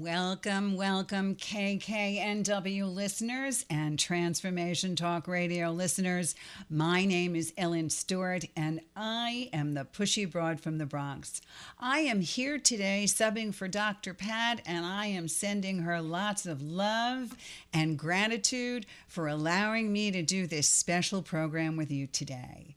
Welcome, 0.00 0.76
welcome, 0.76 1.34
KKNW 1.34 2.94
listeners 2.94 3.66
and 3.68 3.98
Transformation 3.98 4.94
Talk 4.94 5.26
Radio 5.26 5.72
listeners. 5.72 6.36
My 6.70 7.04
name 7.04 7.34
is 7.34 7.52
Ellen 7.58 7.90
Stewart, 7.90 8.44
and 8.56 8.80
I 8.94 9.50
am 9.52 9.74
the 9.74 9.84
pushy 9.84 10.30
broad 10.30 10.60
from 10.60 10.78
the 10.78 10.86
Bronx. 10.86 11.40
I 11.80 11.98
am 12.00 12.20
here 12.20 12.60
today 12.60 13.06
subbing 13.08 13.52
for 13.52 13.66
Dr. 13.66 14.14
Pat, 14.14 14.60
and 14.64 14.86
I 14.86 15.06
am 15.06 15.26
sending 15.26 15.80
her 15.80 16.00
lots 16.00 16.46
of 16.46 16.62
love 16.62 17.36
and 17.74 17.98
gratitude 17.98 18.86
for 19.08 19.26
allowing 19.26 19.92
me 19.92 20.12
to 20.12 20.22
do 20.22 20.46
this 20.46 20.68
special 20.68 21.22
program 21.22 21.76
with 21.76 21.90
you 21.90 22.06
today. 22.06 22.76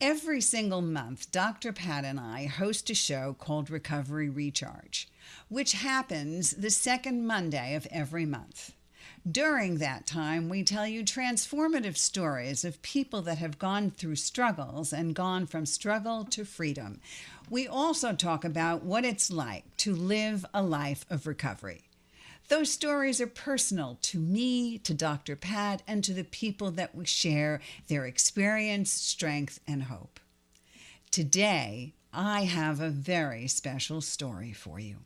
Every 0.00 0.40
single 0.40 0.82
month, 0.82 1.32
Dr. 1.32 1.72
Pat 1.72 2.04
and 2.04 2.20
I 2.20 2.46
host 2.46 2.90
a 2.90 2.94
show 2.94 3.34
called 3.40 3.70
Recovery 3.70 4.28
Recharge 4.28 5.08
which 5.48 5.72
happens 5.72 6.52
the 6.52 6.70
second 6.70 7.26
Monday 7.26 7.74
of 7.74 7.86
every 7.90 8.26
month. 8.26 8.72
During 9.30 9.78
that 9.78 10.06
time, 10.06 10.50
we 10.50 10.62
tell 10.62 10.86
you 10.86 11.02
transformative 11.02 11.96
stories 11.96 12.62
of 12.62 12.82
people 12.82 13.22
that 13.22 13.38
have 13.38 13.58
gone 13.58 13.90
through 13.90 14.16
struggles 14.16 14.92
and 14.92 15.14
gone 15.14 15.46
from 15.46 15.64
struggle 15.64 16.24
to 16.26 16.44
freedom. 16.44 17.00
We 17.48 17.66
also 17.66 18.12
talk 18.12 18.44
about 18.44 18.84
what 18.84 19.06
it's 19.06 19.30
like 19.30 19.64
to 19.78 19.94
live 19.94 20.44
a 20.52 20.62
life 20.62 21.06
of 21.08 21.26
recovery. 21.26 21.84
Those 22.48 22.70
stories 22.70 23.18
are 23.22 23.26
personal 23.26 23.96
to 24.02 24.18
me, 24.18 24.76
to 24.78 24.92
Dr. 24.92 25.36
Pat, 25.36 25.82
and 25.86 26.04
to 26.04 26.12
the 26.12 26.24
people 26.24 26.70
that 26.72 26.94
we 26.94 27.06
share 27.06 27.62
their 27.88 28.04
experience, 28.04 28.90
strength, 28.90 29.58
and 29.66 29.84
hope. 29.84 30.20
Today, 31.10 31.94
I 32.12 32.42
have 32.44 32.80
a 32.80 32.90
very 32.90 33.48
special 33.48 34.02
story 34.02 34.52
for 34.52 34.78
you. 34.78 34.98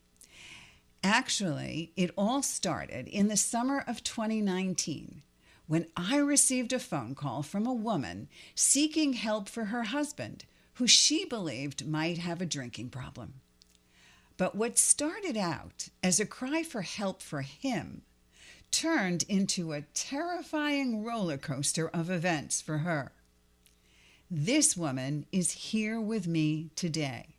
Actually, 1.03 1.93
it 1.97 2.11
all 2.17 2.43
started 2.43 3.07
in 3.07 3.29
the 3.29 3.37
summer 3.37 3.85
of 3.87 4.03
2019 4.03 5.23
when 5.67 5.87
I 5.97 6.17
received 6.17 6.73
a 6.73 6.79
phone 6.79 7.15
call 7.15 7.43
from 7.43 7.67
a 7.67 7.73
woman 7.73 8.29
seeking 8.55 9.13
help 9.13 9.49
for 9.49 9.67
her 9.67 9.85
husband, 9.85 10.45
who 10.75 10.87
she 10.87 11.25
believed 11.25 11.87
might 11.87 12.19
have 12.19 12.41
a 12.41 12.47
drinking 12.47 12.89
problem. 12.89 13.35
But 14.37 14.55
what 14.55 14.79
started 14.79 15.37
out 15.37 15.89
as 16.03 16.19
a 16.19 16.27
cry 16.27 16.63
for 16.63 16.83
help 16.83 17.23
for 17.23 17.43
him 17.43 18.03
turned 18.71 19.25
into 19.29 19.73
a 19.73 19.83
terrifying 19.95 21.05
roller 21.05 21.39
coaster 21.39 21.89
of 21.89 22.11
events 22.11 22.61
for 22.61 22.79
her. 22.79 23.13
This 24.31 24.77
woman 24.77 25.27
is 25.33 25.53
here 25.53 26.01
with 26.01 26.27
me 26.27 26.71
today. 26.77 27.38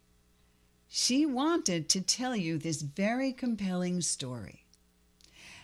She 0.91 1.23
wanted 1.23 1.88
to 1.89 2.01
tell 2.01 2.35
you 2.35 2.57
this 2.57 2.81
very 2.81 3.31
compelling 3.31 4.01
story. 4.01 4.66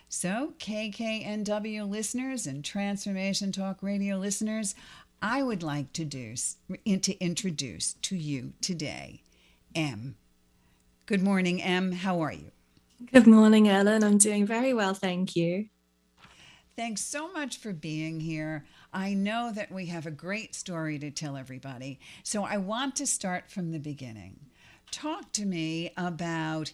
So, 0.08 0.54
KKNW 0.60 1.90
listeners 1.90 2.46
and 2.46 2.64
Transformation 2.64 3.52
Talk 3.52 3.82
Radio 3.82 4.18
listeners, 4.18 4.76
I 5.24 5.42
would 5.42 5.64
like 5.64 5.92
to, 5.94 6.06
do, 6.06 6.36
to 6.86 7.20
introduce 7.20 7.96
to 8.04 8.16
you 8.16 8.54
today 8.62 9.24
M. 9.74 10.16
Good 11.08 11.24
morning, 11.24 11.60
M. 11.60 11.92
How 11.92 12.22
are 12.22 12.32
you? 12.32 12.52
Good 13.12 13.26
morning, 13.26 13.68
Ellen. 13.68 14.04
I'm 14.04 14.20
doing 14.20 14.46
very 14.46 14.76
well, 14.76 14.94
thank 14.94 15.36
you. 15.36 15.70
Thanks 16.76 17.02
so 17.02 17.34
much 17.34 17.58
for 17.58 17.74
being 17.74 18.20
here. 18.20 18.66
I 18.94 19.16
know 19.16 19.52
that 19.56 19.72
we 19.72 19.88
have 19.88 20.06
a 20.06 20.12
great 20.12 20.54
story 20.54 21.00
to 21.00 21.10
tell 21.10 21.36
everybody, 21.36 22.00
so 22.22 22.44
I 22.44 22.58
want 22.58 22.96
to 22.98 23.08
start 23.08 23.50
from 23.50 23.72
the 23.72 23.80
beginning 23.80 24.40
talk 24.96 25.34
to 25.34 25.46
me 25.46 25.92
about 25.98 26.72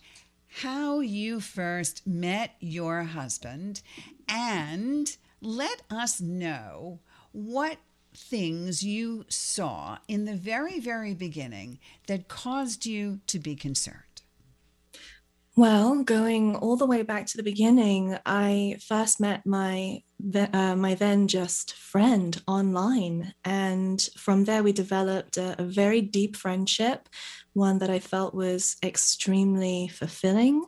how 0.48 1.00
you 1.00 1.40
first 1.40 2.06
met 2.06 2.56
your 2.60 3.02
husband 3.02 3.82
and 4.30 5.18
let 5.42 5.82
us 5.90 6.22
know 6.22 7.00
what 7.32 7.78
things 8.14 8.84
you 8.84 9.26
saw 9.28 9.98
in 10.08 10.26
the 10.26 10.36
very, 10.36 10.80
very 10.80 11.16
beginning 11.16 11.80
that 12.08 12.28
caused 12.28 12.86
you 12.86 13.22
to 13.26 13.40
be 13.40 13.56
concerned. 13.56 13.98
Well, 15.58 16.04
going 16.04 16.56
all 16.56 16.78
the 16.78 16.86
way 16.86 17.02
back 17.02 17.26
to 17.28 17.38
the 17.38 17.44
beginning, 17.44 18.18
I 18.26 18.78
first 18.88 19.20
met 19.20 19.46
my 19.46 20.04
uh, 20.54 20.76
my 20.76 20.94
then 20.94 21.28
just 21.28 21.74
friend 21.74 22.42
online, 22.48 23.34
and 23.44 24.02
from 24.16 24.46
there 24.46 24.64
we 24.64 24.72
developed 24.72 25.36
a, 25.36 25.60
a 25.60 25.64
very 25.64 26.00
deep 26.00 26.38
friendship, 26.38 27.10
one 27.54 27.80
that 27.80 27.90
I 27.90 28.00
felt 28.00 28.34
was 28.34 28.78
extremely 28.84 29.88
fulfilling. 29.88 30.66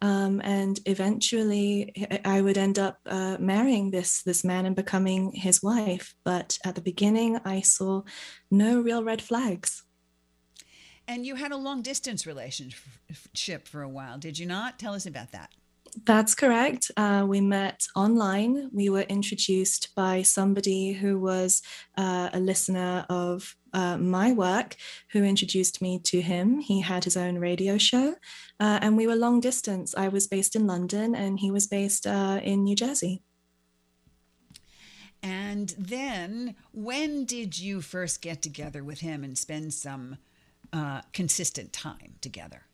Um, 0.00 0.40
and 0.42 0.80
eventually, 0.86 1.94
I 2.24 2.40
would 2.40 2.58
end 2.58 2.78
up 2.78 2.98
uh, 3.06 3.36
marrying 3.38 3.92
this 3.92 4.22
this 4.22 4.42
man 4.42 4.66
and 4.66 4.74
becoming 4.74 5.30
his 5.32 5.62
wife. 5.62 6.14
But 6.24 6.58
at 6.64 6.74
the 6.74 6.80
beginning, 6.80 7.38
I 7.44 7.60
saw 7.60 8.02
no 8.50 8.80
real 8.80 9.04
red 9.04 9.22
flags. 9.22 9.84
And 11.06 11.24
you 11.26 11.36
had 11.36 11.52
a 11.52 11.56
long 11.56 11.82
distance 11.82 12.26
relationship 12.26 13.68
for 13.68 13.82
a 13.82 13.88
while, 13.88 14.18
did 14.18 14.38
you 14.38 14.46
not? 14.46 14.78
Tell 14.78 14.94
us 14.94 15.06
about 15.06 15.32
that. 15.32 15.50
That's 16.04 16.34
correct. 16.34 16.90
Uh, 16.96 17.24
we 17.28 17.40
met 17.40 17.86
online. 17.94 18.70
We 18.72 18.88
were 18.88 19.02
introduced 19.02 19.94
by 19.94 20.22
somebody 20.22 20.92
who 20.92 21.18
was 21.18 21.60
uh, 21.98 22.30
a 22.32 22.40
listener 22.40 23.04
of 23.10 23.54
uh, 23.72 23.96
my 23.96 24.32
work 24.32 24.76
who 25.12 25.22
introduced 25.24 25.82
me 25.82 25.98
to 26.04 26.20
him. 26.20 26.60
He 26.60 26.80
had 26.80 27.04
his 27.04 27.16
own 27.16 27.38
radio 27.38 27.78
show, 27.78 28.16
uh, 28.60 28.78
and 28.82 28.96
we 28.96 29.06
were 29.06 29.16
long 29.16 29.40
distance. 29.40 29.94
I 29.94 30.08
was 30.08 30.26
based 30.26 30.56
in 30.56 30.66
London, 30.66 31.14
and 31.14 31.38
he 31.38 31.50
was 31.50 31.66
based 31.66 32.06
uh, 32.06 32.40
in 32.42 32.64
New 32.64 32.76
Jersey. 32.76 33.22
And 35.22 35.74
then, 35.78 36.56
when 36.72 37.24
did 37.24 37.58
you 37.58 37.80
first 37.80 38.22
get 38.22 38.42
together 38.42 38.82
with 38.82 39.00
him 39.00 39.22
and 39.22 39.38
spend 39.38 39.72
some 39.72 40.18
uh, 40.72 41.02
consistent 41.12 41.72
time 41.72 42.14
together? 42.20 42.66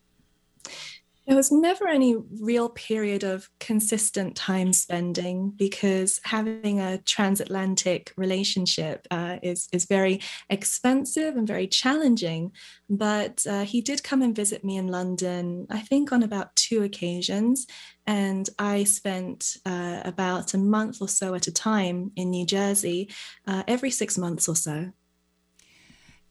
There 1.29 1.37
was 1.37 1.51
never 1.51 1.87
any 1.87 2.15
real 2.41 2.69
period 2.69 3.23
of 3.23 3.51
consistent 3.59 4.35
time 4.35 4.73
spending 4.73 5.51
because 5.51 6.19
having 6.23 6.79
a 6.79 6.97
transatlantic 7.03 8.11
relationship 8.17 9.05
uh, 9.11 9.37
is, 9.43 9.67
is 9.71 9.85
very 9.85 10.21
expensive 10.49 11.37
and 11.37 11.47
very 11.47 11.67
challenging. 11.67 12.51
But 12.89 13.45
uh, 13.47 13.63
he 13.63 13.79
did 13.79 14.03
come 14.03 14.23
and 14.23 14.35
visit 14.35 14.63
me 14.63 14.77
in 14.77 14.87
London, 14.87 15.67
I 15.69 15.81
think 15.81 16.11
on 16.11 16.23
about 16.23 16.55
two 16.55 16.81
occasions. 16.81 17.67
And 18.07 18.49
I 18.57 18.83
spent 18.85 19.57
uh, 19.67 20.01
about 20.05 20.55
a 20.55 20.57
month 20.57 20.97
or 20.99 21.07
so 21.07 21.35
at 21.35 21.45
a 21.45 21.53
time 21.53 22.11
in 22.15 22.31
New 22.31 22.47
Jersey 22.47 23.11
uh, 23.45 23.61
every 23.67 23.91
six 23.91 24.17
months 24.17 24.49
or 24.49 24.55
so. 24.55 24.91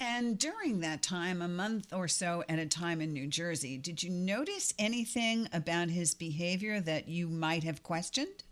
And 0.01 0.39
during 0.39 0.81
that 0.81 1.03
time, 1.03 1.43
a 1.43 1.49
month 1.49 1.93
or 1.93 2.07
so 2.07 2.45
at 2.49 2.59
a 2.59 2.67
time 2.67 3.01
in 3.01 3.13
New 3.13 3.27
Jersey, 3.27 3.79
did 3.79 4.03
you 4.03 4.11
notice 4.11 4.73
anything 4.79 5.49
about 5.53 5.91
his 5.91 6.15
behavior 6.15 6.81
that 6.81 7.09
you 7.09 7.29
might 7.29 7.65
have 7.65 7.83
questioned? 7.83 8.45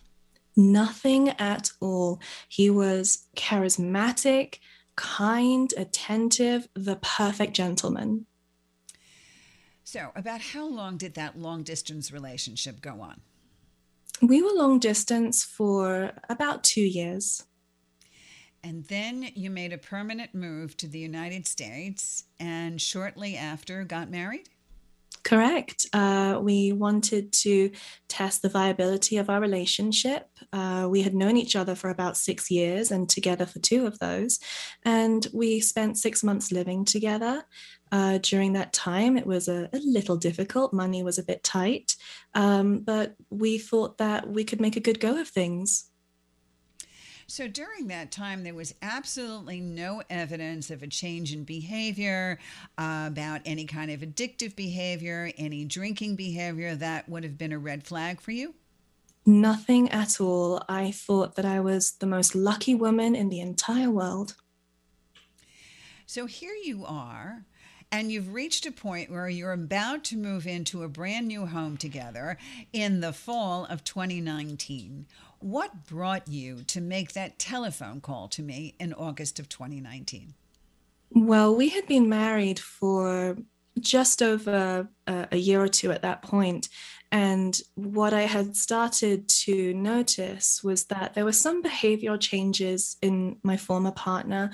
Nothing 0.56 1.28
at 1.38 1.70
all. 1.80 2.20
He 2.48 2.68
was 2.68 3.26
charismatic, 3.36 4.58
kind, 4.96 5.72
attentive, 5.76 6.66
the 6.74 6.96
perfect 6.96 7.54
gentleman. 7.54 8.26
So, 9.84 10.10
about 10.16 10.40
how 10.40 10.66
long 10.66 10.96
did 10.96 11.14
that 11.14 11.38
long 11.38 11.62
distance 11.62 12.10
relationship 12.10 12.80
go 12.80 13.00
on? 13.00 13.20
We 14.20 14.42
were 14.42 14.50
long 14.52 14.80
distance 14.80 15.44
for 15.44 16.12
about 16.28 16.64
two 16.64 16.80
years. 16.80 17.44
And 18.66 18.84
then 18.86 19.28
you 19.36 19.48
made 19.48 19.72
a 19.72 19.78
permanent 19.78 20.34
move 20.34 20.76
to 20.78 20.88
the 20.88 20.98
United 20.98 21.46
States 21.46 22.24
and 22.40 22.82
shortly 22.82 23.36
after 23.36 23.84
got 23.84 24.10
married? 24.10 24.48
Correct. 25.22 25.86
Uh, 25.92 26.40
we 26.42 26.72
wanted 26.72 27.32
to 27.44 27.70
test 28.08 28.42
the 28.42 28.48
viability 28.48 29.18
of 29.18 29.30
our 29.30 29.40
relationship. 29.40 30.28
Uh, 30.52 30.88
we 30.90 31.02
had 31.02 31.14
known 31.14 31.36
each 31.36 31.54
other 31.54 31.76
for 31.76 31.90
about 31.90 32.16
six 32.16 32.50
years 32.50 32.90
and 32.90 33.08
together 33.08 33.46
for 33.46 33.60
two 33.60 33.86
of 33.86 34.00
those. 34.00 34.40
And 34.84 35.24
we 35.32 35.60
spent 35.60 35.96
six 35.96 36.24
months 36.24 36.50
living 36.50 36.84
together. 36.84 37.44
Uh, 37.92 38.18
during 38.18 38.54
that 38.54 38.72
time, 38.72 39.16
it 39.16 39.26
was 39.26 39.46
a, 39.46 39.68
a, 39.72 39.78
little 39.78 40.16
difficult. 40.16 40.72
Money 40.72 41.04
was 41.04 41.18
a 41.18 41.24
bit 41.24 41.44
tight. 41.44 41.94
Um, 42.34 42.80
but 42.80 43.14
we 43.30 43.58
thought 43.58 43.98
that 43.98 44.28
we 44.28 44.42
could 44.42 44.60
make 44.60 44.74
a 44.74 44.80
good 44.80 44.98
go 44.98 45.20
of 45.20 45.28
things. 45.28 45.88
So 47.28 47.48
during 47.48 47.88
that 47.88 48.12
time, 48.12 48.44
there 48.44 48.54
was 48.54 48.74
absolutely 48.82 49.60
no 49.60 50.00
evidence 50.08 50.70
of 50.70 50.82
a 50.84 50.86
change 50.86 51.32
in 51.32 51.42
behavior, 51.42 52.38
uh, 52.78 53.06
about 53.08 53.40
any 53.44 53.64
kind 53.64 53.90
of 53.90 54.00
addictive 54.00 54.54
behavior, 54.54 55.32
any 55.36 55.64
drinking 55.64 56.14
behavior 56.14 56.76
that 56.76 57.08
would 57.08 57.24
have 57.24 57.36
been 57.36 57.52
a 57.52 57.58
red 57.58 57.84
flag 57.84 58.20
for 58.20 58.30
you? 58.30 58.54
Nothing 59.24 59.90
at 59.90 60.20
all. 60.20 60.62
I 60.68 60.92
thought 60.92 61.34
that 61.34 61.44
I 61.44 61.58
was 61.58 61.92
the 61.98 62.06
most 62.06 62.36
lucky 62.36 62.76
woman 62.76 63.16
in 63.16 63.28
the 63.28 63.40
entire 63.40 63.90
world. 63.90 64.36
So 66.06 66.26
here 66.26 66.54
you 66.54 66.84
are 66.86 67.44
and 67.92 68.10
you've 68.10 68.32
reached 68.32 68.66
a 68.66 68.72
point 68.72 69.10
where 69.10 69.28
you're 69.28 69.52
about 69.52 70.04
to 70.04 70.16
move 70.16 70.46
into 70.46 70.82
a 70.82 70.88
brand 70.88 71.28
new 71.28 71.46
home 71.46 71.76
together 71.76 72.36
in 72.72 73.00
the 73.00 73.12
fall 73.12 73.64
of 73.66 73.84
2019. 73.84 75.06
What 75.40 75.86
brought 75.86 76.28
you 76.28 76.62
to 76.64 76.80
make 76.80 77.12
that 77.12 77.38
telephone 77.38 78.00
call 78.00 78.28
to 78.28 78.42
me 78.42 78.74
in 78.80 78.92
August 78.94 79.38
of 79.38 79.48
2019? 79.48 80.34
Well, 81.10 81.54
we 81.54 81.68
had 81.68 81.86
been 81.86 82.08
married 82.08 82.58
for 82.58 83.36
just 83.78 84.22
over 84.22 84.88
a, 85.06 85.36
year 85.36 85.62
or 85.62 85.68
two 85.68 85.92
at 85.92 86.02
that 86.02 86.22
point, 86.22 86.68
and 87.12 87.60
what 87.74 88.12
I 88.12 88.22
had 88.22 88.56
started 88.56 89.28
to 89.28 89.74
notice 89.74 90.64
was 90.64 90.84
that 90.86 91.14
there 91.14 91.24
were 91.24 91.32
some 91.32 91.62
behavioral 91.62 92.18
changes 92.18 92.96
in 93.02 93.36
my 93.42 93.56
former 93.56 93.92
partner. 93.92 94.50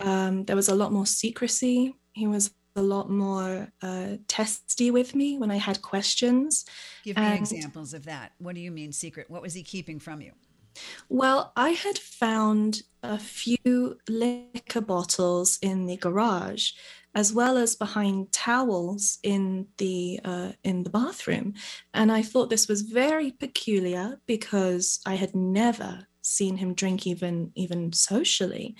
Um, 0.00 0.44
there 0.44 0.56
was 0.56 0.68
a 0.68 0.74
lot 0.74 0.92
more 0.92 1.06
secrecy. 1.06 1.94
He 2.12 2.26
was 2.26 2.50
a 2.76 2.82
lot 2.82 3.10
more 3.10 3.68
uh, 3.82 4.16
testy 4.28 4.90
with 4.90 5.14
me 5.14 5.38
when 5.38 5.50
I 5.50 5.56
had 5.56 5.82
questions. 5.82 6.64
Give 7.04 7.16
me 7.16 7.22
and, 7.22 7.38
examples 7.38 7.94
of 7.94 8.04
that. 8.06 8.32
What 8.38 8.54
do 8.54 8.60
you 8.60 8.70
mean 8.70 8.92
secret? 8.92 9.30
What 9.30 9.42
was 9.42 9.54
he 9.54 9.62
keeping 9.62 10.00
from 10.00 10.20
you? 10.20 10.32
Well, 11.08 11.52
I 11.56 11.70
had 11.70 11.98
found 11.98 12.82
a 13.02 13.18
few 13.18 13.98
liquor 14.08 14.80
bottles 14.80 15.58
in 15.62 15.86
the 15.86 15.96
garage, 15.96 16.72
as 17.14 17.32
well 17.32 17.56
as 17.56 17.76
behind 17.76 18.32
towels 18.32 19.18
in 19.22 19.68
the 19.78 20.20
uh, 20.24 20.52
in 20.64 20.82
the 20.82 20.90
bathroom, 20.90 21.54
and 21.92 22.10
I 22.10 22.22
thought 22.22 22.50
this 22.50 22.66
was 22.66 22.82
very 22.82 23.30
peculiar 23.30 24.20
because 24.26 25.00
I 25.06 25.14
had 25.14 25.34
never 25.34 26.08
seen 26.22 26.56
him 26.56 26.74
drink 26.74 27.06
even 27.06 27.52
even 27.54 27.92
socially, 27.92 28.74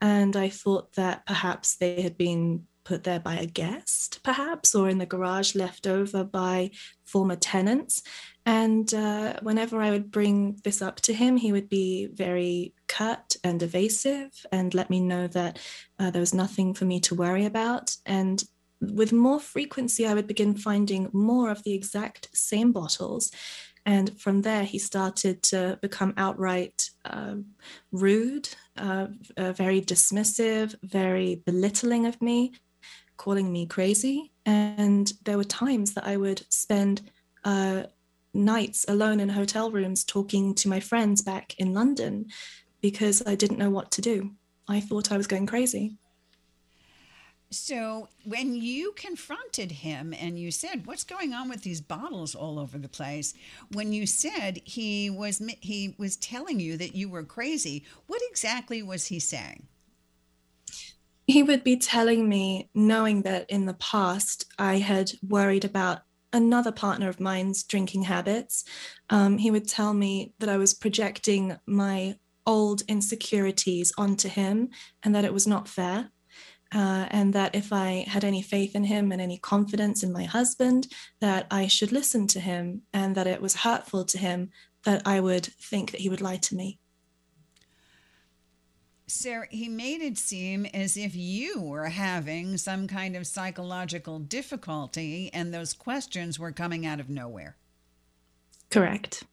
and 0.00 0.36
I 0.36 0.48
thought 0.48 0.92
that 0.94 1.26
perhaps 1.26 1.76
they 1.76 2.02
had 2.02 2.16
been 2.16 2.66
put 2.84 3.04
there 3.04 3.20
by 3.20 3.36
a 3.36 3.46
guest, 3.46 4.20
perhaps, 4.22 4.74
or 4.74 4.88
in 4.88 4.98
the 4.98 5.06
garage 5.06 5.54
left 5.54 5.86
over 5.86 6.24
by 6.24 6.70
former 7.04 7.36
tenants. 7.36 8.02
And 8.44 8.92
uh, 8.92 9.38
whenever 9.42 9.80
I 9.80 9.90
would 9.90 10.10
bring 10.10 10.60
this 10.64 10.82
up 10.82 10.96
to 11.02 11.14
him, 11.14 11.36
he 11.36 11.52
would 11.52 11.68
be 11.68 12.06
very 12.06 12.74
curt 12.88 13.36
and 13.44 13.62
evasive 13.62 14.30
and 14.50 14.74
let 14.74 14.90
me 14.90 15.00
know 15.00 15.28
that 15.28 15.58
uh, 15.98 16.10
there 16.10 16.20
was 16.20 16.34
nothing 16.34 16.74
for 16.74 16.84
me 16.84 17.00
to 17.00 17.14
worry 17.14 17.44
about. 17.44 17.96
And 18.04 18.42
with 18.80 19.12
more 19.12 19.38
frequency, 19.38 20.06
I 20.06 20.14
would 20.14 20.26
begin 20.26 20.56
finding 20.56 21.08
more 21.12 21.50
of 21.50 21.62
the 21.62 21.74
exact 21.74 22.28
same 22.34 22.72
bottles. 22.72 23.30
And 23.84 24.18
from 24.20 24.42
there, 24.42 24.64
he 24.64 24.78
started 24.78 25.42
to 25.44 25.78
become 25.82 26.14
outright 26.16 26.90
uh, 27.04 27.36
rude, 27.90 28.48
uh, 28.76 29.08
uh, 29.36 29.52
very 29.52 29.80
dismissive, 29.80 30.74
very 30.82 31.42
belittling 31.46 32.06
of 32.06 32.20
me, 32.22 32.52
calling 33.22 33.52
me 33.52 33.66
crazy. 33.66 34.32
And 34.46 35.12
there 35.24 35.36
were 35.36 35.44
times 35.44 35.94
that 35.94 36.04
I 36.04 36.16
would 36.16 36.44
spend 36.52 37.02
uh, 37.44 37.84
nights 38.34 38.84
alone 38.88 39.20
in 39.20 39.28
hotel 39.28 39.70
rooms 39.70 40.02
talking 40.02 40.54
to 40.56 40.68
my 40.68 40.80
friends 40.80 41.22
back 41.22 41.54
in 41.58 41.72
London 41.72 42.26
because 42.80 43.22
I 43.24 43.36
didn't 43.36 43.58
know 43.58 43.70
what 43.70 43.92
to 43.92 44.00
do. 44.00 44.32
I 44.68 44.80
thought 44.80 45.12
I 45.12 45.16
was 45.16 45.28
going 45.28 45.46
crazy. 45.46 45.94
So, 47.50 48.08
when 48.24 48.56
you 48.56 48.92
confronted 48.92 49.70
him 49.70 50.14
and 50.14 50.38
you 50.38 50.50
said, 50.50 50.86
"What's 50.86 51.04
going 51.04 51.34
on 51.34 51.50
with 51.50 51.62
these 51.62 51.82
bottles 51.82 52.34
all 52.34 52.58
over 52.58 52.78
the 52.78 52.88
place?" 52.88 53.34
When 53.70 53.92
you 53.92 54.06
said 54.06 54.62
he 54.64 55.10
was 55.10 55.42
he 55.60 55.94
was 55.98 56.16
telling 56.16 56.60
you 56.60 56.78
that 56.78 56.94
you 56.94 57.10
were 57.10 57.24
crazy, 57.24 57.84
what 58.06 58.22
exactly 58.30 58.82
was 58.82 59.08
he 59.08 59.20
saying? 59.20 59.68
He 61.32 61.42
would 61.42 61.64
be 61.64 61.76
telling 61.76 62.28
me, 62.28 62.68
knowing 62.74 63.22
that 63.22 63.48
in 63.48 63.64
the 63.64 63.74
past 63.74 64.44
I 64.58 64.78
had 64.78 65.12
worried 65.26 65.64
about 65.64 66.02
another 66.32 66.72
partner 66.72 67.08
of 67.08 67.20
mine's 67.20 67.62
drinking 67.62 68.02
habits. 68.02 68.64
Um, 69.08 69.38
he 69.38 69.50
would 69.50 69.66
tell 69.66 69.94
me 69.94 70.34
that 70.40 70.48
I 70.50 70.58
was 70.58 70.74
projecting 70.74 71.58
my 71.66 72.16
old 72.46 72.82
insecurities 72.86 73.92
onto 73.96 74.28
him 74.28 74.70
and 75.02 75.14
that 75.14 75.24
it 75.24 75.32
was 75.32 75.46
not 75.46 75.68
fair. 75.68 76.10
Uh, 76.74 77.06
and 77.10 77.34
that 77.34 77.54
if 77.54 77.72
I 77.72 78.04
had 78.08 78.24
any 78.24 78.40
faith 78.40 78.74
in 78.74 78.84
him 78.84 79.12
and 79.12 79.20
any 79.20 79.38
confidence 79.38 80.02
in 80.02 80.12
my 80.12 80.24
husband, 80.24 80.88
that 81.20 81.46
I 81.50 81.66
should 81.66 81.92
listen 81.92 82.26
to 82.28 82.40
him, 82.40 82.82
and 82.94 83.14
that 83.14 83.26
it 83.26 83.42
was 83.42 83.56
hurtful 83.56 84.06
to 84.06 84.16
him 84.16 84.48
that 84.84 85.02
I 85.04 85.20
would 85.20 85.44
think 85.44 85.90
that 85.90 86.00
he 86.00 86.08
would 86.08 86.22
lie 86.22 86.38
to 86.38 86.54
me. 86.54 86.78
Sarah, 89.12 89.46
he 89.50 89.68
made 89.68 90.00
it 90.00 90.16
seem 90.16 90.66
as 90.66 90.96
if 90.96 91.14
you 91.14 91.60
were 91.60 91.88
having 91.88 92.56
some 92.56 92.86
kind 92.88 93.14
of 93.14 93.26
psychological 93.26 94.18
difficulty 94.18 95.30
and 95.32 95.52
those 95.52 95.74
questions 95.74 96.38
were 96.38 96.50
coming 96.50 96.86
out 96.86 96.98
of 96.98 97.10
nowhere. 97.10 97.56
Correct. 98.70 99.24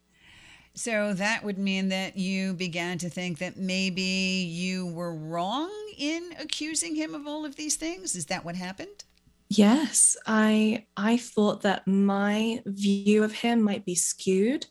So 0.76 1.14
that 1.14 1.44
would 1.44 1.58
mean 1.58 1.90
that 1.90 2.18
you 2.18 2.54
began 2.54 2.98
to 3.00 3.10
think 3.10 3.40
that 3.40 3.58
maybe 3.58 4.02
you 4.02 4.88
were 4.88 5.16
wrong 5.16 5.72
in 5.98 6.34
accusing 6.40 6.96
him 6.96 7.16
of 7.16 7.26
all 7.26 7.46
of 7.46 7.56
these 7.56 7.76
things. 7.76 8.16
Is 8.16 8.28
that 8.28 8.46
what 8.46 8.56
happened? 8.56 9.06
Yes, 9.50 10.16
I 10.28 10.86
I 10.96 11.18
thought 11.18 11.62
that 11.62 11.88
my 11.88 12.62
view 12.66 13.24
of 13.24 13.34
him 13.34 13.62
might 13.62 13.84
be 13.84 13.96
skewed. 13.96 14.68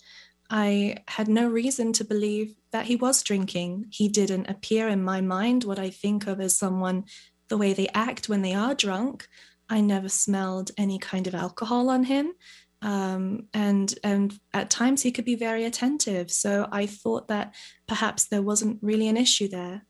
I 0.51 0.99
had 1.09 1.29
no 1.29 1.49
reason 1.49 1.93
to 1.95 2.05
believe 2.05 2.55
that 2.73 2.87
he 2.87 2.97
was 2.97 3.23
drinking. 3.23 3.87
He 3.91 4.09
didn't 4.09 4.49
appear 4.49 4.89
in 4.89 5.03
my 5.03 5.21
mind 5.21 5.65
what 5.65 5.79
I 5.79 5.91
think 5.91 6.27
of 6.27 6.41
as 6.41 6.57
someone, 6.57 7.05
the 7.49 7.59
way 7.59 7.73
they 7.73 7.89
act 7.95 8.29
when 8.29 8.43
they 8.43 8.55
are 8.55 8.75
drunk. 8.75 9.27
I 9.69 9.81
never 9.81 10.09
smelled 10.09 10.71
any 10.79 10.99
kind 10.99 11.27
of 11.27 11.35
alcohol 11.35 11.91
on 11.91 12.05
him. 12.05 12.33
Um, 12.81 13.49
and 13.53 13.93
and 14.05 14.39
at 14.55 14.71
times 14.71 15.03
he 15.03 15.11
could 15.11 15.25
be 15.25 15.35
very 15.35 15.65
attentive. 15.65 16.31
So 16.31 16.69
I 16.71 16.87
thought 16.87 17.29
that 17.29 17.55
perhaps 17.87 18.29
there 18.29 18.43
wasn't 18.43 18.79
really 18.83 19.09
an 19.09 19.17
issue 19.17 19.49
there. 19.49 19.83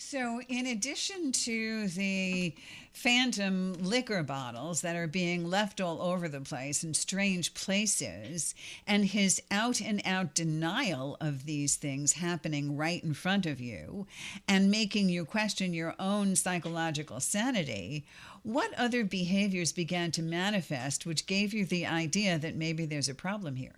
So, 0.00 0.40
in 0.48 0.66
addition 0.66 1.32
to 1.32 1.88
the 1.88 2.54
phantom 2.92 3.74
liquor 3.74 4.22
bottles 4.22 4.80
that 4.80 4.96
are 4.96 5.06
being 5.06 5.48
left 5.48 5.80
all 5.80 6.00
over 6.02 6.28
the 6.28 6.40
place 6.40 6.82
in 6.82 6.94
strange 6.94 7.54
places, 7.54 8.54
and 8.86 9.04
his 9.06 9.40
out 9.50 9.80
and 9.80 10.02
out 10.04 10.34
denial 10.34 11.16
of 11.20 11.46
these 11.46 11.76
things 11.76 12.14
happening 12.14 12.76
right 12.76 13.02
in 13.04 13.14
front 13.14 13.46
of 13.46 13.60
you 13.60 14.06
and 14.46 14.70
making 14.70 15.08
you 15.08 15.24
question 15.24 15.72
your 15.72 15.94
own 15.98 16.34
psychological 16.34 17.20
sanity, 17.20 18.04
what 18.42 18.72
other 18.74 19.04
behaviors 19.04 19.72
began 19.72 20.10
to 20.10 20.22
manifest 20.22 21.06
which 21.06 21.26
gave 21.26 21.52
you 21.52 21.64
the 21.64 21.86
idea 21.86 22.38
that 22.38 22.56
maybe 22.56 22.86
there's 22.86 23.08
a 23.08 23.14
problem 23.14 23.56
here? 23.56 23.76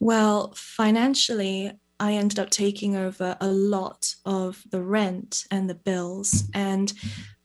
Well, 0.00 0.52
financially, 0.54 1.72
I 2.00 2.12
ended 2.12 2.38
up 2.38 2.50
taking 2.50 2.94
over 2.94 3.36
a 3.40 3.48
lot 3.48 4.14
of 4.24 4.62
the 4.70 4.80
rent 4.80 5.44
and 5.50 5.68
the 5.68 5.74
bills. 5.74 6.44
And 6.54 6.92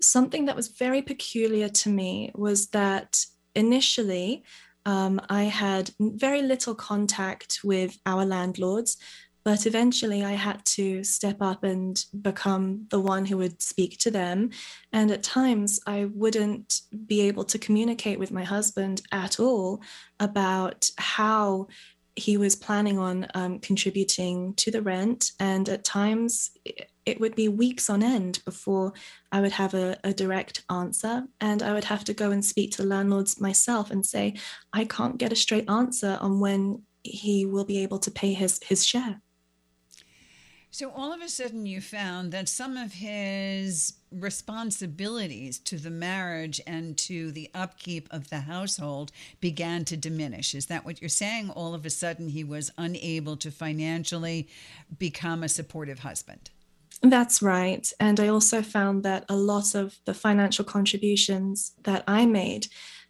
something 0.05 0.45
that 0.45 0.55
was 0.55 0.69
very 0.69 1.01
peculiar 1.01 1.69
to 1.69 1.89
me 1.89 2.31
was 2.35 2.67
that 2.69 3.25
initially 3.55 4.43
um, 4.85 5.21
I 5.29 5.43
had 5.43 5.91
very 5.99 6.41
little 6.41 6.75
contact 6.75 7.59
with 7.63 7.97
our 8.05 8.25
landlords, 8.25 8.97
but 9.43 9.65
eventually 9.65 10.23
I 10.23 10.33
had 10.33 10.63
to 10.65 11.03
step 11.03 11.37
up 11.41 11.63
and 11.63 12.03
become 12.21 12.87
the 12.89 12.99
one 12.99 13.25
who 13.25 13.37
would 13.37 13.61
speak 13.61 13.97
to 13.99 14.11
them. 14.11 14.51
And 14.91 15.11
at 15.11 15.23
times 15.23 15.79
I 15.85 16.05
wouldn't 16.13 16.81
be 17.05 17.21
able 17.21 17.43
to 17.45 17.59
communicate 17.59 18.19
with 18.19 18.31
my 18.31 18.43
husband 18.43 19.01
at 19.11 19.39
all 19.39 19.81
about 20.19 20.89
how 20.97 21.67
he 22.15 22.37
was 22.37 22.55
planning 22.55 22.99
on 22.99 23.27
um, 23.33 23.59
contributing 23.59 24.53
to 24.55 24.71
the 24.71 24.81
rent. 24.81 25.31
And 25.39 25.67
at 25.67 25.83
times 25.83 26.51
it 27.05 27.19
would 27.19 27.35
be 27.35 27.47
weeks 27.47 27.89
on 27.89 28.03
end 28.03 28.41
before 28.45 28.93
I 29.31 29.41
would 29.41 29.51
have 29.53 29.73
a, 29.73 29.97
a, 30.03 30.13
direct 30.13 30.63
answer. 30.69 31.23
And 31.41 31.61
I 31.61 31.73
would 31.73 31.83
have 31.85 32.03
to 32.05 32.13
go 32.13 32.31
and 32.31 32.43
speak 32.43 32.71
to 32.71 32.83
landlords 32.83 33.41
myself 33.41 33.91
and 33.91 34.05
say, 34.05 34.35
I 34.71 34.85
can't 34.85 35.17
get 35.17 35.31
a 35.31 35.35
straight 35.35 35.69
answer 35.69 36.17
on 36.21 36.39
when 36.39 36.83
he 37.03 37.45
will 37.45 37.65
be 37.65 37.83
able 37.83 37.99
to 37.99 38.11
pay 38.11 38.33
his, 38.33 38.59
his 38.63 38.85
share. 38.85 39.21
So 40.73 40.89
all 40.89 41.13
of 41.13 41.21
a 41.21 41.29
sudden, 41.29 41.67
you 41.67 41.81
found 41.81 42.31
that 42.31 42.49
some 42.49 42.77
of 42.77 42.93
his 42.93 43.93
responsibilities 44.11 45.59
to 45.59 45.77
the 45.77 45.91
marriage 45.91 46.59
and 46.65 46.97
to 46.97 47.31
the 47.31 47.51
upkeep 47.53 48.07
of 48.09 48.31
the 48.31 48.39
household 48.39 49.11
began 49.39 49.85
to 49.85 49.95
diminish. 49.95 50.55
Is 50.55 50.65
that 50.67 50.83
what 50.83 50.99
you're 50.99 51.09
saying? 51.09 51.51
All 51.51 51.75
of 51.75 51.85
a 51.85 51.91
sudden, 51.91 52.29
he 52.29 52.43
was 52.43 52.71
unable 52.75 53.37
to 53.37 53.51
financially 53.51 54.47
become 54.97 55.43
a 55.43 55.49
supportive 55.49 55.99
husband. 55.99 56.49
That's 57.03 57.41
right. 57.41 57.85
And 57.99 58.17
I 58.21 58.29
also 58.29 58.61
found 58.61 59.03
that 59.03 59.25
a 59.27 59.35
lot 59.35 59.75
of 59.75 59.99
the 60.05 60.13
financial 60.13 60.63
contributions 60.63 61.73
that 61.83 62.03
I 62.07 62.25
made 62.25 62.67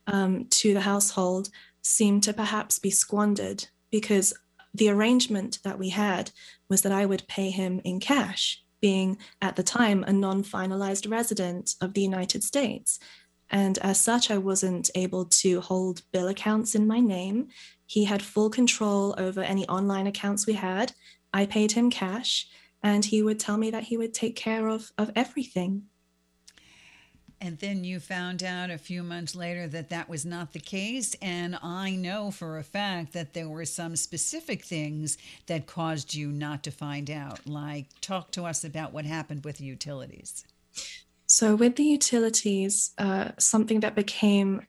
um, 0.08 0.48
to 0.50 0.74
the 0.74 0.82
household 0.82 1.50
seemed 1.84 2.24
to 2.24 2.34
perhaps 2.34 2.80
be 2.80 2.90
squandered 2.90 3.68
because 3.92 4.34
the 4.74 4.90
arrangement 4.90 5.60
that 5.64 5.78
we 5.78 5.90
had 5.90 6.32
was 6.70 6.82
that 6.82 6.92
I 6.92 7.06
would 7.06 7.28
pay 7.28 7.52
him 7.52 7.82
in 7.84 8.00
cash, 8.00 8.64
being 8.82 9.20
at 9.44 9.56
the 9.56 9.64
time 9.64 10.04
a 10.08 10.12
non 10.12 10.44
finalized 10.44 11.10
resident 11.10 11.76
of 11.80 11.94
the 11.94 12.02
United 12.02 12.44
States. 12.44 12.98
And 13.52 13.78
as 13.80 14.00
such, 14.00 14.32
I 14.32 14.40
wasn't 14.40 14.90
able 14.96 15.26
to 15.26 15.62
hold 15.62 16.02
bill 16.12 16.30
accounts 16.30 16.74
in 16.74 16.88
my 16.88 17.00
name. 17.00 17.50
He 17.86 18.06
had 18.06 18.24
full 18.24 18.50
control 18.50 19.14
over 19.20 19.42
any 19.42 19.68
online 19.68 20.08
accounts 20.08 20.48
we 20.48 20.54
had. 20.54 20.94
I 21.32 21.46
paid 21.46 21.74
him 21.74 21.92
cash 21.92 22.48
and 22.84 23.06
he 23.06 23.24
would 23.24 23.40
tell 23.40 23.58
me 23.58 23.72
that 23.72 23.84
he 23.84 23.98
would 23.98 24.14
take 24.14 24.36
care 24.36 24.68
of, 24.68 24.92
of 24.98 25.12
everything. 25.16 25.84
And 27.40 27.58
then 27.60 27.84
you 27.84 28.00
found 28.00 28.42
out 28.42 28.70
a 28.70 28.78
few 28.78 29.04
months 29.04 29.36
later 29.36 29.68
that 29.68 29.90
that 29.90 30.08
was 30.08 30.26
not 30.26 30.54
the 30.54 30.60
case. 30.60 31.14
And 31.22 31.58
I 31.62 31.92
know 31.92 32.32
for 32.32 32.58
a 32.58 32.64
fact 32.64 33.12
that 33.14 33.34
there 33.34 33.50
were 33.50 33.66
some 33.66 33.98
specific 33.98 34.64
things 34.64 35.18
that 35.48 35.68
caused 35.68 36.14
you 36.14 36.30
not 36.30 36.64
to 36.64 36.72
find 36.72 37.10
out. 37.10 37.46
Like, 37.46 37.88
talk 38.00 38.32
to 38.32 38.46
us 38.46 38.64
about 38.64 38.94
what 38.94 39.04
happened 39.04 39.44
with 39.44 39.58
the 39.58 39.66
utilities. 39.66 40.46
So, 41.28 41.56
with 41.56 41.76
the 41.76 41.84
utilities, 41.84 42.92
uh, 42.98 43.32
something 43.40 43.82
that 43.82 43.94
became 43.94 44.62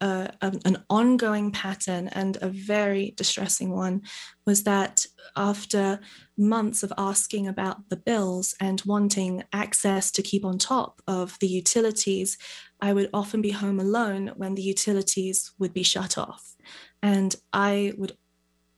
uh, 0.00 0.28
an 0.40 0.82
ongoing 0.90 1.52
pattern 1.52 2.08
and 2.08 2.36
a 2.40 2.48
very 2.48 3.12
distressing 3.16 3.70
one 3.70 4.02
was 4.46 4.64
that 4.64 5.06
after 5.36 6.00
months 6.36 6.82
of 6.82 6.92
asking 6.96 7.46
about 7.46 7.88
the 7.88 7.96
bills 7.96 8.54
and 8.60 8.82
wanting 8.84 9.44
access 9.52 10.10
to 10.12 10.22
keep 10.22 10.44
on 10.44 10.58
top 10.58 11.00
of 11.06 11.38
the 11.40 11.46
utilities, 11.46 12.38
I 12.80 12.92
would 12.92 13.10
often 13.12 13.42
be 13.42 13.50
home 13.50 13.80
alone 13.80 14.32
when 14.36 14.54
the 14.54 14.62
utilities 14.62 15.52
would 15.58 15.72
be 15.72 15.82
shut 15.82 16.18
off. 16.18 16.54
And 17.02 17.34
I 17.52 17.92
would 17.96 18.12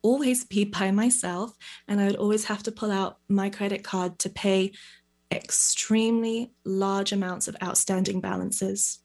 always 0.02 0.44
be 0.44 0.64
by 0.64 0.90
myself, 0.90 1.56
and 1.88 2.00
I 2.00 2.06
would 2.06 2.16
always 2.16 2.44
have 2.44 2.62
to 2.64 2.73
pull 2.73 2.90
out 2.90 3.18
my 3.28 3.49
credit 3.49 3.82
card 3.82 4.18
to 4.20 4.28
pay 4.28 4.73
extremely 5.32 6.52
large 6.64 7.12
amounts 7.12 7.49
of 7.49 7.56
outstanding 7.62 8.20
balances 8.20 9.00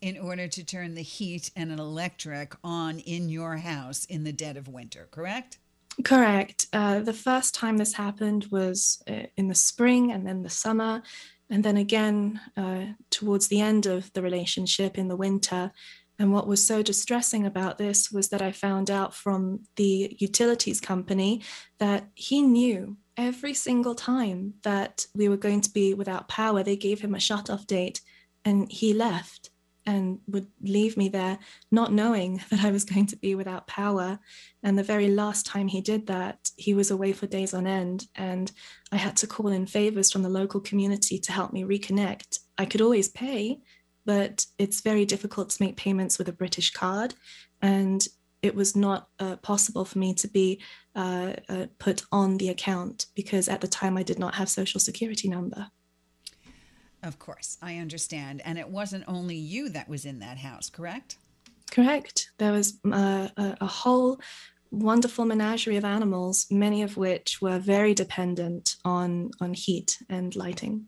in 0.00 0.18
order 0.18 0.46
to 0.46 0.64
turn 0.64 0.94
the 0.94 1.02
heat 1.02 1.50
and 1.56 1.72
an 1.72 1.78
electric 1.78 2.54
on 2.62 2.98
in 3.00 3.28
your 3.28 3.56
house 3.56 4.04
in 4.04 4.24
the 4.24 4.32
dead 4.32 4.56
of 4.56 4.68
winter, 4.68 5.08
correct? 5.10 5.58
Correct. 6.04 6.66
Uh, 6.72 7.00
the 7.00 7.12
first 7.12 7.54
time 7.54 7.78
this 7.78 7.94
happened 7.94 8.46
was 8.50 9.02
uh, 9.08 9.24
in 9.36 9.48
the 9.48 9.54
spring 9.54 10.12
and 10.12 10.26
then 10.26 10.42
the 10.42 10.50
summer. 10.50 11.02
And 11.48 11.64
then 11.64 11.76
again, 11.76 12.40
uh, 12.56 12.84
towards 13.10 13.48
the 13.48 13.60
end 13.60 13.86
of 13.86 14.12
the 14.12 14.22
relationship 14.22 14.98
in 14.98 15.08
the 15.08 15.16
winter. 15.16 15.72
And 16.18 16.32
what 16.32 16.46
was 16.46 16.66
so 16.66 16.82
distressing 16.82 17.46
about 17.46 17.78
this 17.78 18.10
was 18.10 18.28
that 18.28 18.42
I 18.42 18.52
found 18.52 18.90
out 18.90 19.14
from 19.14 19.60
the 19.76 20.16
utilities 20.18 20.80
company 20.80 21.42
that 21.78 22.08
he 22.14 22.42
knew 22.42 22.96
every 23.16 23.54
single 23.54 23.94
time 23.94 24.54
that 24.62 25.06
we 25.14 25.28
were 25.28 25.36
going 25.36 25.60
to 25.62 25.70
be 25.70 25.94
without 25.94 26.28
power, 26.28 26.62
they 26.62 26.76
gave 26.76 27.00
him 27.00 27.14
a 27.14 27.20
shut 27.20 27.48
off 27.48 27.66
date 27.66 28.00
and 28.44 28.70
he 28.70 28.92
left 28.92 29.45
and 29.86 30.18
would 30.26 30.48
leave 30.60 30.96
me 30.96 31.08
there 31.08 31.38
not 31.70 31.92
knowing 31.92 32.42
that 32.50 32.64
I 32.64 32.70
was 32.70 32.84
going 32.84 33.06
to 33.06 33.16
be 33.16 33.34
without 33.34 33.66
power. 33.66 34.18
And 34.62 34.78
the 34.78 34.82
very 34.82 35.08
last 35.08 35.46
time 35.46 35.68
he 35.68 35.80
did 35.80 36.06
that, 36.08 36.50
he 36.56 36.74
was 36.74 36.90
away 36.90 37.12
for 37.12 37.26
days 37.26 37.54
on 37.54 37.66
end. 37.66 38.06
And 38.14 38.50
I 38.92 38.96
had 38.96 39.16
to 39.18 39.26
call 39.26 39.48
in 39.48 39.66
favors 39.66 40.10
from 40.10 40.22
the 40.22 40.28
local 40.28 40.60
community 40.60 41.18
to 41.20 41.32
help 41.32 41.52
me 41.52 41.62
reconnect. 41.62 42.40
I 42.58 42.66
could 42.66 42.80
always 42.80 43.08
pay, 43.08 43.60
but 44.04 44.46
it's 44.58 44.80
very 44.80 45.04
difficult 45.04 45.50
to 45.50 45.62
make 45.62 45.76
payments 45.76 46.18
with 46.18 46.28
a 46.28 46.32
British 46.32 46.72
card. 46.72 47.14
And 47.62 48.06
it 48.42 48.54
was 48.54 48.76
not 48.76 49.08
uh, 49.18 49.36
possible 49.36 49.84
for 49.84 49.98
me 49.98 50.14
to 50.14 50.28
be 50.28 50.60
uh, 50.94 51.34
uh, 51.48 51.66
put 51.78 52.02
on 52.12 52.36
the 52.36 52.48
account 52.48 53.06
because 53.14 53.48
at 53.48 53.60
the 53.60 53.68
time 53.68 53.96
I 53.96 54.02
did 54.02 54.18
not 54.18 54.34
have 54.34 54.48
social 54.48 54.80
security 54.80 55.28
number. 55.28 55.68
Of 57.06 57.20
course, 57.20 57.56
I 57.62 57.76
understand. 57.76 58.42
And 58.44 58.58
it 58.58 58.68
wasn't 58.68 59.04
only 59.06 59.36
you 59.36 59.68
that 59.68 59.88
was 59.88 60.04
in 60.04 60.18
that 60.18 60.38
house, 60.38 60.68
correct? 60.68 61.18
Correct. 61.70 62.30
There 62.38 62.50
was 62.52 62.78
uh, 62.84 63.28
a, 63.36 63.56
a 63.60 63.66
whole 63.66 64.20
wonderful 64.72 65.24
menagerie 65.24 65.76
of 65.76 65.84
animals, 65.84 66.46
many 66.50 66.82
of 66.82 66.96
which 66.96 67.40
were 67.40 67.60
very 67.60 67.94
dependent 67.94 68.74
on, 68.84 69.30
on 69.40 69.54
heat 69.54 69.98
and 70.08 70.34
lighting. 70.34 70.86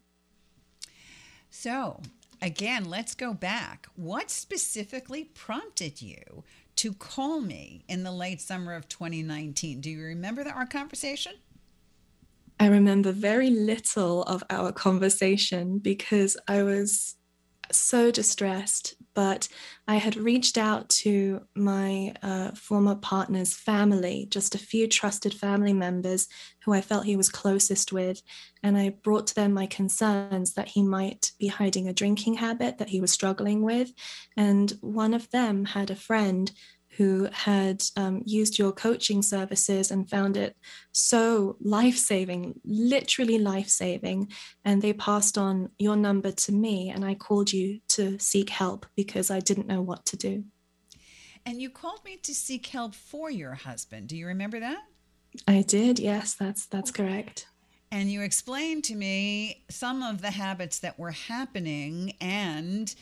So, 1.51 2.01
again, 2.43 2.85
let's 2.85 3.15
go 3.15 3.33
back. 3.33 3.87
What 3.95 4.29
specifically 4.29 5.25
prompted 5.25 6.03
you 6.03 6.43
to 6.77 6.93
call 6.95 7.41
me 7.41 7.85
in 7.89 8.03
the 8.03 8.13
late 8.13 8.41
summer 8.41 8.75
of 8.75 8.89
2019? 8.89 9.81
Do 9.81 9.91
you 9.91 10.03
remember 10.03 10.43
the, 10.43 10.51
our 10.51 10.67
conversation? 10.67 11.35
I 12.61 12.67
remember 12.67 13.13
very 13.13 13.51
little 13.51 14.23
of 14.25 14.43
our 14.51 14.73
conversation 14.73 15.79
because 15.79 16.37
I 16.49 16.63
was 16.63 17.17
so 17.73 18.11
distressed. 18.11 18.95
But 19.15 19.49
I 19.89 19.97
had 19.97 20.17
reached 20.17 20.57
out 20.57 20.89
to 20.91 21.41
my 21.57 22.15
uh, 22.23 22.53
former 22.53 22.95
partner's 22.95 23.53
family, 23.53 24.29
just 24.31 24.55
a 24.55 24.59
few 24.59 24.87
trusted 24.87 25.35
family 25.35 25.73
members 25.73 26.29
who 26.65 26.73
I 26.73 26.81
felt 26.81 27.05
he 27.05 27.17
was 27.17 27.29
closest 27.29 27.93
with. 27.93 28.23
And 28.63 28.79
I 28.79 28.91
brought 28.91 29.27
to 29.29 29.35
them 29.35 29.53
my 29.53 29.67
concerns 29.67 30.55
that 30.55 30.69
he 30.69 30.83
might 30.83 31.33
be 31.39 31.49
hiding 31.49 31.89
a 31.89 31.93
drinking 31.93 32.35
habit 32.35 32.79
that 32.79 32.91
he 32.91 33.01
was 33.01 33.11
struggling 33.11 33.63
with. 33.63 33.91
And 34.37 34.73
one 34.81 35.15
of 35.15 35.31
them 35.31 35.65
had 35.65 35.91
a 35.91 35.97
friend 35.97 36.53
who 36.99 37.29
had 37.33 37.83
um, 37.97 38.23
used 38.27 38.59
your 38.59 38.73
coaching 38.73 39.23
services 39.23 39.91
and 39.91 40.11
found 40.11 40.37
it 40.37 40.57
so 40.93 41.57
life 41.61 41.97
saving, 41.97 42.61
literally 42.65 43.39
life 43.39 43.69
saving. 43.69 44.31
And 44.65 44.83
they 44.83 44.93
passed 44.93 45.39
on 45.39 45.71
your 45.79 45.97
number 45.97 46.33
to 46.33 46.53
me, 46.53 46.91
and 46.91 47.05
I 47.05 47.15
called 47.15 47.53
you 47.53 47.79
to 47.91 48.19
seek 48.19 48.51
help 48.51 48.85
because 48.97 49.31
I 49.31 49.39
didn't 49.39 49.69
know 49.69 49.81
what 49.81 50.05
to 50.07 50.17
do. 50.17 50.45
And 51.47 51.63
you 51.63 51.71
called 51.71 52.05
me 52.05 52.19
to 52.25 52.35
seek 52.35 52.67
help 52.67 52.95
for 52.95 53.31
your 53.31 53.55
husband. 53.55 54.09
Do 54.09 54.17
you 54.17 54.27
remember 54.27 54.59
that? 54.59 54.83
I 55.47 55.63
did. 55.63 56.01
Yes, 56.01 56.35
that's 56.35 56.67
that's 56.67 56.91
correct 56.91 57.47
and 57.91 58.11
you 58.11 58.23
explained 58.23 58.85
to 58.85 58.95
me 58.95 59.65
some 59.71 60.03
of 60.03 60.21
the 60.21 60.31
habits 60.31 60.79
that 60.81 60.99
were 60.99 61.11
happening 61.11 62.15
and 62.21 62.95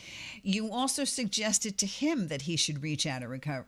you 0.43 0.71
also 0.71 1.05
suggested 1.05 1.79
to 1.79 1.87
him 1.87 2.29
that 2.29 2.43
he 2.43 2.57
should 2.57 2.83
reach 2.83 3.07
out 3.07 3.23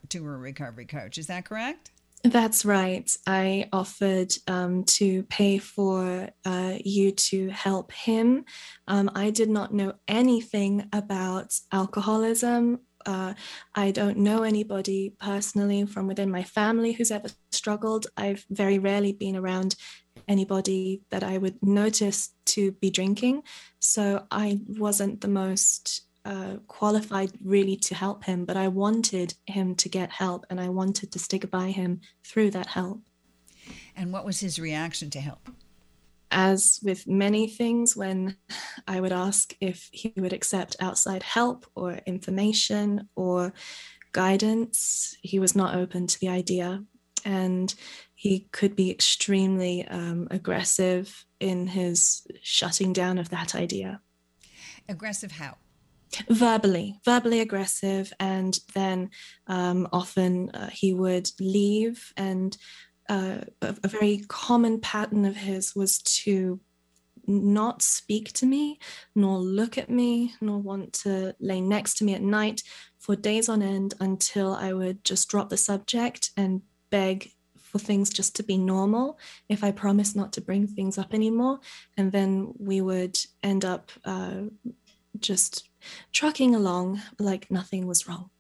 to 0.09 0.19
a 0.25 0.29
recovery 0.29 0.87
coach. 0.87 1.19
Is 1.19 1.27
that 1.27 1.45
correct? 1.45 1.91
That's 2.25 2.65
right. 2.65 3.11
I 3.27 3.69
offered 3.73 4.33
um, 4.49 4.85
to 4.85 5.23
pay 5.25 5.59
for 5.59 6.29
uh, 6.45 6.75
you 6.85 7.13
to 7.13 7.49
help 7.49 7.93
him. 7.93 8.45
Um, 8.89 9.11
i 9.15 9.31
did 9.31 9.49
not 9.49 9.73
know 9.73 9.95
anything 10.09 10.89
about 10.93 11.55
alcoholism. 11.71 12.81
Uh, 13.07 13.35
I 13.75 13.93
don't 13.93 14.19
know 14.19 14.43
anybody 14.43 15.15
personally 15.21 15.87
from 15.87 16.09
within 16.09 16.31
my 16.31 16.43
family 16.43 16.93
who's 16.93 17.13
ever 17.13 17.29
struggled. 17.53 18.09
I've 18.17 18.45
very 18.51 18.79
rarely 18.79 19.13
been 19.13 19.37
around 19.37 19.77
anybody 20.27 21.03
that 21.11 21.23
I 21.23 21.39
would 21.39 21.63
notice 21.63 22.31
to 22.47 22.73
be 22.73 22.91
drinking. 22.91 23.43
So 23.79 24.25
I 24.31 24.61
wasn't 24.67 25.21
the 25.21 25.29
most 25.29 26.03
uh, 26.25 26.57
qualified 26.67 27.33
really 27.43 27.77
to 27.77 27.95
help 27.95 28.25
him, 28.25 28.45
but 28.45 28.57
I 28.57 28.69
wanted 28.69 29.35
him 29.47 29.75
to 29.77 29.89
get 29.89 30.11
help 30.11 30.45
and 30.51 30.61
I 30.61 30.69
wanted 30.69 31.13
to 31.13 31.19
stick 31.19 31.51
by 31.51 31.71
him 31.71 32.01
through 32.25 32.51
that 32.51 32.67
help. 32.67 33.01
And 33.97 34.13
what 34.13 34.25
was 34.25 34.41
his 34.41 34.59
reaction 34.59 35.11
to 35.11 35.21
help? 35.21 35.49
As 36.31 36.81
with 36.83 37.07
many 37.07 37.49
things, 37.49 37.97
when 37.97 38.37
I 38.87 39.01
would 39.01 39.13
ask 39.13 39.55
if 39.61 39.89
he 39.93 40.13
would 40.17 40.33
accept 40.35 40.77
outside 40.81 41.23
help 41.23 41.67
or 41.75 42.01
information 42.07 43.09
or 43.17 43.55
guidance, 44.13 45.17
he 45.23 45.39
was 45.39 45.57
not 45.57 45.75
open 45.75 46.07
to 46.07 46.21
the 46.21 46.29
idea 46.29 46.85
and 47.25 47.75
he 48.15 48.49
could 48.53 48.75
be 48.75 48.91
extremely 48.91 49.87
um, 49.89 50.29
aggressive 50.31 51.25
in 51.41 51.69
his 51.69 52.27
shutting 52.43 52.93
down 52.93 53.19
of 53.19 53.29
that 53.31 53.55
idea. 53.55 54.01
Aggressive 54.89 55.33
how? 55.33 55.57
verbally 56.31 56.99
verbally 57.05 57.41
aggressive 57.41 58.13
and 58.19 58.59
then 58.75 59.11
um, 59.47 59.89
often 59.93 60.51
uh, 60.51 60.69
he 60.71 60.95
would 60.95 61.31
leave 61.39 62.13
and 62.17 62.57
uh, 63.09 63.39
a, 63.63 63.77
a, 63.85 63.89
very 63.89 64.25
common 64.29 64.81
pattern 64.81 65.25
of 65.25 65.37
his 65.37 65.75
was 65.75 65.99
to 65.99 66.61
not 67.27 67.83
speak 67.83 68.33
to 68.33 68.47
me 68.47 68.79
nor 69.15 69.39
look 69.39 69.77
at 69.77 69.91
me 69.91 70.33
nor 70.41 70.59
want 70.59 70.93
to 70.93 71.35
lay 71.41 71.61
next 71.61 71.99
to 71.99 72.05
me 72.05 72.15
at 72.15 72.23
night 72.23 72.63
for 72.99 73.15
days 73.15 73.49
on 73.49 73.63
end 73.63 73.95
until 74.01 74.55
i 74.55 74.73
would 74.73 75.05
just 75.05 75.29
drop 75.29 75.51
the 75.51 75.57
subject 75.57 76.31
and 76.37 76.63
beg 76.91 77.33
for 77.57 77.79
things 77.79 78.11
just 78.11 78.35
to 78.37 78.43
be 78.43 78.57
normal 78.57 79.19
if 79.49 79.63
I 79.63 79.71
promise 79.71 80.15
not 80.15 80.33
to 80.35 80.41
bring 80.41 80.67
things 80.67 80.97
up 80.99 81.13
anymore. 81.13 81.61
And 81.97 82.13
then 82.13 82.55
we 82.59 82.81
would 82.81 83.19
end 83.43 83.65
up 83.65 83.91
uh, 84.05 84.43
just 85.19 85.69
trucking 86.13 86.55
along 86.55 87.01
like 87.19 87.51
nothing 87.51 87.87
was 87.87 88.09
wrong. 88.09 88.31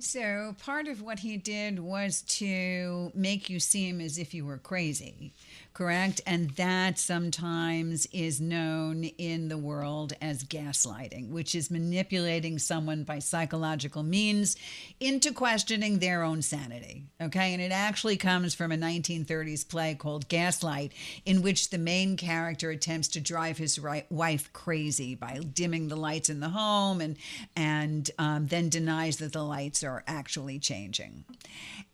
So, 0.00 0.56
part 0.58 0.88
of 0.88 1.02
what 1.02 1.20
he 1.20 1.36
did 1.36 1.78
was 1.78 2.22
to 2.22 3.12
make 3.14 3.48
you 3.48 3.60
seem 3.60 4.00
as 4.00 4.18
if 4.18 4.34
you 4.34 4.44
were 4.44 4.58
crazy 4.58 5.34
correct? 5.74 6.20
And 6.24 6.50
that 6.50 6.98
sometimes 7.00 8.06
is 8.12 8.40
known 8.40 9.04
in 9.04 9.48
the 9.48 9.58
world 9.58 10.12
as 10.22 10.44
gaslighting, 10.44 11.30
which 11.30 11.56
is 11.56 11.70
manipulating 11.70 12.60
someone 12.60 13.02
by 13.02 13.18
psychological 13.18 14.04
means 14.04 14.56
into 15.00 15.32
questioning 15.32 15.98
their 15.98 16.22
own 16.22 16.42
sanity. 16.42 17.02
Okay. 17.20 17.52
And 17.52 17.60
it 17.60 17.72
actually 17.72 18.16
comes 18.16 18.54
from 18.54 18.70
a 18.70 18.76
1930s 18.76 19.68
play 19.68 19.96
called 19.96 20.28
Gaslight, 20.28 20.92
in 21.26 21.42
which 21.42 21.70
the 21.70 21.78
main 21.78 22.16
character 22.16 22.70
attempts 22.70 23.08
to 23.08 23.20
drive 23.20 23.58
his 23.58 23.80
wife 24.10 24.52
crazy 24.52 25.16
by 25.16 25.40
dimming 25.52 25.88
the 25.88 25.96
lights 25.96 26.30
in 26.30 26.38
the 26.38 26.50
home 26.50 27.00
and, 27.00 27.16
and 27.56 28.10
um, 28.18 28.46
then 28.46 28.68
denies 28.68 29.16
that 29.16 29.32
the 29.32 29.42
lights 29.42 29.82
are 29.82 30.04
actually 30.06 30.60
changing. 30.60 31.24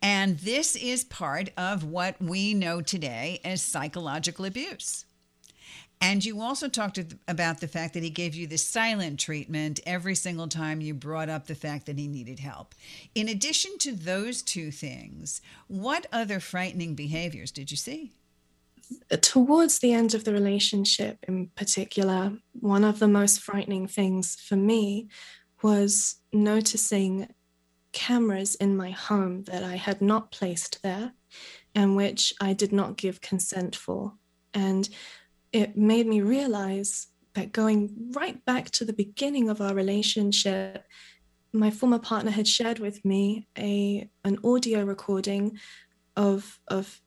And 0.03 0.37
this 0.39 0.75
is 0.75 1.03
part 1.03 1.49
of 1.57 1.83
what 1.83 2.21
we 2.21 2.53
know 2.53 2.81
today 2.81 3.39
as 3.43 3.70
psychological 3.71 4.45
abuse. 4.45 5.05
And 6.03 6.25
you 6.25 6.41
also 6.41 6.67
talked 6.67 6.99
about 7.27 7.59
the 7.59 7.67
fact 7.67 7.93
that 7.93 8.01
he 8.01 8.09
gave 8.09 8.33
you 8.33 8.47
the 8.47 8.57
silent 8.57 9.19
treatment 9.19 9.79
every 9.85 10.15
single 10.15 10.47
time 10.47 10.81
you 10.81 10.95
brought 10.95 11.29
up 11.29 11.45
the 11.45 11.53
fact 11.53 11.85
that 11.85 11.99
he 11.99 12.07
needed 12.07 12.39
help. 12.39 12.73
In 13.13 13.29
addition 13.29 13.77
to 13.79 13.91
those 13.91 14.41
two 14.41 14.71
things, 14.71 15.41
what 15.67 16.07
other 16.11 16.39
frightening 16.39 16.95
behaviors 16.95 17.51
did 17.51 17.69
you 17.69 17.77
see? 17.77 18.13
Towards 19.21 19.77
the 19.77 19.93
end 19.93 20.15
of 20.15 20.23
the 20.23 20.33
relationship, 20.33 21.19
in 21.27 21.47
particular, 21.55 22.33
one 22.59 22.83
of 22.83 22.97
the 22.97 23.07
most 23.07 23.39
frightening 23.39 23.87
things 23.87 24.35
for 24.35 24.55
me 24.55 25.07
was 25.61 26.15
noticing 26.33 27.27
cameras 27.93 28.55
in 28.55 28.75
my 28.75 28.89
home 28.89 29.43
that 29.43 29.63
I 29.63 29.75
had 29.75 30.01
not 30.01 30.31
placed 30.31 30.81
there 30.81 31.13
and 31.75 31.95
which 31.95 32.33
I 32.41 32.53
did 32.53 32.71
not 32.71 32.97
give 32.97 33.21
consent 33.21 33.75
for. 33.75 34.13
And 34.53 34.87
it 35.51 35.77
made 35.77 36.07
me 36.07 36.21
realize 36.21 37.07
that 37.33 37.53
going 37.53 38.11
right 38.11 38.43
back 38.45 38.69
to 38.71 38.85
the 38.85 38.93
beginning 38.93 39.49
of 39.49 39.61
our 39.61 39.73
relationship, 39.73 40.85
my 41.53 41.69
former 41.69 41.99
partner 41.99 42.31
had 42.31 42.47
shared 42.47 42.79
with 42.79 43.03
me 43.03 43.47
a 43.57 44.09
an 44.23 44.37
audio 44.43 44.83
recording 44.83 45.57
of 46.15 46.59
of 46.67 47.01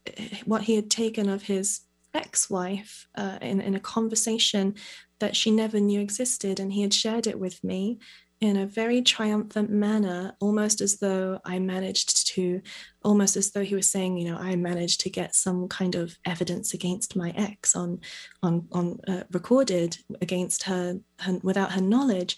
what 0.45 0.63
he 0.63 0.77
had 0.77 0.91
taken 0.91 1.29
of 1.29 1.43
his 1.43 1.81
ex-wife 2.15 3.09
uh, 3.17 3.39
in, 3.43 3.61
in 3.61 3.75
a 3.75 3.81
conversation 3.81 4.75
that 5.19 5.35
she 5.35 5.51
never 5.51 5.81
knew 5.81 6.01
existed 6.01 6.61
and 6.61 6.73
he 6.73 6.83
had 6.83 6.95
shared 6.95 7.27
it 7.27 7.39
with 7.39 7.63
me 7.65 7.99
in 8.45 8.57
a 8.57 8.67
very 8.67 9.01
triumphant 9.03 9.71
manner, 9.71 10.37
almost 10.41 10.81
as 10.81 10.99
though 10.99 11.41
I 11.45 11.59
managed 11.59 12.27
to, 12.35 12.61
almost 13.03 13.37
as 13.37 13.51
though 13.51 13.65
he 13.65 13.75
was 13.75 13.91
saying, 13.91 14.19
you 14.19 14.31
know, 14.31 14.37
I 14.37 14.55
managed 14.57 15.01
to 15.01 15.11
get 15.11 15.35
some 15.35 15.69
kind 15.69 15.95
of 15.95 16.17
evidence 16.27 16.75
against 16.75 17.17
my 17.17 17.31
ex 17.31 17.75
on, 17.75 18.01
on, 18.43 18.69
on 18.73 18.99
uh, 19.09 19.25
recorded 19.33 19.97
against 20.21 20.65
her, 20.65 21.01
her 21.21 21.41
without 21.43 21.73
her 21.73 21.81
knowledge. 21.81 22.37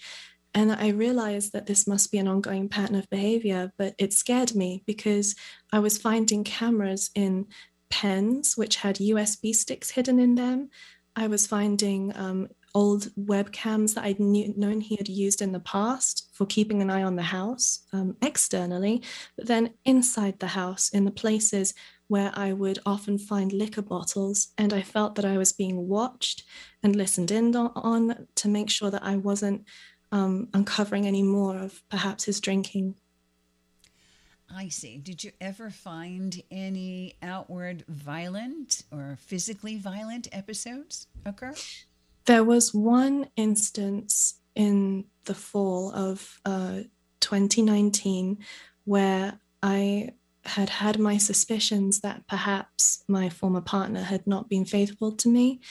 And 0.53 0.71
I 0.71 0.89
realized 0.89 1.53
that 1.53 1.67
this 1.67 1.85
must 1.85 2.11
be 2.11 2.17
an 2.17 2.27
ongoing 2.27 2.69
pattern 2.69 2.95
of 2.95 3.09
behavior, 3.09 3.71
but 3.77 3.93
it 3.99 4.13
scared 4.13 4.55
me 4.55 4.83
because 4.87 5.35
I 5.71 5.79
was 5.79 5.97
finding 5.97 6.43
cameras 6.43 7.11
in 7.13 7.47
pens 7.89 8.55
which 8.55 8.77
had 8.77 8.95
USB 8.95 9.53
sticks 9.53 9.91
hidden 9.91 10.19
in 10.19 10.35
them. 10.35 10.69
I 11.15 11.27
was 11.27 11.47
finding 11.47 12.15
um, 12.15 12.47
old 12.73 13.09
webcams 13.15 13.95
that 13.95 14.03
I'd 14.03 14.19
knew, 14.19 14.53
known 14.57 14.81
he 14.81 14.95
had 14.95 15.07
used 15.07 15.41
in 15.41 15.51
the 15.51 15.59
past 15.59 16.29
for 16.33 16.45
keeping 16.45 16.81
an 16.81 16.89
eye 16.89 17.03
on 17.03 17.15
the 17.15 17.23
house 17.23 17.85
um, 17.93 18.15
externally, 18.21 19.01
but 19.35 19.47
then 19.47 19.73
inside 19.85 20.39
the 20.39 20.47
house 20.47 20.89
in 20.89 21.05
the 21.05 21.11
places 21.11 21.73
where 22.07 22.31
I 22.35 22.53
would 22.53 22.79
often 22.85 23.17
find 23.17 23.51
liquor 23.51 23.81
bottles. 23.81 24.49
And 24.57 24.73
I 24.73 24.81
felt 24.81 25.15
that 25.15 25.25
I 25.25 25.37
was 25.37 25.51
being 25.51 25.87
watched 25.87 26.43
and 26.81 26.95
listened 26.95 27.31
in 27.31 27.55
on, 27.55 28.27
to 28.35 28.47
make 28.47 28.69
sure 28.69 28.91
that 28.91 29.03
I 29.03 29.17
wasn't 29.17 29.65
um, 30.11 30.47
uncovering 30.53 31.05
any 31.05 31.23
more 31.23 31.57
of 31.57 31.81
perhaps 31.89 32.25
his 32.25 32.39
drinking. 32.39 32.95
I 34.49 34.69
see. 34.69 34.97
Did 34.97 35.25
you 35.25 35.31
ever 35.41 35.69
find 35.69 36.41
any 36.49 37.15
outward 37.21 37.83
violent 37.89 38.83
or 38.91 39.17
physically 39.19 39.75
violent 39.75 40.29
episodes 40.31 41.07
occur? 41.25 41.53
There 42.27 42.43
was 42.43 42.73
one 42.73 43.29
instance 43.37 44.39
in 44.53 45.05
the 45.25 45.33
fall 45.33 45.91
of 45.93 46.39
uh, 46.45 46.81
2019 47.21 48.37
where 48.83 49.39
I 49.63 50.09
had 50.43 50.69
had 50.69 50.99
my 50.99 51.17
suspicions 51.17 52.01
that 52.01 52.27
perhaps 52.27 53.03
my 53.07 53.29
former 53.29 53.61
partner 53.61 54.03
had 54.03 54.27
not 54.27 54.49
been 54.49 54.65
faithful 54.65 55.13
to 55.13 55.29
me. 55.29 55.61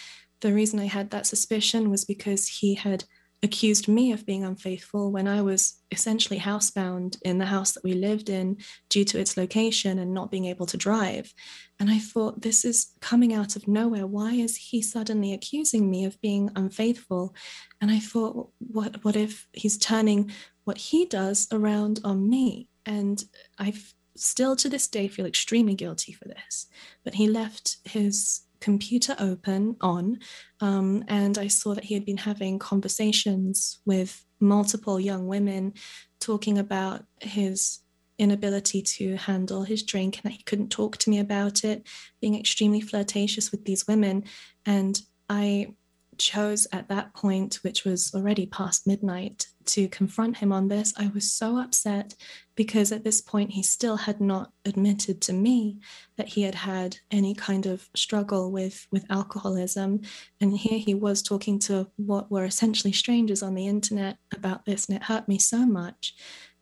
The 0.41 0.53
reason 0.53 0.81
I 0.81 0.87
had 0.87 1.11
that 1.11 1.27
suspicion 1.27 1.91
was 1.91 2.05
because 2.05 2.49
he 2.49 2.75
had 2.75 3.05
accused 3.43 3.87
me 3.87 4.13
of 4.13 4.27
being 4.27 4.45
unfaithful 4.45 5.13
when 5.13 5.29
I 5.29 5.43
was 5.43 5.75
essentially 5.91 6.39
housebound 6.39 7.19
in 7.23 7.39
the 7.39 7.47
house 7.47 7.73
that 7.73 7.85
we 7.85 7.93
lived 7.93 8.29
in 8.29 8.59
due 8.89 9.05
to 9.05 9.19
its 9.19 9.37
location 9.37 9.99
and 9.99 10.15
not 10.15 10.31
being 10.31 10.47
able 10.47 10.67
to 10.67 10.77
drive. 10.77 11.33
And 11.79 11.91
I 11.91 11.99
thought, 11.99 12.43
this 12.43 12.65
is 12.65 12.93
coming 13.01 13.35
out 13.35 13.55
of 13.55 13.69
nowhere. 13.69 14.07
Why 14.07 14.33
is 14.33 14.57
he 14.57 14.81
suddenly 14.81 15.33
accusing 15.33 15.91
me 15.91 16.05
of 16.05 16.21
being 16.21 16.51
unfaithful? 16.57 17.35
And 17.81 17.91
I 17.91 17.99
thought, 17.99 18.51
what, 18.59 19.05
what 19.05 19.17
if 19.17 19.47
he's 19.53 19.79
turning 19.79 20.31
what 20.65 20.79
he 20.79 21.05
does 21.05 21.47
around 21.53 22.01
on 22.05 22.29
me? 22.29 22.69
And 22.87 23.23
I 23.59 23.75
still 24.17 24.57
to 24.57 24.69
this 24.69 24.89
day 24.89 25.09
feel 25.09 25.27
extremely 25.27 25.75
guilty 25.75 26.13
for 26.13 26.27
this. 26.27 26.67
But 27.05 27.15
he 27.15 27.29
left 27.29 27.77
his 27.85 28.46
computer 28.67 29.15
open 29.19 29.77
on, 29.81 30.19
um, 30.61 31.05
and 31.09 31.39
I 31.39 31.49
saw 31.49 31.75
that 31.75 31.85
he 31.85 31.95
had 31.95 32.05
been 32.05 32.17
having 32.31 32.59
conversations 32.59 33.81
with 33.87 34.25
multiple 34.41 34.99
young 34.99 35.29
women 35.29 35.73
talking 36.21 36.59
about 36.59 37.05
his 37.21 37.81
inability 38.19 38.83
to 38.83 39.17
handle 39.17 39.63
his 39.63 39.83
drink 39.83 40.17
and 40.17 40.25
that 40.25 40.37
he 40.37 40.43
couldn't 40.43 40.71
talk 40.71 40.97
to 40.99 41.11
me 41.11 41.19
about 41.21 41.65
it, 41.65 41.87
being 42.21 42.37
extremely 42.39 42.81
flirtatious 42.81 43.51
with 43.53 43.65
these 43.65 43.87
women. 43.87 44.25
And 44.65 45.01
I 45.29 45.75
chose 46.19 46.67
at 46.73 46.89
that 46.89 47.15
point, 47.15 47.57
which 47.63 47.85
was 47.85 48.13
already 48.15 48.47
past 48.47 48.87
midnight, 48.87 49.47
to 49.67 49.89
confront 49.89 50.37
him 50.37 50.53
on 50.53 50.69
this. 50.69 50.95
I 50.97 51.09
was 51.09 51.33
so 51.33 51.59
upset 51.59 52.15
because 52.55 52.93
at 52.93 53.05
this 53.05 53.21
point 53.21 53.51
he 53.51 53.63
still 53.63 53.97
had 53.97 54.21
not 54.21 54.53
admitted 54.65 55.21
to 55.23 55.33
me 55.33 55.81
that 56.17 56.29
he 56.29 56.43
had 56.43 56.55
had 56.55 56.97
any 57.11 57.35
kind 57.35 57.67
of 57.67 57.89
struggle 57.95 58.51
with 58.51 58.87
with 58.91 59.05
alcoholism. 59.11 60.01
And 60.41 60.57
here 60.57 60.79
he 60.79 60.95
was 60.95 61.23
talking 61.23 61.59
to 61.61 61.91
what 61.97 62.31
were 62.31 62.45
essentially 62.45 62.93
strangers 62.93 63.43
on 63.43 63.55
the 63.55 63.67
internet 63.67 64.19
about 64.35 64.65
this 64.65 64.87
and 64.87 64.97
it 64.97 65.05
hurt 65.05 65.29
me 65.29 65.39
so 65.39 65.67
much. 65.67 66.15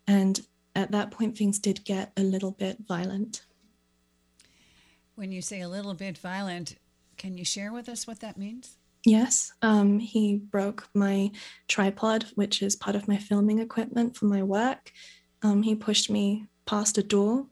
And 0.06 0.40
at 0.74 0.90
that 0.90 1.10
point 1.10 1.36
things 1.36 1.58
did 1.58 1.84
get 1.84 2.12
a 2.16 2.22
little 2.22 2.52
bit 2.52 2.78
violent. 2.88 3.44
When 5.14 5.30
you 5.30 5.42
say 5.42 5.60
a 5.60 5.68
little 5.68 5.94
bit 5.94 6.18
violent 6.18 6.76
can 7.16 7.38
you 7.38 7.44
share 7.44 7.72
with 7.72 7.88
us 7.88 8.06
what 8.06 8.20
that 8.20 8.36
means 8.36 8.76
Yes, 9.06 9.52
um, 9.60 9.98
he 9.98 10.36
broke 10.36 10.88
my 10.94 11.30
tripod, 11.68 12.24
which 12.36 12.62
is 12.62 12.74
part 12.74 12.96
of 12.96 13.06
my 13.06 13.18
filming 13.18 13.58
equipment 13.58 14.16
for 14.16 14.24
my 14.24 14.42
work. 14.42 14.92
Um, 15.42 15.62
he 15.62 15.74
pushed 15.74 16.10
me 16.10 16.46
past 16.64 16.96
a 16.96 17.02
door. 17.02 17.46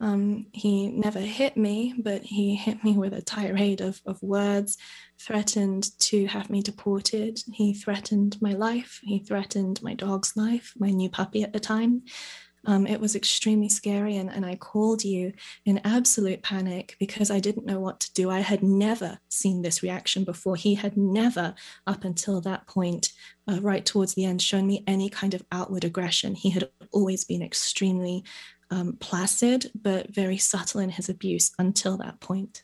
Um, 0.00 0.46
he 0.52 0.88
never 0.88 1.20
hit 1.20 1.56
me, 1.56 1.94
but 1.98 2.22
he 2.22 2.56
hit 2.56 2.82
me 2.82 2.92
with 2.96 3.12
a 3.12 3.22
tirade 3.22 3.80
of, 3.80 4.00
of 4.06 4.22
words, 4.22 4.76
threatened 5.20 5.90
to 6.00 6.26
have 6.26 6.50
me 6.50 6.62
deported. 6.62 7.38
He 7.52 7.74
threatened 7.74 8.40
my 8.40 8.52
life. 8.52 9.00
He 9.02 9.18
threatened 9.18 9.82
my 9.82 9.94
dog's 9.94 10.36
life, 10.36 10.72
my 10.78 10.90
new 10.90 11.10
puppy 11.10 11.42
at 11.42 11.52
the 11.52 11.60
time. 11.60 12.02
Um, 12.66 12.86
it 12.86 13.00
was 13.00 13.14
extremely 13.14 13.68
scary. 13.68 14.16
And, 14.16 14.30
and 14.30 14.44
I 14.44 14.56
called 14.56 15.04
you 15.04 15.32
in 15.64 15.80
absolute 15.84 16.42
panic 16.42 16.96
because 16.98 17.30
I 17.30 17.40
didn't 17.40 17.66
know 17.66 17.80
what 17.80 18.00
to 18.00 18.12
do. 18.14 18.30
I 18.30 18.40
had 18.40 18.62
never 18.62 19.18
seen 19.28 19.62
this 19.62 19.82
reaction 19.82 20.24
before. 20.24 20.56
He 20.56 20.74
had 20.74 20.96
never, 20.96 21.54
up 21.86 22.04
until 22.04 22.40
that 22.42 22.66
point, 22.66 23.12
uh, 23.48 23.60
right 23.60 23.84
towards 23.84 24.14
the 24.14 24.24
end, 24.24 24.42
shown 24.42 24.66
me 24.66 24.84
any 24.86 25.08
kind 25.08 25.34
of 25.34 25.44
outward 25.52 25.84
aggression. 25.84 26.34
He 26.34 26.50
had 26.50 26.68
always 26.92 27.24
been 27.24 27.42
extremely 27.42 28.24
um, 28.70 28.96
placid, 28.98 29.70
but 29.74 30.12
very 30.14 30.38
subtle 30.38 30.80
in 30.80 30.90
his 30.90 31.08
abuse 31.08 31.52
until 31.58 31.96
that 31.98 32.20
point. 32.20 32.62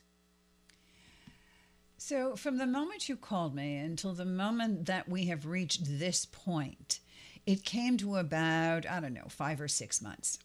So, 1.97 2.35
from 2.35 2.57
the 2.57 2.65
moment 2.65 3.07
you 3.07 3.15
called 3.15 3.53
me 3.53 3.77
until 3.77 4.13
the 4.13 4.25
moment 4.25 4.87
that 4.87 5.07
we 5.07 5.25
have 5.25 5.45
reached 5.45 5.99
this 5.99 6.25
point, 6.25 6.99
it 7.45 7.63
came 7.65 7.97
to 7.97 8.17
about, 8.17 8.85
I 8.89 8.99
don't 8.99 9.13
know, 9.13 9.27
five 9.27 9.59
or 9.59 9.67
six 9.67 10.01
months. 10.01 10.39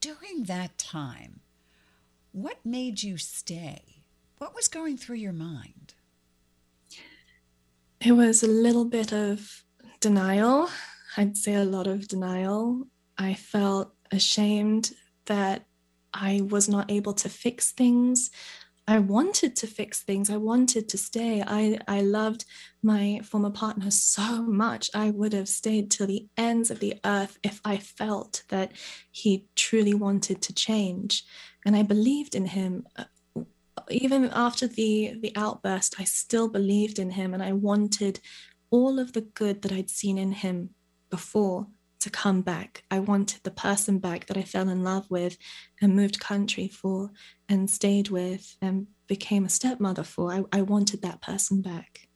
During 0.00 0.44
that 0.44 0.78
time, 0.78 1.40
what 2.32 2.64
made 2.64 3.02
you 3.02 3.16
stay? 3.16 4.02
What 4.38 4.54
was 4.54 4.68
going 4.68 4.98
through 4.98 5.16
your 5.16 5.32
mind? 5.32 5.94
It 8.00 8.12
was 8.12 8.42
a 8.42 8.48
little 8.48 8.84
bit 8.84 9.12
of 9.12 9.64
denial. 10.00 10.68
I'd 11.16 11.36
say 11.36 11.54
a 11.54 11.64
lot 11.64 11.86
of 11.86 12.08
denial. 12.08 12.86
I 13.16 13.34
felt 13.34 13.94
ashamed 14.12 14.92
that 15.24 15.66
I 16.12 16.42
was 16.42 16.68
not 16.68 16.90
able 16.90 17.14
to 17.14 17.28
fix 17.28 17.72
things. 17.72 18.30
I 18.88 19.00
wanted 19.00 19.56
to 19.56 19.66
fix 19.66 20.02
things. 20.02 20.30
I 20.30 20.36
wanted 20.36 20.88
to 20.90 20.98
stay. 20.98 21.42
I, 21.44 21.78
I 21.88 22.02
loved 22.02 22.44
my 22.82 23.20
former 23.24 23.50
partner 23.50 23.90
so 23.90 24.42
much. 24.42 24.90
I 24.94 25.10
would 25.10 25.32
have 25.32 25.48
stayed 25.48 25.90
till 25.90 26.06
the 26.06 26.28
ends 26.36 26.70
of 26.70 26.78
the 26.78 26.94
earth 27.04 27.38
if 27.42 27.60
I 27.64 27.78
felt 27.78 28.44
that 28.48 28.72
he 29.10 29.46
truly 29.56 29.94
wanted 29.94 30.40
to 30.42 30.54
change. 30.54 31.24
And 31.64 31.74
I 31.74 31.82
believed 31.82 32.34
in 32.34 32.46
him. 32.46 32.86
Uh, 32.96 33.04
even 33.90 34.30
after 34.32 34.66
the, 34.66 35.16
the 35.20 35.32
outburst, 35.36 35.96
I 36.00 36.04
still 36.04 36.48
believed 36.48 36.98
in 36.98 37.10
him 37.10 37.34
and 37.34 37.42
I 37.42 37.52
wanted 37.52 38.20
all 38.70 38.98
of 38.98 39.12
the 39.12 39.20
good 39.20 39.62
that 39.62 39.72
I'd 39.72 39.90
seen 39.90 40.18
in 40.18 40.32
him 40.32 40.70
before 41.10 41.68
to 42.06 42.10
come 42.10 42.40
back. 42.40 42.84
I 42.88 43.00
wanted 43.00 43.42
the 43.42 43.50
person 43.50 43.98
back 43.98 44.26
that 44.26 44.36
I 44.36 44.42
fell 44.42 44.68
in 44.68 44.84
love 44.84 45.10
with 45.10 45.36
and 45.82 45.96
moved 45.96 46.20
country 46.20 46.68
for 46.68 47.10
and 47.48 47.68
stayed 47.68 48.10
with 48.10 48.56
and 48.62 48.86
became 49.08 49.44
a 49.44 49.48
stepmother 49.48 50.04
for. 50.04 50.32
I, 50.32 50.44
I 50.52 50.62
wanted 50.62 51.02
that 51.02 51.20
person 51.20 51.62
back. 51.62 52.06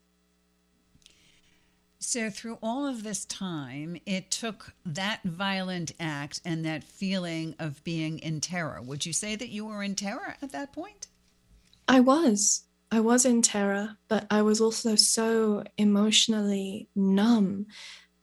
So, 1.98 2.31
through 2.31 2.59
all 2.62 2.87
of 2.87 3.03
this 3.03 3.24
time, 3.24 3.96
it 4.07 4.31
took 4.31 4.74
that 4.87 5.22
violent 5.24 5.92
act 5.98 6.40
and 6.44 6.64
that 6.64 6.85
feeling 6.85 7.57
of 7.59 7.83
being 7.83 8.20
in 8.20 8.40
terror. 8.40 8.81
Would 8.81 9.05
you 9.05 9.12
say 9.12 9.35
that 9.35 9.50
you 9.50 9.66
were 9.66 9.83
in 9.83 9.96
terror 9.96 10.37
at 10.40 10.53
that 10.53 10.72
point? 10.72 11.09
I 11.88 11.98
was. 11.98 12.62
I 12.92 13.00
was 13.00 13.24
in 13.24 13.42
terror, 13.42 13.96
but 14.09 14.26
I 14.31 14.42
was 14.42 14.61
also 14.61 14.94
so 14.94 15.64
emotionally 15.76 16.88
numb 16.94 17.66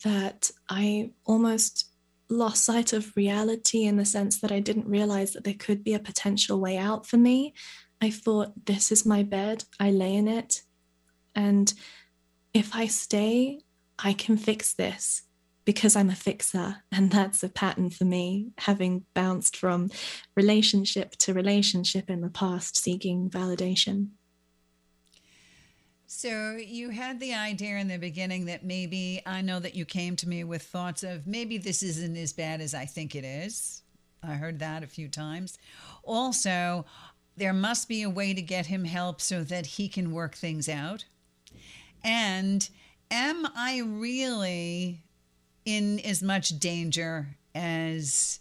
that 0.07 0.51
I 0.69 1.11
almost 1.25 1.89
lost 2.29 2.63
sight 2.63 2.93
of 2.93 3.15
reality 3.17 3.83
in 3.83 3.97
the 3.97 4.05
sense 4.05 4.39
that 4.39 4.53
I 4.53 4.61
didn't 4.61 4.87
realize 4.87 5.33
that 5.33 5.43
there 5.43 5.53
could 5.53 5.83
be 5.83 5.93
a 5.93 5.99
potential 5.99 6.61
way 6.61 6.77
out 6.77 7.05
for 7.05 7.17
me. 7.17 7.53
I 8.01 8.09
thought, 8.09 8.65
this 8.65 8.89
is 8.89 9.05
my 9.05 9.23
bed, 9.23 9.65
I 9.81 9.91
lay 9.91 10.15
in 10.15 10.29
it. 10.29 10.61
And 11.35 11.73
if 12.53 12.73
I 12.73 12.87
stay, 12.87 13.59
I 13.99 14.13
can 14.13 14.37
fix 14.37 14.73
this 14.73 15.23
because 15.65 15.97
I'm 15.97 16.09
a 16.09 16.15
fixer. 16.15 16.77
And 16.93 17.11
that's 17.11 17.43
a 17.43 17.49
pattern 17.49 17.89
for 17.89 18.05
me, 18.05 18.51
having 18.59 19.03
bounced 19.13 19.57
from 19.57 19.89
relationship 20.37 21.17
to 21.17 21.33
relationship 21.33 22.09
in 22.09 22.21
the 22.21 22.29
past, 22.29 22.77
seeking 22.77 23.29
validation. 23.29 24.11
So 26.09 26.55
you 26.55 26.89
had 26.89 27.19
the 27.19 27.33
idea 27.33 27.77
in 27.77 27.89
the 27.89 27.97
beginning 27.97 28.45
that 28.45 28.63
maybe 28.63 29.21
I 29.25 29.41
know 29.41 29.59
that 29.59 29.75
you 29.75 29.83
came 29.83 30.15
to 30.15 30.29
me 30.29 30.45
with 30.45 30.63
thoughts 30.63 31.03
of 31.03 31.27
maybe 31.27 31.57
this 31.57 31.83
isn't 31.83 32.15
as 32.15 32.31
bad 32.31 32.61
as 32.61 32.73
I 32.73 32.85
think 32.85 33.13
it 33.13 33.25
is. 33.25 33.81
I 34.23 34.35
heard 34.35 34.59
that 34.59 34.83
a 34.83 34.87
few 34.87 35.09
times. 35.09 35.57
Also, 36.03 36.85
there 37.35 37.53
must 37.53 37.89
be 37.89 38.03
a 38.03 38.09
way 38.09 38.33
to 38.33 38.41
get 38.41 38.67
him 38.67 38.85
help 38.85 39.19
so 39.19 39.43
that 39.43 39.65
he 39.65 39.89
can 39.89 40.13
work 40.13 40.33
things 40.33 40.69
out. 40.69 41.03
And 42.05 42.67
am 43.11 43.45
I 43.53 43.81
really 43.85 45.03
in 45.65 45.99
as 45.99 46.23
much 46.23 46.57
danger 46.57 47.35
as 47.53 48.39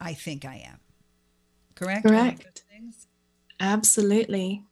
I 0.00 0.14
think 0.14 0.44
I 0.44 0.64
am? 0.66 0.80
Correct? 1.76 2.04
Correct. 2.04 2.62
Absolutely. 3.60 4.64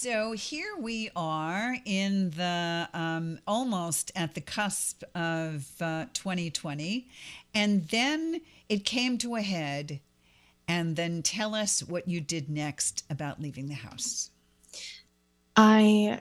So 0.00 0.30
here 0.30 0.76
we 0.78 1.10
are 1.16 1.76
in 1.84 2.30
the 2.30 2.88
um, 2.94 3.40
almost 3.48 4.12
at 4.14 4.36
the 4.36 4.40
cusp 4.40 5.02
of 5.12 5.66
uh, 5.80 6.04
2020, 6.12 7.08
and 7.52 7.88
then 7.88 8.40
it 8.68 8.84
came 8.84 9.18
to 9.18 9.34
a 9.34 9.42
head. 9.42 9.98
And 10.68 10.94
then 10.94 11.22
tell 11.22 11.52
us 11.52 11.82
what 11.82 12.06
you 12.06 12.20
did 12.20 12.48
next 12.48 13.06
about 13.10 13.40
leaving 13.42 13.66
the 13.66 13.74
house. 13.74 14.30
I 15.56 16.20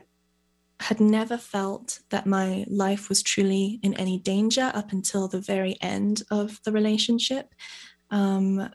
had 0.80 1.00
never 1.00 1.38
felt 1.38 2.00
that 2.10 2.26
my 2.26 2.66
life 2.68 3.10
was 3.10 3.22
truly 3.22 3.80
in 3.84 3.94
any 3.94 4.18
danger 4.18 4.72
up 4.74 4.92
until 4.92 5.28
the 5.28 5.40
very 5.40 5.78
end 5.82 6.24
of 6.32 6.60
the 6.64 6.72
relationship. 6.72 7.54
Um, 8.10 8.72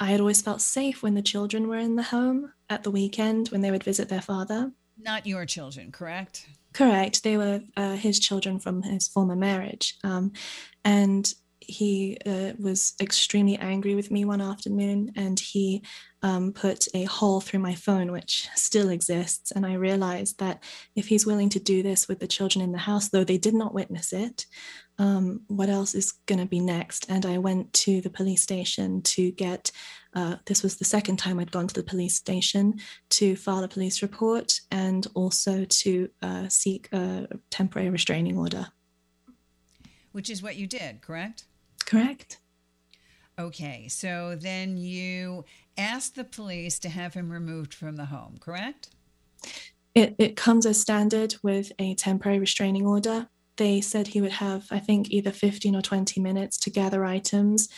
I 0.00 0.06
had 0.06 0.18
always 0.18 0.42
felt 0.42 0.60
safe 0.60 1.00
when 1.00 1.14
the 1.14 1.22
children 1.22 1.68
were 1.68 1.78
in 1.78 1.94
the 1.94 2.02
home 2.02 2.52
at 2.72 2.82
the 2.82 2.90
weekend 2.90 3.48
when 3.48 3.60
they 3.60 3.70
would 3.70 3.84
visit 3.84 4.08
their 4.08 4.22
father. 4.22 4.72
Not 4.98 5.26
your 5.26 5.46
children, 5.46 5.92
correct? 5.92 6.46
Correct. 6.72 7.22
They 7.22 7.36
were 7.36 7.60
uh, 7.76 7.96
his 7.96 8.18
children 8.18 8.58
from 8.58 8.82
his 8.82 9.08
former 9.08 9.36
marriage. 9.36 9.96
Um, 10.02 10.32
and 10.84 11.32
he 11.60 12.18
uh, 12.26 12.52
was 12.58 12.94
extremely 13.00 13.56
angry 13.56 13.94
with 13.94 14.10
me 14.10 14.24
one 14.24 14.40
afternoon 14.40 15.12
and 15.16 15.38
he 15.38 15.82
um, 16.22 16.52
put 16.52 16.86
a 16.94 17.04
hole 17.04 17.40
through 17.40 17.60
my 17.60 17.74
phone, 17.74 18.12
which 18.12 18.48
still 18.54 18.90
exists. 18.90 19.52
And 19.52 19.66
I 19.66 19.74
realized 19.74 20.38
that 20.38 20.62
if 20.94 21.08
he's 21.08 21.26
willing 21.26 21.48
to 21.50 21.60
do 21.60 21.82
this 21.82 22.08
with 22.08 22.20
the 22.20 22.26
children 22.26 22.64
in 22.64 22.72
the 22.72 22.78
house, 22.78 23.08
though 23.08 23.24
they 23.24 23.38
did 23.38 23.54
not 23.54 23.74
witness 23.74 24.12
it, 24.12 24.46
um, 24.98 25.42
what 25.48 25.68
else 25.68 25.94
is 25.94 26.12
going 26.26 26.38
to 26.38 26.46
be 26.46 26.60
next? 26.60 27.06
And 27.08 27.26
I 27.26 27.38
went 27.38 27.72
to 27.74 28.00
the 28.00 28.10
police 28.10 28.42
station 28.42 29.02
to 29.02 29.32
get, 29.32 29.72
uh, 30.14 30.36
this 30.46 30.62
was 30.62 30.76
the 30.76 30.84
second 30.84 31.18
time 31.18 31.38
I'd 31.38 31.50
gone 31.50 31.68
to 31.68 31.74
the 31.74 31.82
police 31.82 32.16
station 32.16 32.80
to 33.10 33.36
file 33.36 33.64
a 33.64 33.68
police 33.68 34.02
report 34.02 34.60
and 34.70 35.06
also 35.14 35.64
to 35.64 36.08
uh, 36.20 36.48
seek 36.48 36.88
a 36.92 37.28
temporary 37.50 37.90
restraining 37.90 38.38
order. 38.38 38.68
Which 40.12 40.28
is 40.28 40.42
what 40.42 40.56
you 40.56 40.66
did, 40.66 41.00
correct? 41.00 41.44
Correct. 41.86 42.38
Okay, 43.38 43.88
so 43.88 44.36
then 44.38 44.76
you 44.76 45.44
asked 45.78 46.16
the 46.16 46.24
police 46.24 46.78
to 46.80 46.90
have 46.90 47.14
him 47.14 47.30
removed 47.30 47.72
from 47.72 47.96
the 47.96 48.04
home, 48.04 48.36
correct? 48.38 48.90
It, 49.94 50.14
it 50.18 50.36
comes 50.36 50.66
as 50.66 50.80
standard 50.80 51.36
with 51.42 51.72
a 51.78 51.94
temporary 51.94 52.38
restraining 52.38 52.86
order 52.86 53.28
they 53.56 53.80
said 53.80 54.08
he 54.08 54.20
would 54.20 54.32
have, 54.32 54.66
I 54.70 54.78
think, 54.78 55.10
either 55.10 55.30
15 55.30 55.76
or 55.76 55.82
20 55.82 56.20
minutes 56.20 56.56
to 56.58 56.70
gather 56.70 57.04
items 57.04 57.68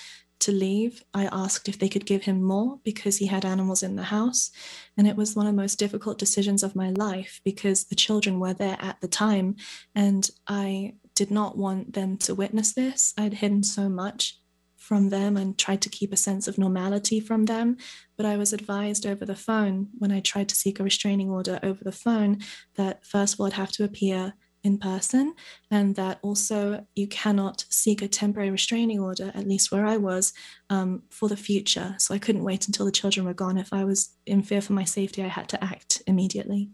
to 0.45 0.53
leave. 0.53 1.03
I 1.13 1.29
asked 1.33 1.69
if 1.69 1.79
they 1.79 1.89
could 1.89 2.07
give 2.07 2.25
him 2.25 2.43
more 2.43 2.79
because 2.85 3.17
he 3.17 3.27
had 3.27 3.45
animals 3.45 3.83
in 3.83 3.97
the 3.97 4.05
house. 4.05 4.51
And 4.97 5.07
it 5.07 5.17
was 5.17 5.35
one 5.35 5.47
of 5.47 5.53
the 5.53 5.61
most 5.61 5.79
difficult 5.79 6.19
decisions 6.19 6.63
of 6.63 6.77
my 6.77 6.91
life 6.91 7.41
because 7.45 7.85
the 7.85 7.95
children 7.95 8.39
were 8.39 8.55
there 8.55 8.77
at 8.81 9.01
the 9.01 9.09
time. 9.09 9.57
And 9.95 10.31
I 10.47 10.95
did 11.15 11.31
not 11.31 11.57
want 11.57 11.95
them 11.95 12.17
to 12.19 12.35
witness 12.35 12.75
this. 12.75 13.15
I'd 13.17 13.35
hidden 13.35 13.63
so 13.63 13.89
much 13.89 14.39
from 14.77 15.09
them 15.09 15.39
and 15.39 15.57
tried 15.57 15.81
to 15.81 15.89
keep 15.89 16.13
a 16.13 16.17
sense 16.17 16.47
of 16.47 16.59
normality 16.59 17.19
from 17.19 17.47
them. 17.47 17.79
But 18.17 18.27
I 18.27 18.37
was 18.37 18.53
advised 18.53 19.07
over 19.07 19.25
the 19.25 19.35
phone 19.35 19.89
when 19.97 20.13
I 20.13 20.21
tried 20.21 20.51
to 20.51 20.55
seek 20.55 20.79
a 20.79 20.85
restraining 20.85 21.31
order 21.31 21.59
over 21.63 21.83
the 21.83 21.93
phone 21.93 22.41
that 22.77 23.07
first 23.07 23.35
of 23.35 23.41
all, 23.41 23.47
I'd 23.47 23.55
have 23.55 23.73
to 23.73 23.85
appear 23.85 24.35
in 24.64 24.79
person, 24.79 25.35
and 25.70 25.94
that 25.94 26.18
also 26.22 26.85
you 26.96 27.07
cannot 27.07 27.64
seek 27.68 28.03
a 28.03 28.09
temporary 28.09 28.50
restraining 28.50 28.98
order, 28.98 29.31
at 29.35 29.46
least 29.46 29.70
where 29.70 29.87
I 29.87 29.98
was, 29.98 30.33
um, 30.70 31.03
for 31.11 31.29
the 31.29 31.37
future. 31.37 31.94
So 31.98 32.14
I 32.14 32.18
couldn't 32.18 32.44
wait 32.44 32.66
until 32.66 32.87
the 32.87 32.92
children 32.92 33.27
were 33.27 33.35
gone. 33.35 33.59
If 33.59 33.72
I 33.72 33.85
was 33.85 34.16
in 34.27 34.42
fear 34.42 34.62
for 34.62 34.72
my 34.72 34.85
safety, 34.85 35.22
I 35.22 35.29
had 35.29 35.48
to 35.50 35.62
act 35.62 36.03
immediately. 36.07 36.70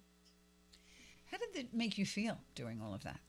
How 1.30 1.38
did 1.38 1.64
it 1.64 1.74
make 1.74 1.98
you 1.98 2.06
feel 2.06 2.38
doing 2.54 2.80
all 2.80 2.94
of 2.94 3.02
that? 3.02 3.20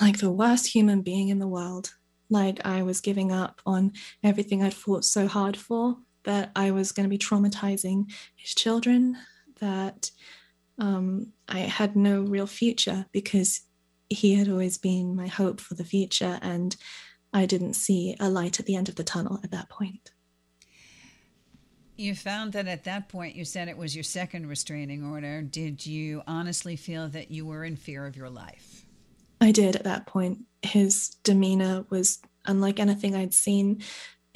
Like 0.00 0.18
the 0.18 0.32
worst 0.32 0.66
human 0.66 1.02
being 1.02 1.28
in 1.28 1.38
the 1.38 1.48
world. 1.48 1.94
Like 2.28 2.66
I 2.66 2.82
was 2.82 3.00
giving 3.00 3.30
up 3.30 3.60
on 3.64 3.92
everything 4.22 4.62
I'd 4.62 4.74
fought 4.74 5.04
so 5.04 5.28
hard 5.28 5.56
for, 5.56 5.96
that 6.24 6.50
I 6.56 6.72
was 6.72 6.90
going 6.90 7.04
to 7.04 7.10
be 7.10 7.18
traumatizing 7.18 8.10
his 8.34 8.54
children, 8.54 9.16
that 9.60 10.10
um, 10.78 11.32
I 11.48 11.60
had 11.60 11.94
no 11.94 12.22
real 12.22 12.46
future 12.46 13.06
because 13.12 13.60
he 14.14 14.34
had 14.34 14.48
always 14.48 14.78
been 14.78 15.14
my 15.14 15.26
hope 15.26 15.60
for 15.60 15.74
the 15.74 15.84
future. 15.84 16.38
And 16.40 16.74
I 17.32 17.46
didn't 17.46 17.74
see 17.74 18.16
a 18.20 18.28
light 18.28 18.60
at 18.60 18.66
the 18.66 18.76
end 18.76 18.88
of 18.88 18.94
the 18.94 19.04
tunnel 19.04 19.40
at 19.42 19.50
that 19.50 19.68
point. 19.68 20.12
You 21.96 22.14
found 22.14 22.52
that 22.54 22.66
at 22.66 22.84
that 22.84 23.08
point, 23.08 23.36
you 23.36 23.44
said 23.44 23.68
it 23.68 23.76
was 23.76 23.94
your 23.94 24.02
second 24.02 24.48
restraining 24.48 25.04
order. 25.04 25.42
Did 25.42 25.86
you 25.86 26.22
honestly 26.26 26.74
feel 26.74 27.08
that 27.08 27.30
you 27.30 27.46
were 27.46 27.64
in 27.64 27.76
fear 27.76 28.06
of 28.06 28.16
your 28.16 28.30
life? 28.30 28.84
I 29.40 29.52
did 29.52 29.76
at 29.76 29.84
that 29.84 30.06
point. 30.06 30.38
His 30.62 31.10
demeanor 31.22 31.84
was 31.90 32.20
unlike 32.46 32.80
anything 32.80 33.14
I'd 33.14 33.34
seen. 33.34 33.82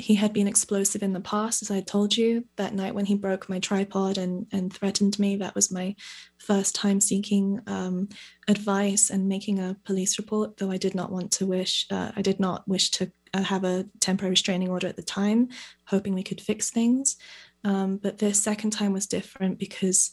He 0.00 0.14
had 0.14 0.32
been 0.32 0.46
explosive 0.46 1.02
in 1.02 1.12
the 1.12 1.20
past, 1.20 1.60
as 1.60 1.72
I 1.72 1.80
told 1.80 2.16
you. 2.16 2.44
That 2.56 2.72
night 2.72 2.94
when 2.94 3.04
he 3.04 3.16
broke 3.16 3.48
my 3.48 3.58
tripod 3.58 4.16
and, 4.16 4.46
and 4.52 4.72
threatened 4.72 5.18
me, 5.18 5.36
that 5.36 5.56
was 5.56 5.72
my 5.72 5.96
first 6.38 6.76
time 6.76 7.00
seeking 7.00 7.60
um, 7.66 8.08
advice 8.46 9.10
and 9.10 9.28
making 9.28 9.58
a 9.58 9.76
police 9.84 10.16
report, 10.16 10.56
though 10.56 10.70
I 10.70 10.76
did 10.76 10.94
not 10.94 11.10
want 11.10 11.32
to 11.32 11.46
wish, 11.46 11.86
uh, 11.90 12.12
I 12.14 12.22
did 12.22 12.38
not 12.38 12.66
wish 12.68 12.90
to 12.92 13.10
uh, 13.34 13.42
have 13.42 13.64
a 13.64 13.86
temporary 13.98 14.30
restraining 14.30 14.70
order 14.70 14.86
at 14.86 14.96
the 14.96 15.02
time, 15.02 15.48
hoping 15.88 16.14
we 16.14 16.22
could 16.22 16.40
fix 16.40 16.70
things. 16.70 17.16
Um, 17.64 17.96
but 17.96 18.18
this 18.18 18.40
second 18.40 18.70
time 18.70 18.92
was 18.92 19.06
different 19.06 19.58
because 19.58 20.12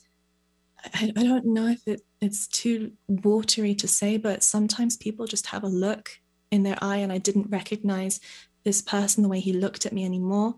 I, 0.95 1.12
I 1.15 1.24
don't 1.24 1.45
know 1.45 1.67
if 1.67 1.88
it, 1.88 2.02
it's 2.21 2.48
too 2.48 2.93
watery 3.08 3.76
to 3.76 3.88
say, 3.88 4.17
but 4.17 4.43
sometimes 4.43 4.98
people 4.98 5.28
just 5.28 5.45
have 5.48 5.63
a 5.63 5.67
look 5.67 6.10
in 6.52 6.63
their 6.63 6.78
eye, 6.82 6.98
and 6.98 7.12
I 7.12 7.17
didn't 7.17 7.50
recognize 7.50 8.19
this 8.65 8.82
person 8.82 9.23
the 9.23 9.30
way 9.30 9.39
he 9.39 9.54
looked 9.54 9.86
at 9.86 9.93
me 9.93 10.04
anymore. 10.04 10.56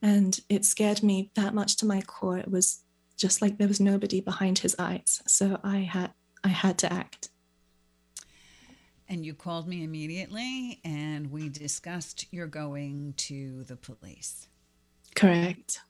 And 0.00 0.40
it 0.48 0.64
scared 0.64 1.02
me 1.02 1.30
that 1.34 1.54
much 1.54 1.76
to 1.76 1.86
my 1.86 2.00
core. 2.00 2.38
It 2.38 2.50
was 2.50 2.82
just 3.16 3.42
like 3.42 3.58
there 3.58 3.68
was 3.68 3.80
nobody 3.80 4.20
behind 4.20 4.60
his 4.60 4.74
eyes. 4.78 5.22
So 5.26 5.60
I 5.62 5.78
had 5.78 6.12
I 6.42 6.48
had 6.48 6.78
to 6.78 6.92
act. 6.92 7.28
And 9.08 9.26
you 9.26 9.34
called 9.34 9.66
me 9.66 9.82
immediately 9.82 10.80
and 10.84 11.30
we 11.32 11.48
discussed 11.48 12.26
your 12.30 12.46
going 12.46 13.14
to 13.16 13.64
the 13.64 13.76
police. 13.76 14.46
Correct. 15.14 15.80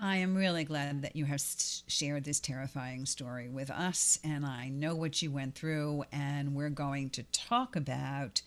I 0.00 0.18
am 0.18 0.36
really 0.36 0.62
glad 0.62 1.02
that 1.02 1.16
you 1.16 1.24
have 1.24 1.42
shared 1.88 2.22
this 2.22 2.38
terrifying 2.38 3.04
story 3.04 3.48
with 3.48 3.68
us, 3.68 4.20
and 4.22 4.46
I 4.46 4.68
know 4.68 4.94
what 4.94 5.20
you 5.22 5.32
went 5.32 5.56
through, 5.56 6.04
and 6.12 6.54
we're 6.54 6.70
going 6.70 7.10
to 7.10 7.24
talk 7.24 7.74
about 7.74 8.42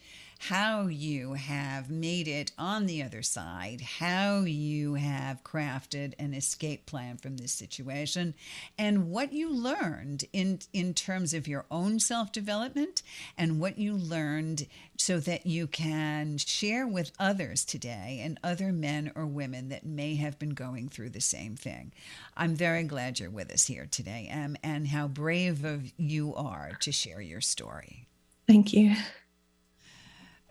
how 0.47 0.87
you 0.87 1.33
have 1.33 1.91
made 1.91 2.27
it 2.27 2.51
on 2.57 2.87
the 2.87 3.03
other 3.03 3.21
side, 3.21 3.79
how 3.99 4.39
you 4.39 4.95
have 4.95 5.43
crafted 5.43 6.13
an 6.17 6.33
escape 6.33 6.87
plan 6.87 7.15
from 7.15 7.37
this 7.37 7.51
situation, 7.51 8.33
and 8.75 9.11
what 9.11 9.31
you 9.31 9.53
learned 9.53 10.25
in, 10.33 10.59
in 10.73 10.95
terms 10.95 11.35
of 11.35 11.47
your 11.47 11.65
own 11.69 11.99
self 11.99 12.31
development 12.31 13.03
and 13.37 13.59
what 13.59 13.77
you 13.77 13.93
learned 13.93 14.65
so 14.97 15.19
that 15.19 15.45
you 15.45 15.67
can 15.67 16.39
share 16.39 16.87
with 16.87 17.11
others 17.19 17.63
today 17.63 18.19
and 18.23 18.39
other 18.43 18.73
men 18.73 19.11
or 19.13 19.27
women 19.27 19.69
that 19.69 19.85
may 19.85 20.15
have 20.15 20.39
been 20.39 20.55
going 20.55 20.89
through 20.89 21.11
the 21.11 21.21
same 21.21 21.55
thing. 21.55 21.91
I'm 22.35 22.55
very 22.55 22.83
glad 22.83 23.19
you're 23.19 23.29
with 23.29 23.51
us 23.51 23.67
here 23.67 23.87
today, 23.89 24.27
Em, 24.31 24.57
and 24.63 24.87
how 24.87 25.07
brave 25.07 25.63
of 25.63 25.91
you 25.97 26.33
are 26.33 26.71
to 26.79 26.91
share 26.91 27.21
your 27.21 27.41
story. 27.41 28.07
Thank 28.47 28.73
you. 28.73 28.95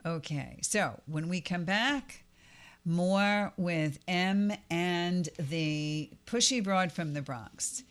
Okay, 0.05 0.59
so 0.63 0.99
when 1.05 1.29
we 1.29 1.43
come 1.43 1.65
back, 1.65 2.25
more 2.87 3.53
with 3.59 3.99
M 4.09 4.51
and 4.71 5.29
the 5.39 6.09
pushy 6.25 6.65
broad 6.65 6.91
from 6.91 7.13
the 7.13 7.21
Bronx. 7.21 7.83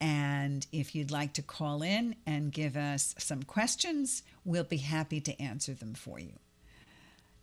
And 0.00 0.66
if 0.72 0.94
you'd 0.94 1.10
like 1.10 1.34
to 1.34 1.42
call 1.42 1.82
in 1.82 2.16
and 2.26 2.50
give 2.50 2.76
us 2.78 3.14
some 3.18 3.42
questions, 3.42 4.22
we'll 4.46 4.64
be 4.64 4.78
happy 4.78 5.20
to 5.20 5.40
answer 5.40 5.74
them 5.74 5.92
for 5.92 6.18
you. 6.18 6.32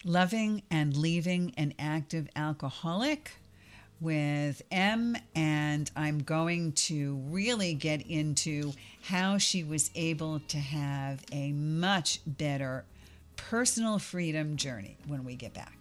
Loving 0.04 0.64
and 0.72 0.98
leaving 0.98 1.54
an 1.56 1.76
active 1.78 2.28
alcoholic 2.36 3.34
with 4.00 4.64
M, 4.72 5.16
and 5.36 5.92
I'm 5.96 6.24
going 6.24 6.72
to 6.72 7.22
really 7.30 7.76
get 7.76 8.02
into 8.02 8.74
how 9.04 9.38
she 9.38 9.64
was 9.64 9.92
able 9.94 10.40
to 10.40 10.58
have 10.58 11.24
a 11.32 11.52
much 11.52 12.22
better 12.26 12.84
personal 13.50 14.00
freedom 14.00 14.56
journey 14.56 14.98
when 15.08 15.24
we 15.24 15.36
get 15.36 15.54
back. 15.54 15.81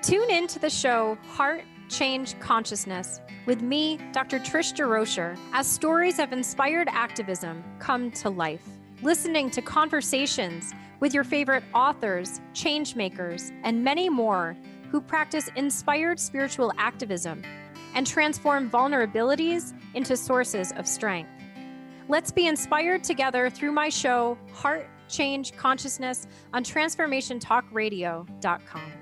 Tune 0.03 0.31
in 0.31 0.47
to 0.47 0.59
the 0.59 0.71
show 0.71 1.17
Heart 1.31 1.65
Change 1.89 2.39
Consciousness 2.39 3.21
with 3.47 3.63
me, 3.63 3.99
Dr. 4.13 4.39
Trish 4.39 4.75
DeRocher, 4.75 5.39
as 5.53 5.67
stories 5.67 6.19
of 6.19 6.33
inspired 6.33 6.89
activism 6.91 7.65
come 7.79 8.11
to 8.13 8.29
life. 8.29 8.69
Listening 9.03 9.51
to 9.51 9.63
conversations 9.63 10.73
with 11.01 11.15
your 11.15 11.25
favorite 11.25 11.65
authors, 11.75 12.41
changemakers, 12.55 13.53
and 13.63 13.85
many 13.85 14.09
more 14.09 14.57
who 14.91 15.01
practice 15.01 15.49
inspired 15.57 16.19
spiritual 16.19 16.73
activism 16.79 17.43
and 17.95 18.07
transform 18.07 18.71
vulnerabilities 18.71 19.75
into 19.95 20.17
sources 20.17 20.73
of 20.77 20.87
strength. 20.87 21.31
Let's 22.09 22.31
be 22.31 22.47
inspired 22.47 23.03
together 23.03 23.51
through 23.51 23.73
my 23.73 23.89
show, 23.89 24.39
Heart 24.53 24.89
change 25.09 25.57
consciousness 25.57 26.27
on 26.53 26.65
transformationtalkradio.com. 26.65 28.93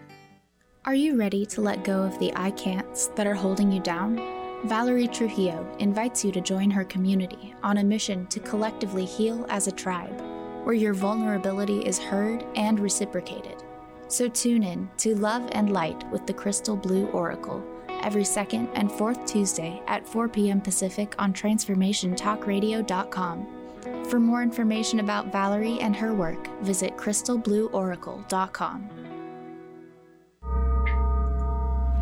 Are 0.86 0.94
you 0.94 1.18
ready 1.18 1.46
to 1.46 1.62
let 1.62 1.82
go 1.82 2.02
of 2.02 2.18
the 2.18 2.30
I 2.36 2.50
can'ts 2.50 3.06
that 3.16 3.26
are 3.26 3.34
holding 3.34 3.72
you 3.72 3.80
down? 3.80 4.16
Valerie 4.64 5.08
Trujillo 5.08 5.66
invites 5.78 6.24
you 6.24 6.32
to 6.32 6.40
join 6.40 6.70
her 6.70 6.84
community 6.84 7.54
on 7.62 7.76
a 7.78 7.84
mission 7.84 8.26
to 8.26 8.40
collectively 8.40 9.04
heal 9.04 9.46
as 9.48 9.66
a 9.66 9.72
tribe, 9.72 10.20
where 10.64 10.74
your 10.74 10.94
vulnerability 10.94 11.80
is 11.80 11.98
heard 11.98 12.44
and 12.54 12.80
reciprocated. 12.80 13.62
So 14.08 14.28
tune 14.28 14.62
in 14.62 14.90
to 14.98 15.14
Love 15.14 15.48
and 15.52 15.72
Light 15.72 16.04
with 16.10 16.26
the 16.26 16.34
Crystal 16.34 16.76
Blue 16.76 17.06
Oracle 17.08 17.64
every 18.02 18.24
second 18.24 18.68
and 18.74 18.92
fourth 18.92 19.24
Tuesday 19.24 19.80
at 19.86 20.06
4 20.06 20.28
p.m. 20.28 20.60
Pacific 20.60 21.14
on 21.18 21.32
TransformationTalkRadio.com. 21.32 23.63
For 24.09 24.20
more 24.20 24.42
information 24.42 25.01
about 25.01 25.33
Valerie 25.33 25.81
and 25.81 25.94
her 25.97 26.14
work, 26.14 26.49
visit 26.62 26.97
crystalblueoracle.com. 26.97 28.90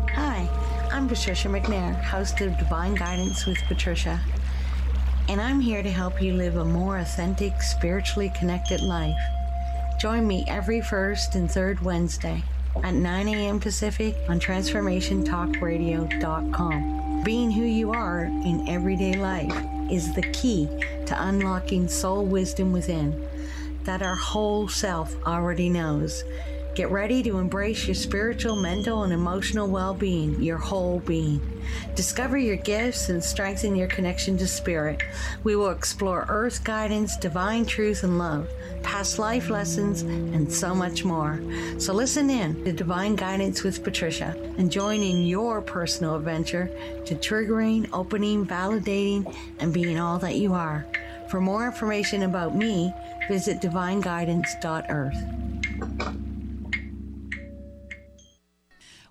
Hi, 0.09 0.49
I'm 0.91 1.07
Patricia 1.07 1.47
McNair, 1.47 1.99
host 2.03 2.41
of 2.41 2.57
Divine 2.57 2.95
Guidance 2.95 3.45
with 3.45 3.57
Patricia. 3.67 4.19
and 5.29 5.39
I'm 5.41 5.61
here 5.61 5.81
to 5.81 5.89
help 5.89 6.21
you 6.21 6.33
live 6.33 6.57
a 6.57 6.65
more 6.65 6.97
authentic, 6.97 7.61
spiritually 7.61 8.29
connected 8.37 8.81
life. 8.81 9.15
Join 9.99 10.27
me 10.27 10.43
every 10.47 10.81
first 10.81 11.35
and 11.35 11.49
third 11.49 11.79
Wednesday 11.81 12.43
at 12.83 12.93
9 12.93 13.27
a.m. 13.29 13.59
Pacific 13.59 14.15
on 14.27 14.39
TransformationTalkRadio.com. 14.39 17.23
Being 17.23 17.51
who 17.51 17.63
you 17.63 17.91
are 17.91 18.25
in 18.25 18.67
everyday 18.67 19.13
life 19.13 19.55
is 19.93 20.11
the 20.13 20.23
key 20.31 20.67
to 21.05 21.15
unlocking 21.27 21.87
soul 21.87 22.25
wisdom 22.25 22.73
within 22.73 23.23
that 23.83 24.01
our 24.01 24.15
whole 24.15 24.67
self 24.67 25.15
already 25.27 25.69
knows. 25.69 26.23
Get 26.75 26.89
ready 26.89 27.21
to 27.21 27.37
embrace 27.37 27.85
your 27.85 27.93
spiritual, 27.93 28.55
mental, 28.55 29.03
and 29.03 29.13
emotional 29.13 29.67
well 29.67 29.93
being, 29.93 30.41
your 30.41 30.57
whole 30.57 31.01
being. 31.01 31.39
Discover 31.93 32.39
your 32.39 32.55
gifts 32.55 33.09
and 33.09 33.23
strengthen 33.23 33.75
your 33.75 33.87
connection 33.87 34.39
to 34.39 34.47
spirit. 34.47 35.03
We 35.43 35.55
will 35.55 35.69
explore 35.69 36.25
earth 36.27 36.63
guidance, 36.63 37.15
divine 37.15 37.67
truth, 37.67 38.03
and 38.03 38.17
love, 38.17 38.49
past 38.81 39.19
life 39.19 39.51
lessons, 39.51 40.01
and 40.01 40.51
so 40.51 40.73
much 40.73 41.05
more. 41.05 41.39
So 41.77 41.93
listen 41.93 42.31
in 42.31 42.65
to 42.65 42.73
Divine 42.73 43.15
Guidance 43.15 43.61
with 43.61 43.83
Patricia 43.83 44.35
and 44.57 44.71
join 44.71 45.03
in 45.03 45.27
your 45.27 45.61
personal 45.61 46.15
adventure 46.15 46.71
to 47.05 47.13
triggering, 47.13 47.87
opening, 47.93 48.47
validating, 48.47 49.31
and 49.59 49.71
being 49.71 49.99
all 49.99 50.17
that 50.17 50.37
you 50.37 50.55
are. 50.55 50.87
For 51.29 51.39
more 51.39 51.67
information 51.67 52.23
about 52.23 52.55
me, 52.55 52.91
visit 53.27 53.61
divineguidance.earth. 53.61 56.22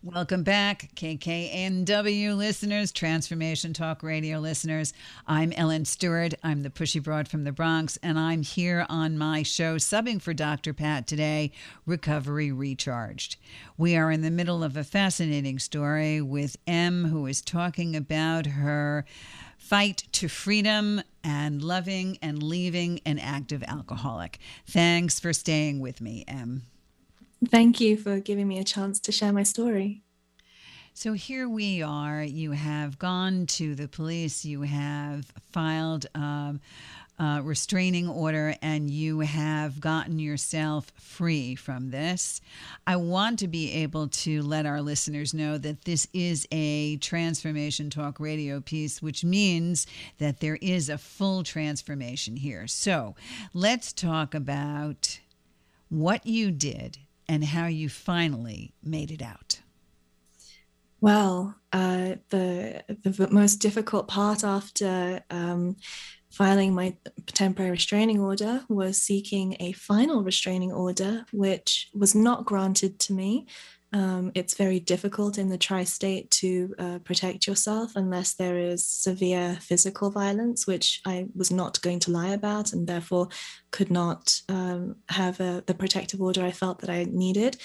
Welcome 0.04 0.42
back, 0.42 0.90
KKNW 0.96 2.36
listeners, 2.36 2.90
Transformation 2.90 3.72
Talk 3.72 4.02
Radio 4.02 4.40
listeners. 4.40 4.92
I'm 5.28 5.52
Ellen 5.52 5.84
Stewart. 5.84 6.34
I'm 6.42 6.64
the 6.64 6.70
pushy 6.70 7.00
broad 7.00 7.28
from 7.28 7.44
the 7.44 7.52
Bronx, 7.52 8.00
and 8.02 8.18
I'm 8.18 8.42
here 8.42 8.84
on 8.88 9.16
my 9.16 9.44
show, 9.44 9.76
subbing 9.76 10.20
for 10.20 10.34
Dr. 10.34 10.74
Pat 10.74 11.06
today, 11.06 11.52
Recovery 11.86 12.50
Recharged. 12.50 13.36
We 13.78 13.94
are 13.94 14.10
in 14.10 14.22
the 14.22 14.32
middle 14.32 14.64
of 14.64 14.76
a 14.76 14.82
fascinating 14.82 15.60
story 15.60 16.20
with 16.20 16.56
M, 16.66 17.04
who 17.04 17.26
is 17.26 17.40
talking 17.40 17.94
about 17.94 18.46
her 18.46 19.04
fight 19.56 20.08
to 20.10 20.26
freedom 20.26 21.00
and 21.22 21.62
loving 21.62 22.18
and 22.20 22.42
leaving 22.42 22.98
an 23.06 23.20
active 23.20 23.62
alcoholic. 23.68 24.40
Thanks 24.66 25.20
for 25.20 25.32
staying 25.32 25.78
with 25.78 26.00
me, 26.00 26.24
M. 26.26 26.62
Thank 27.48 27.80
you 27.80 27.96
for 27.96 28.20
giving 28.20 28.46
me 28.46 28.58
a 28.58 28.64
chance 28.64 29.00
to 29.00 29.12
share 29.12 29.32
my 29.32 29.42
story. 29.42 30.02
So 30.94 31.14
here 31.14 31.48
we 31.48 31.82
are. 31.82 32.22
You 32.22 32.52
have 32.52 32.98
gone 32.98 33.46
to 33.46 33.74
the 33.74 33.88
police, 33.88 34.44
you 34.44 34.62
have 34.62 35.32
filed 35.50 36.06
um, 36.14 36.60
a 37.18 37.40
restraining 37.42 38.08
order, 38.08 38.54
and 38.62 38.90
you 38.90 39.20
have 39.20 39.80
gotten 39.80 40.18
yourself 40.18 40.92
free 40.96 41.54
from 41.54 41.90
this. 41.90 42.40
I 42.86 42.96
want 42.96 43.38
to 43.40 43.48
be 43.48 43.72
able 43.72 44.08
to 44.08 44.42
let 44.42 44.66
our 44.66 44.82
listeners 44.82 45.34
know 45.34 45.58
that 45.58 45.84
this 45.84 46.06
is 46.12 46.46
a 46.52 46.98
transformation 46.98 47.90
talk 47.90 48.20
radio 48.20 48.60
piece, 48.60 49.02
which 49.02 49.24
means 49.24 49.86
that 50.18 50.40
there 50.40 50.58
is 50.60 50.88
a 50.88 50.98
full 50.98 51.42
transformation 51.42 52.36
here. 52.36 52.66
So 52.68 53.16
let's 53.52 53.92
talk 53.92 54.34
about 54.34 55.18
what 55.88 56.26
you 56.26 56.50
did 56.50 56.98
and 57.28 57.44
how 57.44 57.66
you 57.66 57.88
finally 57.88 58.74
made 58.82 59.10
it 59.10 59.22
out. 59.22 59.60
Well, 61.00 61.56
uh, 61.72 62.16
the 62.30 62.84
the 62.88 63.28
most 63.30 63.56
difficult 63.56 64.06
part 64.06 64.44
after 64.44 65.22
um, 65.30 65.76
filing 66.30 66.74
my 66.74 66.96
temporary 67.26 67.72
restraining 67.72 68.20
order 68.20 68.64
was 68.68 69.02
seeking 69.02 69.56
a 69.58 69.72
final 69.72 70.22
restraining 70.22 70.72
order, 70.72 71.26
which 71.32 71.90
was 71.92 72.14
not 72.14 72.46
granted 72.46 72.98
to 73.00 73.12
me. 73.12 73.46
Um, 73.94 74.32
it's 74.34 74.54
very 74.54 74.80
difficult 74.80 75.36
in 75.36 75.50
the 75.50 75.58
tri 75.58 75.84
state 75.84 76.30
to 76.30 76.74
uh, 76.78 76.98
protect 77.00 77.46
yourself 77.46 77.92
unless 77.94 78.34
there 78.34 78.58
is 78.58 78.86
severe 78.86 79.58
physical 79.60 80.10
violence, 80.10 80.66
which 80.66 81.00
I 81.04 81.26
was 81.34 81.50
not 81.50 81.80
going 81.82 81.98
to 82.00 82.10
lie 82.10 82.30
about 82.30 82.72
and 82.72 82.86
therefore 82.86 83.28
could 83.70 83.90
not 83.90 84.40
um, 84.48 84.96
have 85.10 85.40
a, 85.40 85.62
the 85.66 85.74
protective 85.74 86.22
order 86.22 86.42
I 86.42 86.52
felt 86.52 86.78
that 86.80 86.90
I 86.90 87.04
needed. 87.04 87.58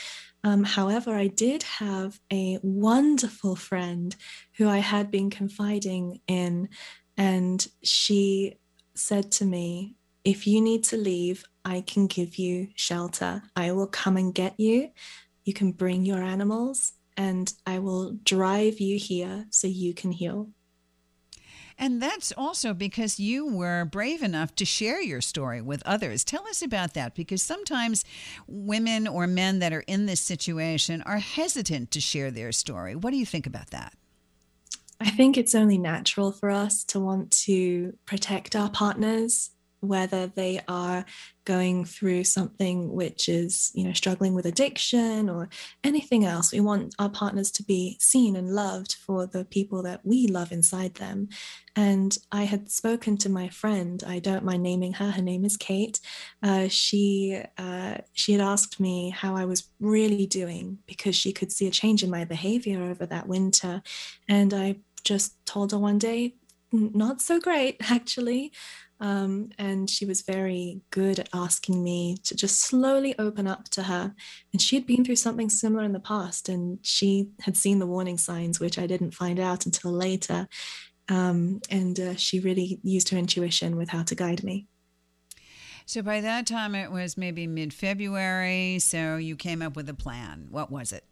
Um, 0.43 0.65
however, 0.65 1.15
I 1.15 1.27
did 1.27 1.63
have 1.63 2.19
a 2.31 2.59
wonderful 2.61 3.55
friend 3.55 4.15
who 4.57 4.67
I 4.67 4.79
had 4.79 5.09
been 5.09 5.29
confiding 5.29 6.19
in, 6.27 6.69
and 7.15 7.65
she 7.83 8.57
said 8.95 9.31
to 9.33 9.45
me, 9.45 9.95
If 10.23 10.45
you 10.45 10.61
need 10.61 10.83
to 10.85 10.97
leave, 10.97 11.43
I 11.65 11.81
can 11.81 12.07
give 12.07 12.37
you 12.37 12.69
shelter. 12.75 13.43
I 13.55 13.71
will 13.71 13.87
come 13.87 14.15
and 14.15 14.33
get 14.33 14.59
you 14.59 14.91
you 15.47 15.53
can 15.53 15.71
bring 15.71 16.03
your 16.03 16.21
animals, 16.21 16.91
and 17.15 17.53
I 17.65 17.79
will 17.79 18.17
drive 18.23 18.81
you 18.81 18.99
here 18.99 19.45
so 19.49 19.65
you 19.65 19.93
can 19.93 20.12
heal. 20.12 20.49
And 21.79 22.01
that's 22.01 22.33
also 22.36 22.73
because 22.73 23.19
you 23.19 23.45
were 23.45 23.86
brave 23.86 24.23
enough 24.23 24.55
to 24.55 24.65
share 24.65 25.01
your 25.01 25.21
story 25.21 25.62
with 25.62 25.83
others. 25.86 26.23
Tell 26.23 26.45
us 26.47 26.62
about 26.62 26.95
that 26.95 27.15
because 27.15 27.41
sometimes 27.41 28.03
women 28.47 29.07
or 29.07 29.27
men 29.27 29.60
that 29.60 29.71
are 29.71 29.86
in 29.88 30.05
this 30.05 30.19
situation 30.19 31.01
are 31.03 31.19
hesitant 31.19 31.91
to 31.91 32.01
share 32.01 32.31
their 32.31 32.51
story. 32.51 32.95
What 32.95 33.12
do 33.12 33.17
you 33.17 33.27
think 33.27 33.45
about 33.45 33.69
that? 33.69 33.93
I 34.99 35.12
think 35.12 35.38
it's 35.38 35.53
only 35.53 35.77
natural 35.77 36.31
for 36.31 36.49
us 36.49 36.83
to 36.86 36.99
want 36.99 37.31
to 37.43 37.93
protect 38.05 38.55
our 38.55 38.69
partners 38.69 39.51
whether 39.79 40.27
they 40.27 40.59
are 40.67 41.05
going 41.45 41.85
through 41.85 42.23
something 42.23 42.91
which 42.91 43.29
is 43.29 43.71
you 43.73 43.85
know 43.85 43.93
struggling 43.93 44.33
with 44.33 44.45
addiction 44.45 45.29
or 45.29 45.47
anything 45.83 46.25
else. 46.25 46.51
We 46.51 46.59
want 46.59 46.93
our 46.99 47.09
partners 47.09 47.51
to 47.51 47.63
be 47.63 47.97
seen 47.99 48.35
and 48.35 48.53
loved 48.53 48.95
for 48.95 49.25
the 49.25 49.45
people 49.45 49.81
that 49.83 50.05
we 50.05 50.27
love 50.27 50.51
inside 50.51 50.95
them. 50.95 51.29
And 51.75 52.17
i 52.31 52.43
had 52.43 52.71
spoken 52.71 53.17
to 53.17 53.29
my 53.29 53.49
friend 53.49 54.03
i 54.07 54.19
don't 54.19 54.43
mind 54.43 54.63
naming 54.63 54.93
her 54.93 55.11
her 55.11 55.21
name 55.21 55.45
is 55.45 55.57
kate. 55.57 55.99
Uh, 56.43 56.67
she 56.67 57.41
uh, 57.57 57.97
she 58.13 58.33
had 58.33 58.41
asked 58.41 58.79
me 58.79 59.09
how 59.11 59.35
i 59.35 59.45
was 59.45 59.69
really 59.79 60.25
doing 60.25 60.79
because 60.85 61.15
she 61.15 61.31
could 61.31 61.51
see 61.51 61.67
a 61.67 61.71
change 61.71 62.03
in 62.03 62.09
my 62.09 62.25
behavior 62.25 62.83
over 62.83 63.05
that 63.05 63.27
winter. 63.27 63.81
And 64.27 64.53
i 64.53 64.77
just 65.03 65.45
told 65.45 65.71
her 65.71 65.77
one 65.77 65.97
day 65.97 66.35
not 66.71 67.21
so 67.21 67.39
great 67.39 67.77
actually 67.89 68.51
um, 68.99 69.49
and 69.57 69.89
she 69.89 70.05
was 70.05 70.21
very 70.21 70.81
good 70.89 71.19
at 71.19 71.29
asking 71.33 71.83
me 71.83 72.17
to 72.23 72.36
just 72.36 72.62
slowly 72.62 73.13
open 73.19 73.47
up 73.47 73.69
to 73.69 73.83
her. 73.83 74.15
And 74.51 74.62
she 74.62 74.75
had 74.75 74.88
been 74.88 75.05
through 75.05 75.17
something 75.17 75.49
similar 75.49 75.83
in 75.83 75.93
the 75.93 75.99
past, 75.99 76.49
and 76.49 76.79
she 76.81 77.29
had 77.41 77.55
seen 77.55 77.79
the 77.79 77.86
warning 77.86 78.17
signs, 78.17 78.60
which 78.60 78.79
I 78.79 78.88
didn't 78.88 79.12
find 79.12 79.39
out 79.39 79.65
until 79.65 79.91
later. 79.91 80.47
Um, 81.10 81.62
and 81.69 81.99
uh, 81.99 82.15
she 82.15 82.39
really 82.39 82.79
used 82.83 83.10
her 83.10 83.17
intuition 83.17 83.77
with 83.77 83.89
how 83.89 84.03
to 84.03 84.15
guide 84.15 84.43
me. 84.43 84.67
So 85.86 86.01
by 86.01 86.19
that 86.19 86.45
time, 86.45 86.75
it 86.75 86.91
was 86.91 87.17
maybe 87.17 87.47
mid 87.47 87.73
February. 87.73 88.79
So 88.79 89.15
you 89.15 89.36
came 89.36 89.62
up 89.62 89.75
with 89.75 89.88
a 89.88 89.93
plan. 89.93 90.47
What 90.51 90.69
was 90.69 90.91
it? 90.91 91.05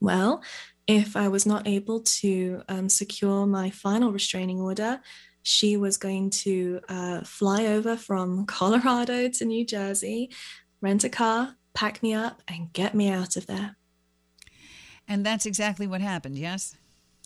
Well, 0.00 0.42
if 0.86 1.16
I 1.16 1.28
was 1.28 1.44
not 1.44 1.66
able 1.66 2.00
to 2.00 2.62
um, 2.68 2.88
secure 2.88 3.46
my 3.46 3.70
final 3.70 4.12
restraining 4.12 4.60
order, 4.60 5.00
she 5.42 5.76
was 5.76 5.96
going 5.96 6.30
to 6.30 6.80
uh, 6.88 7.20
fly 7.22 7.66
over 7.66 7.96
from 7.96 8.46
Colorado 8.46 9.28
to 9.28 9.44
New 9.44 9.64
Jersey, 9.64 10.30
rent 10.80 11.04
a 11.04 11.08
car, 11.08 11.56
pack 11.74 12.02
me 12.02 12.14
up, 12.14 12.42
and 12.48 12.72
get 12.72 12.94
me 12.94 13.10
out 13.10 13.36
of 13.36 13.46
there. 13.46 13.76
And 15.08 15.26
that's 15.26 15.46
exactly 15.46 15.86
what 15.86 16.00
happened, 16.00 16.38
yes? 16.38 16.76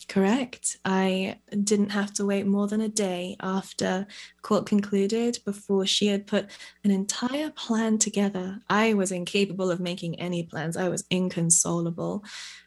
Correct. 0.09 0.77
I 0.85 1.39
didn't 1.51 1.91
have 1.91 2.13
to 2.15 2.27
wait 2.27 2.47
more 2.47 2.67
than 2.67 2.81
a 2.81 2.89
day 2.89 3.37
after 3.41 4.07
court 4.43 4.67
concluded 4.67 5.39
before 5.45 5.87
she 5.87 6.09
had 6.09 6.27
put 6.27 6.47
an 6.83 6.91
entire 6.91 7.51
plan 7.51 7.99
together. 7.99 8.61
I 8.69 8.95
was 8.95 9.13
incapable 9.13 9.71
of 9.71 9.81
making 9.81 10.21
any 10.21 10.43
plans, 10.43 10.77
I 10.77 10.89
was 10.89 11.05
inconsolable. 11.11 12.25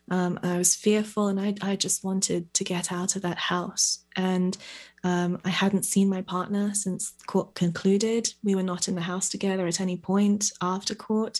Um, 0.10 0.40
I 0.42 0.58
was 0.58 0.74
fearful 0.74 1.28
and 1.28 1.40
I, 1.40 1.54
I 1.62 1.76
just 1.76 2.04
wanted 2.04 2.54
to 2.54 2.64
get 2.64 2.92
out 2.92 3.16
of 3.16 3.24
that 3.24 3.38
house. 3.38 4.06
And 4.16 4.58
um, 5.04 5.40
I 5.46 5.50
hadn't 5.50 5.86
seen 5.86 6.10
my 6.10 6.22
partner 6.22 6.74
since 6.74 7.14
court 7.28 7.56
concluded. 7.56 8.34
We 8.44 8.56
were 8.56 8.64
not 8.64 8.88
in 8.88 8.96
the 8.96 9.02
house 9.02 9.30
together 9.30 9.68
at 9.68 9.80
any 9.80 9.98
point 9.98 10.52
after 10.62 10.96
court. 10.96 11.40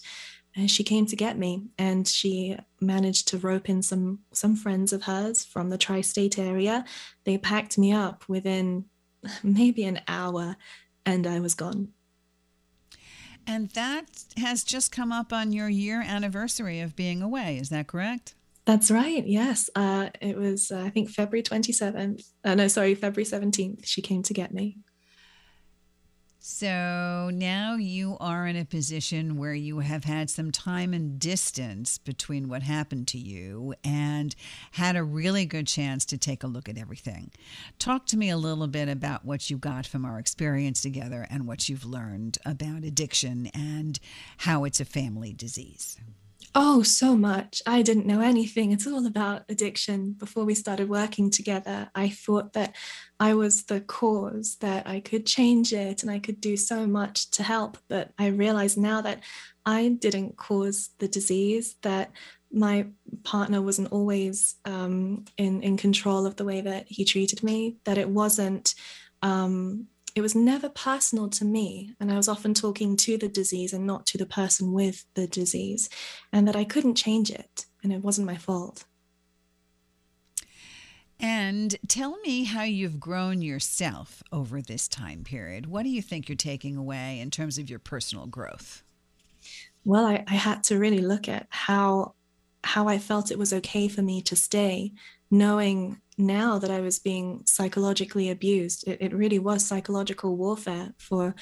And 0.56 0.72
she 0.72 0.84
came 0.84 1.06
to 1.08 1.16
get 1.16 1.38
me 1.38 1.68
and 1.78 2.08
she 2.08 2.58
managed 2.82 3.28
to 3.30 3.38
rope 3.38 3.70
in 3.70 3.84
some 3.84 4.20
some 4.32 4.56
friends 4.56 4.92
of 4.92 5.04
hers 5.04 5.46
from 5.46 5.70
the 5.70 5.78
tri-state 5.78 6.40
area. 6.40 6.84
They 7.26 7.38
packed 7.38 7.78
me 7.78 7.92
up 7.92 8.28
within 8.28 8.86
maybe 9.44 9.84
an 9.84 10.02
hour 10.08 10.56
and 11.06 11.28
I 11.28 11.40
was 11.40 11.54
gone. 11.54 11.90
And 13.46 13.70
that 13.72 14.26
has 14.36 14.64
just 14.64 14.92
come 14.92 15.12
up 15.12 15.32
on 15.32 15.54
your 15.54 15.70
year 15.70 16.02
anniversary 16.02 16.82
of 16.82 16.96
being 16.96 17.22
away. 17.22 17.58
Is 17.58 17.70
that 17.70 17.88
correct? 17.88 18.36
That's 18.68 18.92
right. 18.92 19.26
Yes. 19.26 19.70
Uh, 19.78 20.10
it 20.20 20.36
was, 20.36 20.72
uh, 20.72 20.80
I 20.80 20.90
think, 20.90 21.10
February 21.10 21.42
27th. 21.42 22.22
Uh, 22.44 22.54
no, 22.54 22.68
sorry, 22.68 22.96
February 22.96 23.24
17th. 23.24 23.86
She 23.86 24.02
came 24.02 24.24
to 24.24 24.34
get 24.34 24.54
me. 24.54 24.80
So 26.40 27.30
now 27.34 27.76
you 27.76 28.18
are 28.20 28.46
in 28.46 28.58
a 28.58 28.66
position 28.66 29.38
where 29.38 29.54
you 29.54 29.80
have 29.80 30.04
had 30.04 30.30
some 30.30 30.52
time 30.52 30.94
and 30.94 31.18
distance 31.18 31.98
between 31.98 32.50
what 32.50 32.62
happened 32.62 33.08
to 33.10 33.18
you 33.18 33.74
and 33.86 34.36
had 34.72 34.98
a 34.98 35.04
really 35.04 35.46
good 35.46 35.68
chance 35.68 36.04
to 36.04 36.18
take 36.18 36.44
a 36.44 36.48
look 36.48 36.68
at 36.68 36.78
everything. 36.78 37.32
Talk 37.80 38.06
to 38.08 38.18
me 38.18 38.30
a 38.30 38.38
little 38.38 38.68
bit 38.68 38.90
about 38.90 39.24
what 39.24 39.50
you 39.50 39.58
got 39.58 39.88
from 39.88 40.04
our 40.04 40.20
experience 40.20 40.82
together 40.82 41.26
and 41.30 41.48
what 41.48 41.70
you've 41.70 41.86
learned 41.86 42.38
about 42.46 42.84
addiction 42.84 43.48
and 43.54 43.98
how 44.40 44.66
it's 44.66 44.82
a 44.82 44.86
family 44.86 45.32
disease. 45.32 45.98
Oh, 46.56 46.82
so 46.82 47.16
much. 47.16 47.62
I 47.68 47.82
didn't 47.82 48.08
know 48.08 48.22
anything 48.22 48.74
at 48.74 48.88
all 48.88 49.06
about 49.06 49.44
addiction 49.48 50.14
before 50.14 50.44
we 50.44 50.56
started 50.56 50.90
working 50.90 51.30
together. 51.30 51.90
I 51.94 52.10
thought 52.10 52.54
that 52.54 52.76
I 53.20 53.36
was 53.36 53.66
the 53.66 53.82
cause, 53.82 54.58
that 54.62 54.88
I 54.88 55.00
could 55.00 55.26
change 55.26 55.74
it 55.74 56.02
and 56.02 56.12
I 56.12 56.20
could 56.20 56.42
do 56.42 56.58
so 56.58 56.88
much 56.88 57.30
to 57.32 57.44
help. 57.44 57.78
But 57.88 58.12
I 58.18 58.28
realize 58.28 58.76
now 58.76 59.02
that 59.02 59.24
I 59.66 59.90
didn't 59.90 60.38
cause 60.38 60.90
the 60.98 61.08
disease, 61.08 61.76
that 61.84 62.12
my 62.52 62.88
partner 63.24 63.62
wasn't 63.62 63.92
always 63.92 64.56
um, 64.66 65.26
in, 65.38 65.62
in 65.62 65.78
control 65.78 66.26
of 66.26 66.38
the 66.38 66.46
way 66.46 66.62
that 66.62 66.86
he 66.88 67.06
treated 67.06 67.44
me, 67.44 67.78
that 67.84 67.98
it 67.98 68.10
wasn't. 68.10 68.74
Um, 69.22 69.88
it 70.18 70.22
was 70.22 70.34
never 70.34 70.68
personal 70.68 71.30
to 71.30 71.46
me. 71.46 71.94
And 72.00 72.12
I 72.12 72.18
was 72.18 72.28
often 72.28 72.56
talking 72.56 72.98
to 72.98 73.20
the 73.20 73.28
disease 73.28 73.72
and 73.72 73.86
not 73.86 74.08
to 74.08 74.18
the 74.18 74.26
person 74.26 74.74
with 74.74 75.06
the 75.14 75.28
disease, 75.28 75.92
and 76.34 76.48
that 76.48 76.56
I 76.56 76.64
couldn't 76.64 76.96
change 76.96 77.30
it 77.30 77.68
and 77.84 77.94
it 77.94 78.04
wasn't 78.04 78.26
my 78.26 78.36
fault. 78.36 78.86
And 81.20 81.76
tell 81.88 82.18
me 82.22 82.46
how 82.46 82.64
you've 82.64 83.00
grown 83.00 83.44
yourself 83.44 84.24
over 84.32 84.60
this 84.60 84.88
time 84.88 85.24
period. 85.24 85.68
What 85.68 85.84
do 85.84 85.90
you 85.90 86.02
think 86.02 86.28
you're 86.28 86.36
taking 86.36 86.78
away 86.78 87.20
in 87.20 87.30
terms 87.30 87.60
of 87.60 87.70
your 87.70 87.80
personal 87.80 88.26
growth? 88.26 88.82
Well, 89.86 90.08
I, 90.08 90.24
I 90.28 90.34
had 90.34 90.64
to 90.66 90.80
really 90.80 91.02
look 91.02 91.30
at 91.30 91.46
how 91.50 92.16
how 92.64 92.88
I 92.88 92.98
felt 92.98 93.30
it 93.30 93.38
was 93.38 93.54
okay 93.54 93.88
for 93.88 94.02
me 94.02 94.22
to 94.24 94.36
stay, 94.36 94.94
knowing 95.30 96.02
now 96.18 96.58
that 96.58 96.72
I 96.72 96.82
was 96.82 97.00
being 97.00 97.44
psychologically 97.46 98.30
abused. 98.30 98.88
It, 98.88 99.02
it 99.02 99.14
really 99.14 99.40
was 99.40 99.66
psychological 99.66 100.36
warfare 100.36 100.94
for 100.98 101.36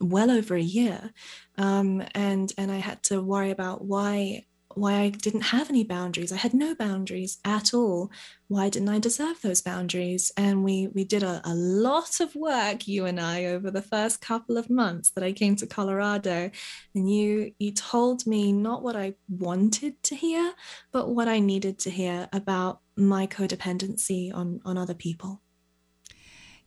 well 0.00 0.30
over 0.30 0.54
a 0.54 0.62
year, 0.62 1.12
um, 1.58 2.02
and 2.14 2.52
and 2.56 2.70
I 2.70 2.78
had 2.78 3.02
to 3.04 3.22
worry 3.22 3.50
about 3.50 3.84
why 3.84 4.46
why 4.74 4.94
I 5.00 5.08
didn't 5.10 5.42
have 5.42 5.68
any 5.68 5.84
boundaries. 5.84 6.32
I 6.32 6.36
had 6.36 6.54
no 6.54 6.74
boundaries 6.74 7.38
at 7.44 7.74
all. 7.74 8.10
Why 8.48 8.68
didn't 8.68 8.88
I 8.88 8.98
deserve 8.98 9.40
those 9.42 9.62
boundaries? 9.62 10.32
And 10.36 10.64
we 10.64 10.88
we 10.88 11.04
did 11.04 11.22
a, 11.22 11.40
a 11.44 11.54
lot 11.54 12.20
of 12.20 12.34
work, 12.34 12.86
you 12.86 13.06
and 13.06 13.20
I, 13.20 13.46
over 13.46 13.70
the 13.70 13.82
first 13.82 14.20
couple 14.20 14.56
of 14.56 14.70
months 14.70 15.10
that 15.10 15.24
I 15.24 15.32
came 15.32 15.56
to 15.56 15.66
Colorado. 15.66 16.50
And 16.94 17.12
you 17.12 17.52
you 17.58 17.72
told 17.72 18.26
me 18.26 18.52
not 18.52 18.82
what 18.82 18.96
I 18.96 19.14
wanted 19.28 20.02
to 20.04 20.14
hear, 20.14 20.52
but 20.92 21.10
what 21.10 21.28
I 21.28 21.40
needed 21.40 21.78
to 21.80 21.90
hear 21.90 22.28
about 22.32 22.80
my 22.96 23.26
codependency 23.26 24.32
on, 24.34 24.60
on 24.64 24.76
other 24.76 24.94
people. 24.94 25.40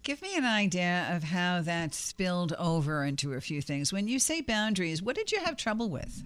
Give 0.03 0.21
me 0.21 0.35
an 0.35 0.43
idea 0.43 1.07
of 1.11 1.23
how 1.23 1.61
that 1.61 1.93
spilled 1.93 2.53
over 2.59 3.05
into 3.05 3.33
a 3.33 3.41
few 3.41 3.61
things. 3.61 3.93
When 3.93 4.09
you 4.09 4.19
say 4.19 4.41
boundaries, 4.41 5.01
what 5.01 5.15
did 5.15 5.31
you 5.31 5.39
have 5.39 5.55
trouble 5.55 5.89
with? 5.89 6.23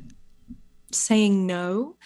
Saying 0.98 1.46
no, 1.46 1.98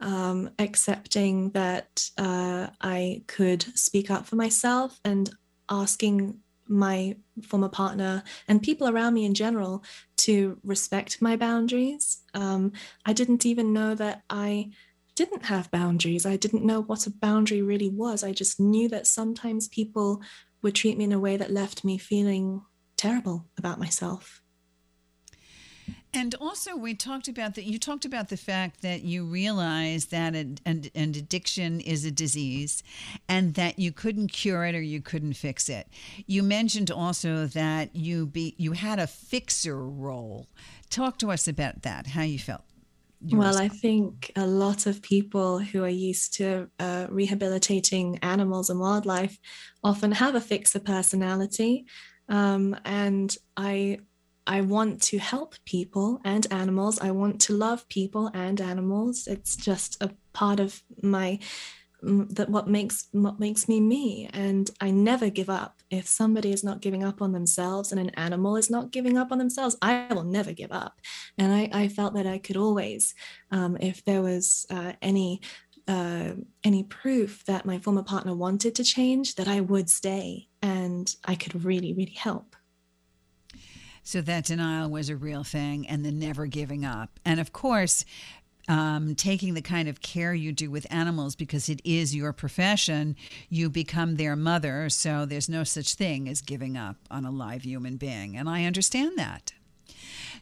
um, 0.00 0.50
accepting 0.58 1.50
that 1.50 2.08
uh, 2.18 2.68
I 2.80 3.22
could 3.26 3.62
speak 3.76 4.10
up 4.10 4.26
for 4.26 4.36
myself, 4.36 5.00
and 5.04 5.30
asking 5.68 6.40
my 6.66 7.16
former 7.42 7.68
partner 7.68 8.22
and 8.48 8.62
people 8.62 8.88
around 8.88 9.14
me 9.14 9.24
in 9.24 9.34
general 9.34 9.84
to 10.16 10.58
respect 10.64 11.20
my 11.20 11.36
boundaries. 11.36 12.22
Um, 12.32 12.72
I 13.04 13.12
didn't 13.12 13.44
even 13.44 13.72
know 13.72 13.94
that 13.94 14.22
I 14.30 14.70
didn't 15.14 15.44
have 15.44 15.70
boundaries. 15.70 16.26
I 16.26 16.36
didn't 16.36 16.64
know 16.64 16.82
what 16.82 17.06
a 17.06 17.10
boundary 17.10 17.62
really 17.62 17.88
was. 17.88 18.24
I 18.24 18.32
just 18.32 18.58
knew 18.58 18.88
that 18.88 19.06
sometimes 19.06 19.68
people 19.68 20.22
would 20.62 20.74
treat 20.74 20.98
me 20.98 21.04
in 21.04 21.12
a 21.12 21.20
way 21.20 21.36
that 21.36 21.50
left 21.50 21.84
me 21.84 21.98
feeling 21.98 22.62
terrible 22.96 23.46
about 23.58 23.78
myself. 23.78 24.43
And 26.14 26.34
also, 26.40 26.76
we 26.76 26.94
talked 26.94 27.26
about 27.26 27.56
that. 27.56 27.64
You 27.64 27.76
talked 27.78 28.04
about 28.04 28.28
the 28.28 28.36
fact 28.36 28.82
that 28.82 29.02
you 29.02 29.24
realized 29.24 30.12
that 30.12 30.36
an, 30.36 30.58
an, 30.64 30.84
an, 30.94 31.10
addiction 31.16 31.80
is 31.80 32.04
a 32.04 32.10
disease, 32.12 32.84
and 33.28 33.54
that 33.54 33.80
you 33.80 33.90
couldn't 33.90 34.28
cure 34.28 34.64
it 34.64 34.76
or 34.76 34.80
you 34.80 35.00
couldn't 35.00 35.32
fix 35.32 35.68
it. 35.68 35.88
You 36.26 36.44
mentioned 36.44 36.92
also 36.92 37.46
that 37.46 37.96
you 37.96 38.26
be 38.26 38.54
you 38.58 38.72
had 38.72 39.00
a 39.00 39.08
fixer 39.08 39.84
role. 39.84 40.46
Talk 40.88 41.18
to 41.18 41.32
us 41.32 41.48
about 41.48 41.82
that. 41.82 42.06
How 42.06 42.22
you 42.22 42.38
felt. 42.38 42.62
Well, 43.32 43.56
I 43.56 43.68
think 43.68 44.30
a 44.36 44.46
lot 44.46 44.86
of 44.86 45.00
people 45.00 45.58
who 45.58 45.82
are 45.82 45.88
used 45.88 46.34
to 46.34 46.68
uh, 46.78 47.06
rehabilitating 47.08 48.18
animals 48.22 48.68
and 48.68 48.78
wildlife 48.78 49.38
often 49.82 50.12
have 50.12 50.34
a 50.34 50.40
fixer 50.40 50.80
personality. 50.80 51.86
Um, 52.28 52.76
and 52.84 53.34
I 53.56 54.00
I 54.46 54.60
want 54.60 55.02
to 55.02 55.18
help 55.18 55.54
people 55.64 56.20
and 56.24 56.46
animals. 56.50 56.98
I 57.00 57.10
want 57.10 57.40
to 57.42 57.54
love 57.54 57.88
people 57.88 58.30
and 58.34 58.60
animals. 58.60 59.26
It's 59.26 59.56
just 59.56 60.02
a 60.02 60.10
part 60.32 60.60
of 60.60 60.82
my 61.02 61.38
that 62.04 62.50
what 62.50 62.68
makes 62.68 63.08
what 63.12 63.40
makes 63.40 63.66
me 63.68 63.80
me 63.80 64.28
and 64.32 64.70
i 64.80 64.90
never 64.90 65.30
give 65.30 65.48
up 65.48 65.80
if 65.90 66.06
somebody 66.06 66.52
is 66.52 66.62
not 66.62 66.82
giving 66.82 67.02
up 67.02 67.22
on 67.22 67.32
themselves 67.32 67.92
and 67.92 68.00
an 68.00 68.10
animal 68.10 68.56
is 68.56 68.70
not 68.70 68.90
giving 68.90 69.16
up 69.16 69.32
on 69.32 69.38
themselves 69.38 69.76
i 69.80 70.06
will 70.10 70.24
never 70.24 70.52
give 70.52 70.70
up 70.70 71.00
and 71.38 71.52
i, 71.52 71.68
I 71.72 71.88
felt 71.88 72.14
that 72.14 72.26
i 72.26 72.38
could 72.38 72.56
always 72.56 73.14
um, 73.50 73.76
if 73.80 74.04
there 74.04 74.22
was 74.22 74.66
uh, 74.70 74.92
any 75.00 75.40
uh, 75.86 76.32
any 76.62 76.82
proof 76.84 77.44
that 77.46 77.66
my 77.66 77.78
former 77.78 78.02
partner 78.02 78.34
wanted 78.34 78.74
to 78.74 78.84
change 78.84 79.36
that 79.36 79.48
i 79.48 79.60
would 79.60 79.88
stay 79.88 80.48
and 80.60 81.14
i 81.24 81.34
could 81.34 81.64
really 81.64 81.94
really 81.94 82.16
help 82.16 82.54
so 84.04 84.20
that 84.20 84.44
denial 84.44 84.90
was 84.90 85.08
a 85.08 85.16
real 85.16 85.42
thing 85.42 85.88
and 85.88 86.04
the 86.04 86.12
never 86.12 86.46
giving 86.46 86.84
up. 86.84 87.18
And 87.24 87.40
of 87.40 87.52
course, 87.52 88.04
um, 88.68 89.14
taking 89.14 89.54
the 89.54 89.62
kind 89.62 89.88
of 89.88 90.00
care 90.00 90.34
you 90.34 90.52
do 90.52 90.70
with 90.70 90.86
animals 90.90 91.34
because 91.34 91.68
it 91.68 91.80
is 91.84 92.14
your 92.14 92.32
profession, 92.32 93.16
you 93.48 93.68
become 93.68 94.16
their 94.16 94.36
mother. 94.36 94.88
So 94.88 95.26
there's 95.26 95.48
no 95.48 95.64
such 95.64 95.94
thing 95.94 96.28
as 96.28 96.40
giving 96.40 96.76
up 96.76 96.96
on 97.10 97.24
a 97.24 97.30
live 97.30 97.64
human 97.64 97.96
being. 97.96 98.36
And 98.36 98.48
I 98.48 98.64
understand 98.64 99.18
that. 99.18 99.52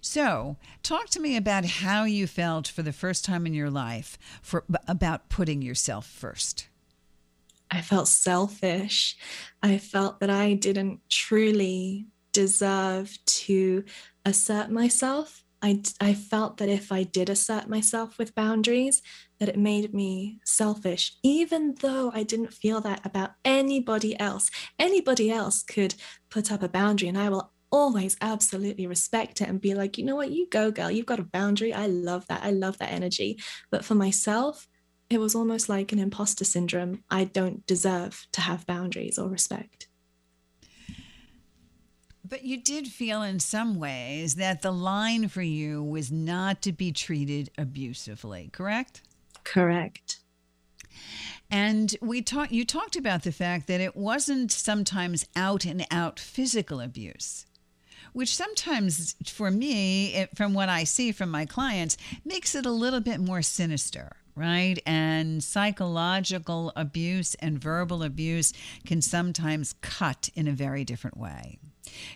So, 0.01 0.57
talk 0.83 1.11
to 1.11 1.21
me 1.21 1.37
about 1.37 1.65
how 1.65 2.05
you 2.05 2.27
felt 2.27 2.67
for 2.67 2.83
the 2.83 2.93
first 2.93 3.25
time 3.25 3.47
in 3.47 3.55
your 3.55 3.71
life 3.71 4.19
for 4.43 4.65
about 4.89 5.29
putting 5.29 5.63
yourself 5.63 6.07
first. 6.07 6.67
I 7.71 7.83
felt 7.83 8.09
selfish. 8.09 9.17
I 9.63 9.79
felt 9.79 10.19
that 10.19 10.29
I 10.29 10.55
didn't 10.55 11.09
truly 11.09 12.07
deserve 12.33 13.17
to 13.27 13.85
assert 14.25 14.71
myself. 14.71 15.43
I, 15.65 15.81
I 16.01 16.15
felt 16.15 16.57
that 16.57 16.69
if 16.69 16.91
I 16.91 17.05
did 17.05 17.31
assert 17.31 17.69
myself 17.69 18.19
with 18.19 18.35
boundaries, 18.35 19.01
that 19.39 19.49
it 19.49 19.57
made 19.57 19.95
me 19.95 20.41
selfish, 20.45 21.17
even 21.23 21.77
though 21.81 22.11
I 22.13 22.25
didn't 22.25 22.53
feel 22.53 22.81
that 22.81 23.07
about 23.07 23.33
anybody 23.45 24.19
else. 24.19 24.51
Anybody 24.79 25.31
else 25.31 25.63
could 25.63 25.95
put 26.31 26.51
up 26.51 26.65
a 26.65 26.69
boundary, 26.69 27.09
and 27.09 27.19
I 27.19 27.29
will 27.29 27.53
always 27.71 28.17
absolutely 28.21 28.87
respect 28.87 29.41
it 29.41 29.49
and 29.49 29.61
be 29.61 29.75
like, 29.75 29.97
you 29.97 30.05
know 30.05 30.17
what, 30.17 30.31
you 30.31 30.49
go, 30.51 30.71
girl, 30.71 30.91
you've 30.91 31.07
got 31.07 31.21
a 31.21 31.25
boundary. 31.25 31.73
I 31.73 31.87
love 31.87 32.27
that. 32.27 32.43
I 32.45 32.51
love 32.51 32.79
that 32.79 32.93
energy. 32.93 33.39
But 33.71 33.85
for 33.85 33.95
myself, 33.95 34.69
it 35.09 35.19
was 35.19 35.35
almost 35.35 35.69
like 35.69 35.93
an 35.93 35.99
imposter 35.99 36.45
syndrome. 36.45 37.05
I 37.11 37.25
don't 37.25 37.67
deserve 37.67 38.27
to 38.33 38.41
have 38.41 38.67
boundaries 38.67 39.19
or 39.19 39.29
respect. 39.29 39.89
But 42.33 42.45
you 42.45 42.57
did 42.57 42.89
feel 42.89 43.21
in 43.21 43.41
some 43.41 43.79
ways 43.79 44.37
that 44.37 44.63
the 44.63 44.71
line 44.71 45.29
for 45.29 45.43
you 45.43 45.83
was 45.83 46.11
not 46.11 46.63
to 46.63 46.73
be 46.73 46.91
treated 46.91 47.51
abusively, 47.59 48.49
correct? 48.55 49.03
Correct. 49.45 50.21
And 51.51 51.95
we 52.01 52.23
talked 52.23 52.51
you 52.51 52.65
talked 52.65 52.97
about 52.97 53.25
the 53.25 53.33
fact 53.33 53.67
that 53.67 53.83
it 53.83 53.95
wasn't 53.95 54.51
sometimes 54.51 55.27
out 55.37 55.67
and 55.67 55.87
out 55.91 56.19
physical 56.19 56.81
abuse 56.81 57.45
which 58.15 58.35
sometimes 58.35 59.15
for 59.27 59.51
me 59.51 60.15
it, 60.15 60.37
from 60.37 60.55
what 60.55 60.69
i 60.69 60.85
see 60.85 61.13
from 61.13 61.31
my 61.31 61.47
clients 61.47 61.97
makes 62.25 62.55
it 62.55 62.67
a 62.67 62.71
little 62.71 63.01
bit 63.01 63.21
more 63.21 63.43
sinister 63.43 64.17
right? 64.35 64.79
And 64.87 65.45
psychological 65.45 66.73
abuse 66.75 67.35
and 67.35 67.59
verbal 67.59 68.03
abuse 68.03 68.55
can 68.87 69.03
sometimes 69.03 69.75
cut 69.83 70.31
in 70.35 70.49
a 70.49 70.53
very 70.53 70.85
different 70.85 71.19
way. 71.19 71.59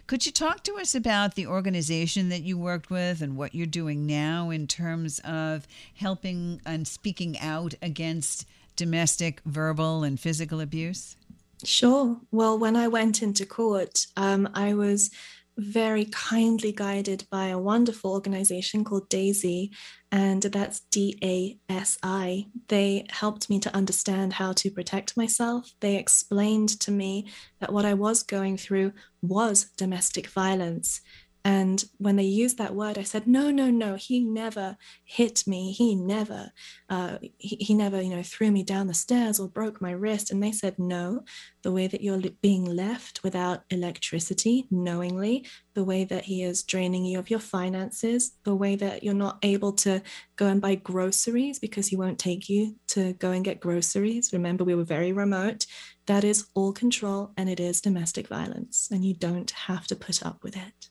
Could 0.07 0.27
you 0.27 0.33
talk 0.33 0.63
to 0.65 0.79
us 0.79 0.95
about 0.95 1.35
the 1.35 1.47
organization 1.47 2.29
that 2.29 2.43
you 2.43 2.59
worked 2.59 2.91
with 2.91 3.23
and 3.23 3.37
what 3.37 3.55
you're 3.55 3.67
doing 3.67 4.07
now 4.07 4.51
in 4.51 4.67
terms 4.67 5.21
of 5.21 5.67
helping 5.95 6.61
and 6.65 6.87
speaking 6.87 7.39
out 7.39 7.75
against 7.83 8.47
domestic, 8.77 9.41
verbal, 9.45 10.05
and 10.05 10.21
physical 10.21 10.61
abuse? 10.61 11.17
Sure. 11.65 12.19
Well, 12.31 12.59
when 12.59 12.77
I 12.77 12.89
went 12.89 13.23
into 13.23 13.47
court, 13.47 14.07
um, 14.17 14.49
I 14.55 14.75
was 14.75 15.11
very 15.59 16.05
kindly 16.07 16.73
guided 16.73 17.27
by 17.31 17.47
a 17.47 17.59
wonderful 17.59 18.13
organization 18.13 18.85
called 18.85 19.09
DASI, 19.09 19.71
and 20.13 20.43
that's 20.43 20.81
D 20.91 21.19
A 21.23 21.59
S 21.73 21.99
I. 22.03 22.47
They 22.69 23.07
helped 23.11 23.49
me 23.49 23.59
to 23.61 23.75
understand 23.75 24.35
how 24.35 24.53
to 24.55 24.71
protect 24.71 25.17
myself. 25.17 25.73
They 25.81 25.97
explained 25.97 26.79
to 26.81 26.91
me 26.91 27.31
that 27.61 27.73
what 27.73 27.85
I 27.85 27.95
was 27.95 28.23
going 28.23 28.57
through 28.57 28.93
was 29.23 29.71
domestic 29.77 30.27
violence. 30.29 31.01
And 31.47 31.85
when 31.99 32.17
they 32.17 32.25
used 32.25 32.59
that 32.59 32.75
word, 32.75 32.99
I 32.99 33.05
said, 33.05 33.29
no, 33.29 33.53
no, 33.53 33.71
no, 33.71 33.95
he 33.95 34.19
never 34.19 34.77
hit 35.05 35.45
me. 35.47 35.71
He 35.71 35.95
never, 35.95 36.51
uh, 36.91 37.19
he, 37.39 37.55
he 37.61 37.73
never, 37.73 38.03
you 38.03 38.11
know, 38.11 38.25
threw 38.25 38.51
me 38.51 38.65
down 38.65 38.89
the 38.89 38.95
stairs 38.95 39.39
or 39.39 39.47
broke 39.47 39.81
my 39.81 39.93
wrist. 39.93 40.33
And 40.33 40.43
they 40.43 40.51
said, 40.51 40.77
no, 40.77 41.23
the 41.63 41.71
way 41.71 41.87
that 41.87 42.01
you're 42.01 42.21
being 42.43 42.65
left 42.65 43.23
without 43.23 43.63
electricity 43.71 44.67
knowingly, 44.73 45.47
the 45.75 45.85
way 45.85 46.03
that 46.03 46.25
he 46.25 46.43
is 46.43 46.65
draining 46.65 47.05
you 47.05 47.21
of 47.21 47.31
your 47.31 47.39
finances, 47.39 48.33
the 48.43 48.57
way 48.57 48.75
that 48.75 49.05
you're 49.05 49.15
not 49.15 49.39
able 49.45 49.73
to 49.75 50.03
go 50.35 50.49
and 50.49 50.61
buy 50.61 50.75
groceries 50.75 51.61
because 51.61 51.87
he 51.87 51.95
won't 51.95 52.19
take 52.19 52.49
you 52.49 52.75
to 52.89 53.13
go 53.13 53.31
and 53.31 53.45
get 53.45 53.61
groceries. 53.61 54.33
Remember, 54.33 54.65
we 54.65 54.75
were 54.75 54.83
very 54.83 55.13
remote. 55.13 55.67
That 56.07 56.25
is 56.25 56.49
all 56.55 56.73
control 56.73 57.31
and 57.37 57.49
it 57.49 57.61
is 57.61 57.81
domestic 57.81 58.27
violence, 58.27 58.89
and 58.91 59.05
you 59.05 59.15
don't 59.15 59.53
have 59.53 59.87
to 59.87 59.95
put 59.95 60.27
up 60.27 60.43
with 60.43 60.57
it. 60.57 60.89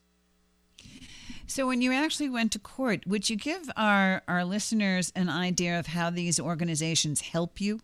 So, 1.48 1.68
when 1.68 1.82
you 1.82 1.94
actually 1.94 2.30
went 2.30 2.52
to 2.54 2.60
court, 2.60 3.06
would 3.06 3.30
you 3.30 3.36
give 3.36 3.70
our, 3.78 4.24
our 4.28 4.44
listeners 4.44 5.12
an 5.16 5.30
idea 5.30 5.80
of 5.80 5.88
how 5.88 6.10
these 6.10 6.40
organizations 6.40 7.22
help 7.22 7.62
you? 7.62 7.82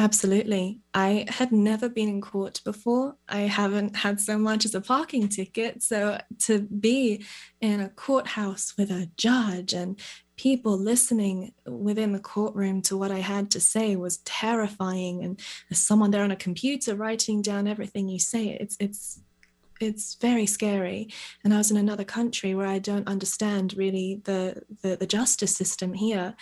Absolutely. 0.00 0.80
I 0.94 1.26
had 1.28 1.50
never 1.50 1.88
been 1.88 2.08
in 2.08 2.20
court 2.20 2.60
before. 2.64 3.16
I 3.28 3.40
haven't 3.40 3.96
had 3.96 4.20
so 4.20 4.38
much 4.38 4.64
as 4.64 4.76
a 4.76 4.80
parking 4.80 5.28
ticket. 5.28 5.82
So, 5.82 6.20
to 6.40 6.60
be 6.60 7.24
in 7.60 7.80
a 7.80 7.88
courthouse 7.88 8.74
with 8.78 8.92
a 8.92 9.10
judge 9.16 9.72
and 9.72 9.98
people 10.36 10.78
listening 10.78 11.52
within 11.66 12.12
the 12.12 12.20
courtroom 12.20 12.80
to 12.82 12.96
what 12.96 13.10
I 13.10 13.18
had 13.18 13.50
to 13.50 13.60
say 13.60 13.96
was 13.96 14.18
terrifying. 14.18 15.24
And 15.24 15.40
there's 15.68 15.84
someone 15.84 16.12
there 16.12 16.22
on 16.22 16.30
a 16.30 16.36
computer 16.36 16.94
writing 16.94 17.42
down 17.42 17.66
everything 17.66 18.08
you 18.08 18.20
say. 18.20 18.56
It's, 18.60 18.76
it's, 18.78 19.20
it's 19.80 20.16
very 20.16 20.46
scary. 20.46 21.08
And 21.44 21.54
i 21.54 21.58
was 21.58 21.70
in 21.70 21.76
another 21.76 22.04
country 22.04 22.54
where 22.54 22.66
i 22.66 22.78
don't 22.78 23.08
understand 23.08 23.74
really 23.76 24.20
the, 24.24 24.62
the 24.82 24.96
the, 24.96 25.06
justice 25.06 25.54
system 25.54 25.94
here. 25.94 26.34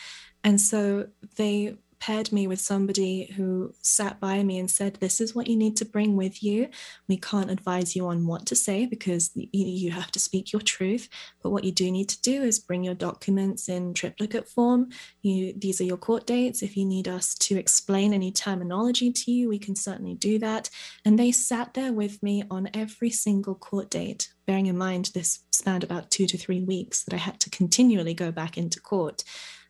And 0.44 0.60
so 0.60 1.08
they 1.36 1.76
paired 2.06 2.30
me 2.30 2.46
with 2.46 2.60
somebody 2.60 3.24
who 3.36 3.74
sat 3.82 4.20
by 4.20 4.40
me 4.44 4.60
and 4.60 4.70
said, 4.70 4.94
This 4.94 5.20
is 5.20 5.34
what 5.34 5.48
you 5.48 5.56
need 5.56 5.76
to 5.78 5.84
bring 5.84 6.14
with 6.14 6.40
you. 6.40 6.68
We 7.08 7.16
can't 7.16 7.50
advise 7.50 7.96
you 7.96 8.06
on 8.06 8.28
what 8.28 8.46
to 8.46 8.54
say 8.54 8.86
because 8.86 9.32
you 9.34 9.90
have 9.90 10.12
to 10.12 10.20
speak 10.20 10.52
your 10.52 10.62
truth. 10.62 11.08
But 11.42 11.50
what 11.50 11.64
you 11.64 11.72
do 11.72 11.90
need 11.90 12.08
to 12.10 12.22
do 12.22 12.44
is 12.44 12.60
bring 12.60 12.84
your 12.84 12.94
documents 12.94 13.68
in 13.68 13.92
triplicate 13.92 14.48
form. 14.48 14.90
You, 15.22 15.52
these 15.56 15.80
are 15.80 15.84
your 15.84 15.96
court 15.96 16.26
dates. 16.26 16.62
If 16.62 16.76
you 16.76 16.84
need 16.84 17.08
us 17.08 17.34
to 17.34 17.58
explain 17.58 18.14
any 18.14 18.30
terminology 18.30 19.10
to 19.10 19.32
you, 19.32 19.48
we 19.48 19.58
can 19.58 19.74
certainly 19.74 20.14
do 20.14 20.38
that. 20.38 20.70
And 21.04 21.18
they 21.18 21.32
sat 21.32 21.74
there 21.74 21.92
with 21.92 22.22
me 22.22 22.44
on 22.48 22.70
every 22.72 23.10
single 23.10 23.56
court 23.56 23.90
date. 23.90 24.32
Bearing 24.46 24.66
in 24.66 24.78
mind, 24.78 25.10
this 25.12 25.40
spanned 25.50 25.82
about 25.82 26.12
two 26.12 26.26
to 26.28 26.38
three 26.38 26.62
weeks 26.62 27.02
that 27.02 27.14
I 27.14 27.18
had 27.18 27.40
to 27.40 27.50
continually 27.50 28.14
go 28.14 28.30
back 28.30 28.56
into 28.56 28.80
court. 28.80 29.24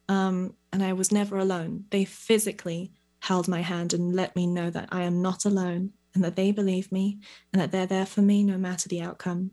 Um, 0.09 0.55
and 0.73 0.83
I 0.83 0.93
was 0.93 1.13
never 1.13 1.39
alone. 1.39 1.85
They 1.91 2.05
physically 2.05 2.93
held 3.21 3.49
my 3.49 3.61
hand 3.61 3.93
and 3.93 4.15
let 4.15 4.37
me 4.37 4.47
know 4.47 4.71
that 4.71 4.89
I 4.93 5.03
am 5.03 5.23
not 5.23 5.45
alone 5.45 5.93
and 6.15 6.23
that 6.25 6.37
they 6.37 6.53
believe 6.53 6.93
me 6.93 7.19
and 7.53 7.61
that 7.61 7.73
they're 7.73 7.87
there 7.87 8.07
for 8.07 8.23
me 8.23 8.45
no 8.45 8.57
matter 8.57 8.89
the 8.89 9.03
outcome. 9.03 9.51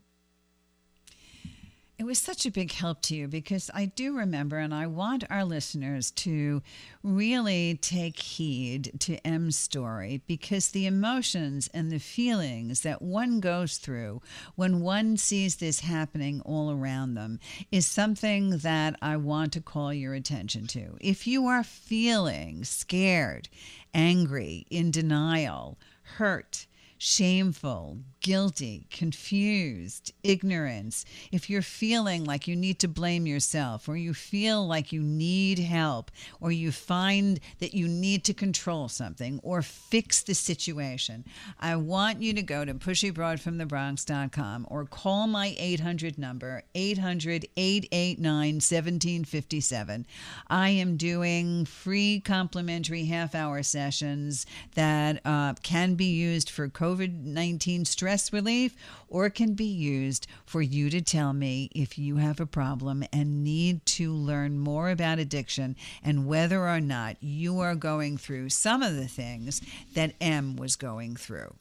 It 1.96 2.04
was 2.06 2.18
such 2.18 2.44
a 2.44 2.50
big 2.50 2.72
help 2.72 3.02
to 3.02 3.14
you 3.14 3.28
because 3.28 3.70
I 3.72 3.84
do 3.84 4.16
remember, 4.16 4.58
and 4.58 4.74
I 4.74 4.88
want 4.88 5.22
our 5.30 5.44
listeners 5.44 6.10
to 6.12 6.60
really 7.04 7.78
take 7.80 8.18
heed 8.18 8.98
to 9.00 9.24
M's 9.24 9.56
story 9.56 10.20
because 10.26 10.70
the 10.70 10.86
emotions 10.86 11.70
and 11.72 11.92
the 11.92 12.00
feelings 12.00 12.80
that 12.80 13.00
one 13.00 13.38
goes 13.38 13.76
through 13.76 14.22
when 14.56 14.80
one 14.80 15.16
sees 15.16 15.56
this 15.56 15.80
happening 15.80 16.40
all 16.40 16.72
around 16.72 17.14
them 17.14 17.38
is 17.70 17.86
something 17.86 18.58
that 18.58 18.96
I 19.00 19.16
want 19.16 19.52
to 19.52 19.60
call 19.60 19.94
your 19.94 20.14
attention 20.14 20.66
to. 20.68 20.96
If 21.00 21.28
you 21.28 21.46
are 21.46 21.62
feeling 21.62 22.64
scared, 22.64 23.48
angry, 23.94 24.66
in 24.68 24.90
denial, 24.90 25.78
hurt, 26.16 26.66
shameful, 26.98 27.98
guilty, 28.20 28.86
confused, 28.90 30.12
ignorance, 30.22 31.04
if 31.30 31.50
you're 31.50 31.60
feeling 31.60 32.24
like 32.24 32.48
you 32.48 32.56
need 32.56 32.78
to 32.78 32.88
blame 32.88 33.26
yourself, 33.26 33.88
or 33.88 33.96
you 33.96 34.14
feel 34.14 34.66
like 34.66 34.92
you 34.92 35.02
need 35.02 35.58
help, 35.58 36.10
or 36.40 36.50
you 36.50 36.72
find 36.72 37.38
that 37.58 37.74
you 37.74 37.86
need 37.86 38.24
to 38.24 38.32
control 38.32 38.88
something 38.88 39.40
or 39.42 39.60
fix 39.60 40.22
the 40.22 40.34
situation, 40.34 41.24
I 41.60 41.76
want 41.76 42.22
you 42.22 42.32
to 42.34 42.42
go 42.42 42.64
to 42.64 42.74
pushybroadfromthebronx.com 42.74 44.66
or 44.70 44.86
call 44.86 45.26
my 45.26 45.54
800 45.58 46.18
number, 46.18 46.62
800 46.74 47.46
889 47.56 48.54
1757. 48.54 50.06
I 50.48 50.68
am 50.70 50.96
doing 50.96 51.64
free 51.66 52.20
complimentary 52.20 53.04
half 53.04 53.34
hour 53.34 53.62
sessions 53.62 54.46
that 54.74 55.20
uh, 55.24 55.54
can 55.62 55.94
be 55.94 56.06
used 56.06 56.48
for 56.48 56.68
COVID 56.84 57.24
19 57.24 57.86
stress 57.86 58.30
relief, 58.30 58.76
or 59.08 59.30
can 59.30 59.54
be 59.54 59.64
used 59.64 60.26
for 60.44 60.60
you 60.60 60.90
to 60.90 61.00
tell 61.00 61.32
me 61.32 61.70
if 61.74 61.96
you 61.96 62.16
have 62.16 62.40
a 62.40 62.46
problem 62.46 63.04
and 63.10 63.42
need 63.42 63.86
to 63.86 64.12
learn 64.12 64.58
more 64.58 64.90
about 64.90 65.18
addiction 65.18 65.76
and 66.02 66.26
whether 66.26 66.68
or 66.68 66.80
not 66.80 67.16
you 67.20 67.58
are 67.60 67.74
going 67.74 68.18
through 68.18 68.50
some 68.50 68.82
of 68.82 68.96
the 68.96 69.08
things 69.08 69.62
that 69.94 70.12
M 70.20 70.56
was 70.56 70.76
going 70.76 71.16
through. 71.16 71.54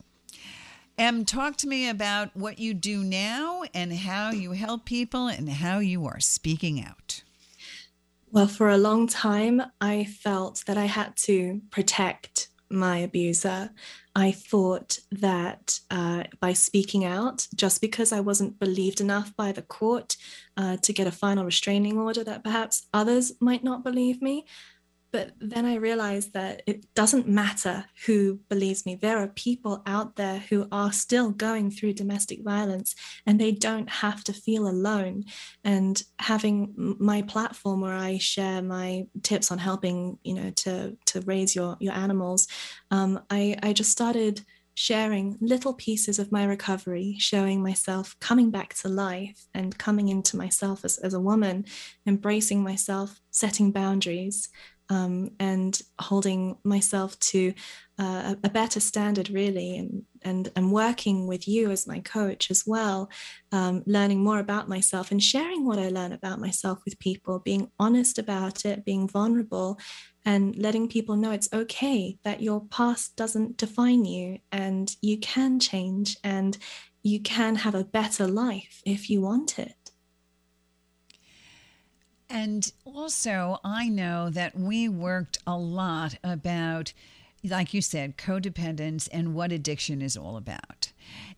M, 0.97 1.23
talk 1.23 1.55
to 1.57 1.67
me 1.67 1.87
about 1.87 2.35
what 2.35 2.59
you 2.59 2.73
do 2.73 3.01
now 3.01 3.63
and 3.73 3.93
how 3.93 4.31
you 4.31 4.51
help 4.51 4.83
people 4.83 5.27
and 5.27 5.47
how 5.47 5.79
you 5.79 6.05
are 6.05 6.19
speaking 6.19 6.83
out. 6.83 7.23
Well, 8.29 8.47
for 8.47 8.69
a 8.69 8.77
long 8.77 9.07
time, 9.07 9.61
I 9.79 10.03
felt 10.03 10.65
that 10.67 10.77
I 10.77 10.85
had 10.85 11.15
to 11.27 11.61
protect 11.71 12.49
my 12.73 12.97
abuser. 12.97 13.71
I 14.15 14.31
thought 14.31 14.99
that 15.11 15.79
uh, 15.89 16.23
by 16.39 16.53
speaking 16.53 17.05
out, 17.05 17.47
just 17.55 17.81
because 17.81 18.11
I 18.11 18.19
wasn't 18.19 18.59
believed 18.59 19.01
enough 19.01 19.35
by 19.35 19.51
the 19.51 19.61
court 19.61 20.17
uh, 20.57 20.77
to 20.77 20.93
get 20.93 21.07
a 21.07 21.11
final 21.11 21.45
restraining 21.45 21.97
order, 21.97 22.23
that 22.23 22.43
perhaps 22.43 22.87
others 22.93 23.33
might 23.39 23.63
not 23.63 23.83
believe 23.83 24.21
me, 24.21 24.45
but 25.13 25.31
then 25.39 25.65
I 25.67 25.75
realized 25.75 26.33
that 26.33 26.63
it 26.65 26.91
doesn't 26.95 27.27
matter 27.27 27.85
who 28.07 28.39
believes 28.49 28.83
me. 28.83 28.95
There 28.95 29.19
are 29.19 29.27
people 29.27 29.83
out 29.85 30.15
there 30.15 30.39
who 30.49 30.67
are 30.71 30.91
still 30.91 31.29
going 31.29 31.69
through 31.69 31.93
domestic 31.93 32.43
violence 32.43 32.95
and 33.27 33.39
they 33.39 33.51
don't 33.51 33.87
have 33.87 34.23
to 34.23 34.33
feel 34.33 34.67
alone. 34.67 35.25
And 35.63 36.01
having 36.17 36.73
my 36.99 37.21
platform 37.21 37.81
where 37.81 37.93
I 37.93 38.17
share 38.17 38.63
my 38.63 39.05
tips 39.21 39.51
on 39.51 39.59
helping, 39.59 40.17
you 40.23 40.33
know, 40.33 40.49
to, 40.49 40.97
to 41.05 41.21
raise 41.21 41.55
your, 41.55 41.77
your 41.79 41.93
animals, 41.93 42.47
um, 42.89 43.21
I, 43.29 43.55
I 43.61 43.71
just 43.71 43.91
started 43.91 44.43
sharing 44.75 45.37
little 45.39 45.73
pieces 45.73 46.17
of 46.19 46.31
my 46.31 46.43
recovery, 46.43 47.15
showing 47.19 47.61
myself 47.61 48.15
coming 48.19 48.49
back 48.49 48.73
to 48.73 48.89
life 48.89 49.45
and 49.53 49.77
coming 49.77 50.09
into 50.09 50.35
myself 50.35 50.83
as, 50.83 50.97
as 50.97 51.13
a 51.13 51.19
woman, 51.19 51.65
embracing 52.07 52.63
myself, 52.63 53.19
setting 53.29 53.71
boundaries, 53.71 54.49
um, 54.93 55.31
and 55.39 55.81
holding 55.99 56.55
myself 56.63 57.17
to 57.19 57.53
uh, 57.97 58.35
a 58.43 58.49
better 58.49 58.79
standard, 58.79 59.29
really, 59.29 59.77
and, 59.77 60.03
and, 60.21 60.51
and 60.55 60.71
working 60.71 61.25
with 61.25 61.47
you 61.47 61.71
as 61.71 61.87
my 61.87 61.99
coach 61.99 62.51
as 62.51 62.63
well, 62.67 63.09
um, 63.51 63.83
learning 63.87 64.23
more 64.23 64.39
about 64.39 64.69
myself 64.69 65.09
and 65.09 65.21
sharing 65.21 65.65
what 65.65 65.79
I 65.79 65.89
learn 65.89 66.11
about 66.11 66.39
myself 66.39 66.79
with 66.85 66.99
people, 66.99 67.39
being 67.39 67.71
honest 67.79 68.19
about 68.19 68.65
it, 68.65 68.85
being 68.85 69.07
vulnerable, 69.07 69.79
and 70.25 70.55
letting 70.57 70.87
people 70.87 71.15
know 71.15 71.31
it's 71.31 71.51
okay 71.51 72.17
that 72.23 72.41
your 72.41 72.61
past 72.65 73.15
doesn't 73.15 73.57
define 73.57 74.05
you 74.05 74.37
and 74.51 74.95
you 75.01 75.17
can 75.17 75.59
change 75.59 76.17
and 76.23 76.57
you 77.01 77.19
can 77.19 77.55
have 77.55 77.75
a 77.75 77.83
better 77.83 78.27
life 78.27 78.81
if 78.85 79.09
you 79.09 79.21
want 79.21 79.57
it. 79.57 79.82
And 82.33 82.71
also, 82.83 83.59
I 83.63 83.89
know 83.89 84.31
that 84.31 84.57
we 84.57 84.89
worked 84.89 85.37
a 85.45 85.55
lot 85.55 86.15
about, 86.23 86.91
like 87.43 87.75
you 87.75 87.81
said, 87.81 88.17
codependence 88.17 89.07
and 89.13 89.35
what 89.35 89.51
addiction 89.51 90.01
is 90.01 90.17
all 90.17 90.35
about. 90.35 90.91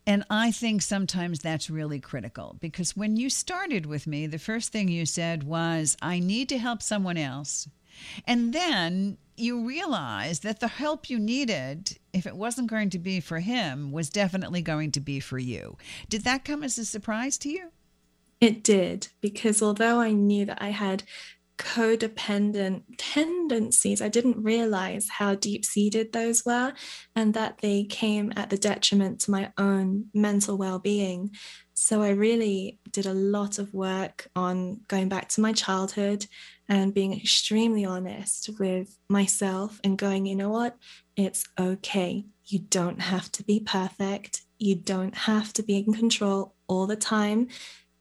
And 0.08 0.24
I 0.30 0.52
think 0.52 0.82
sometimes 0.82 1.40
that's 1.40 1.70
really 1.70 2.00
critical 2.00 2.56
because 2.62 2.96
when 2.96 3.18
you 3.18 3.30
started 3.30 3.86
with 3.86 4.08
me, 4.08 4.26
the 4.26 4.40
first 4.40 4.72
thing 4.72 4.88
you 4.88 5.06
said 5.06 5.44
was, 5.44 5.98
I 6.02 6.20
need 6.20 6.48
to 6.48 6.58
help 6.58 6.82
someone 6.82 7.18
else. 7.18 7.68
And 8.26 8.54
then 8.54 9.18
you 9.36 9.68
realized 9.68 10.44
that 10.44 10.62
the 10.62 10.70
help 10.70 11.10
you 11.10 11.20
needed, 11.20 11.98
if 12.14 12.26
it 12.26 12.38
wasn't 12.38 12.70
going 12.70 12.90
to 12.92 13.00
be 13.00 13.20
for 13.20 13.40
him, 13.40 13.92
was 13.92 14.10
definitely 14.10 14.62
going 14.62 14.94
to 14.94 15.02
be 15.02 15.20
for 15.20 15.40
you. 15.40 15.78
Did 16.08 16.24
that 16.24 16.46
come 16.46 16.64
as 16.64 16.78
a 16.78 16.86
surprise 16.86 17.38
to 17.40 17.50
you? 17.50 17.72
It 18.42 18.64
did, 18.64 19.08
because 19.22 19.62
although 19.62 20.00
I 20.00 20.12
knew 20.12 20.46
that 20.46 20.62
I 20.62 20.70
had 20.70 21.04
codependent 21.58 22.84
tendencies, 22.98 24.02
I 24.02 24.10
didn't 24.10 24.44
realize 24.44 25.08
how 25.10 25.36
deep 25.36 25.64
seated 25.64 26.12
those 26.12 26.46
were 26.46 26.74
and 27.16 27.34
that 27.34 27.60
they 27.62 27.86
came 27.86 28.34
at 28.36 28.50
the 28.50 28.58
detriment 28.58 29.22
to 29.22 29.32
my 29.32 29.52
own 29.58 30.06
mental 30.14 30.58
well 30.58 30.80
being. 30.80 31.32
So 31.74 32.02
I 32.02 32.10
really 32.10 32.80
did 32.92 33.06
a 33.06 33.14
lot 33.14 33.58
of 33.58 33.74
work 33.74 34.28
on 34.36 34.82
going 34.88 35.10
back 35.10 35.30
to 35.30 35.42
my 35.42 35.54
childhood 35.54 36.26
and 36.68 36.94
being 36.94 37.14
extremely 37.14 37.86
honest 37.86 38.50
with 38.60 38.98
myself 39.10 39.80
and 39.84 39.98
going, 39.98 40.26
you 40.26 40.36
know 40.36 40.50
what? 40.50 40.78
It's 41.16 41.46
okay. 41.60 42.26
You 42.46 42.60
don't 42.60 43.02
have 43.02 43.32
to 43.34 43.44
be 43.44 43.60
perfect. 43.60 44.42
You 44.58 44.76
don't 44.76 45.16
have 45.16 45.54
to 45.54 45.64
be 45.64 45.78
in 45.78 45.94
control 45.94 46.56
all 46.68 46.88
the 46.88 46.96
time. 46.96 47.50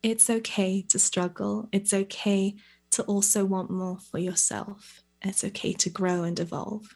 It's 0.04 0.28
okay 0.28 0.82
to 0.90 0.98
struggle. 0.98 1.66
It's 1.72 1.94
okay 1.94 2.56
to 2.90 3.02
also 3.04 3.46
want 3.46 3.70
more 3.70 3.96
for 3.96 4.18
yourself. 4.18 5.02
It's 5.22 5.42
okay 5.42 5.72
to 5.72 5.88
grow 5.88 6.24
and 6.24 6.38
evolve. 6.38 6.94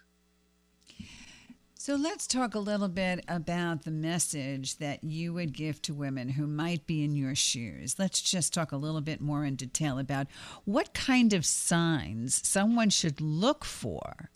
So 1.73 1.95
let's 1.95 2.27
talk 2.27 2.55
a 2.55 2.59
little 2.59 2.89
bit 2.89 3.25
about 3.27 3.85
the 3.85 3.91
message 3.91 4.77
that 4.77 5.03
you 5.03 5.33
would 5.33 5.55
give 5.55 5.81
to 5.83 5.95
women 5.95 6.29
who 6.29 6.47
might 6.47 6.87
be 6.87 7.03
in 7.03 7.17
your 7.17 7.35
shoes. 7.35 7.99
Let's 7.99 8.21
just 8.21 8.53
talk 8.53 8.73
a 8.73 8.77
little 8.77 9.01
bit 9.01 9.23
more 9.23 9.43
in 9.43 9.57
detail 9.57 9.99
about 9.99 10.27
what 10.67 10.93
kind 10.93 11.33
of 11.33 11.47
signs 11.47 12.47
someone 12.47 12.91
should 12.91 13.23
look 13.23 13.65
for 13.65 14.29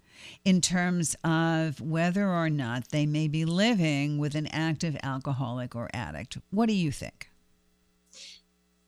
in 0.47 0.63
terms 0.63 1.15
of 1.23 1.79
whether 1.79 2.27
or 2.27 2.49
not 2.49 2.89
they 2.89 3.05
may 3.05 3.29
be 3.29 3.45
living 3.45 4.17
with 4.17 4.35
an 4.35 4.47
active 4.47 4.97
alcoholic 5.03 5.77
or 5.77 5.91
addict. 5.93 6.39
What 6.49 6.71
do 6.71 6.75
you 6.75 6.91
think? 6.91 7.29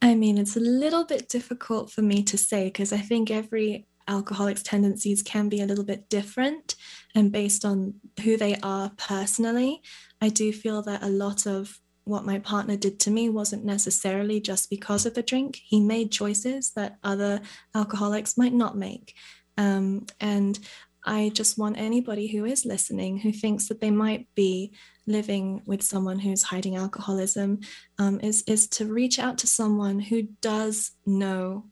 I 0.05 0.15
mean, 0.15 0.37
it's 0.37 0.55
a 0.55 0.61
little 0.61 1.07
bit 1.07 1.31
difficult 1.31 1.91
for 1.91 2.03
me 2.03 2.23
to 2.25 2.37
say 2.37 2.67
because 2.67 2.93
I 2.93 2.99
think 2.99 3.31
every 3.31 3.87
alcoholics' 4.07 4.63
tendencies 4.63 5.23
can 5.23 5.49
be 5.49 5.63
a 5.63 5.65
little 5.65 5.83
bit 5.83 6.11
different 6.11 6.75
and 7.15 7.33
based 7.33 7.65
on 7.65 7.95
who 8.23 8.37
they 8.37 8.57
are 8.63 8.93
personally. 8.99 9.81
I 10.21 10.29
do 10.29 10.53
feel 10.53 10.83
that 10.83 11.03
a 11.03 11.09
lot 11.09 11.47
of 11.47 11.81
what 12.05 12.27
my 12.27 12.39
partner 12.39 12.77
did 12.77 13.01
to 13.01 13.11
me 13.11 13.31
wasn't 13.31 13.65
necessarily 13.65 14.43
just 14.43 14.69
because 14.69 15.07
of 15.07 15.15
the 15.15 15.23
drink. 15.23 15.59
He 15.65 15.81
made 15.81 16.13
choices 16.13 16.73
that 16.73 16.99
other 17.03 17.41
alcoholics 17.75 18.37
might 18.37 18.53
not 18.53 18.77
make. 18.77 19.15
Um, 19.57 20.05
and 20.21 20.59
I 21.07 21.31
just 21.33 21.57
want 21.57 21.79
anybody 21.79 22.27
who 22.27 22.45
is 22.45 22.67
listening 22.67 23.21
who 23.21 23.33
thinks 23.33 23.69
that 23.69 23.81
they 23.81 23.91
might 23.91 24.29
be 24.35 24.75
living 25.07 25.63
with 25.67 25.83
someone 25.83 26.19
who's 26.19 26.43
hiding 26.43 26.77
alcoholism 26.77 27.61
um, 27.99 28.21
is, 28.21 28.43
is 28.47 28.67
to 28.69 28.87
reach 28.87 29.19
out 29.19 29.39
to 29.39 29.47
someone 29.47 29.99
who 29.99 30.23
does 30.41 30.93
know 31.05 31.67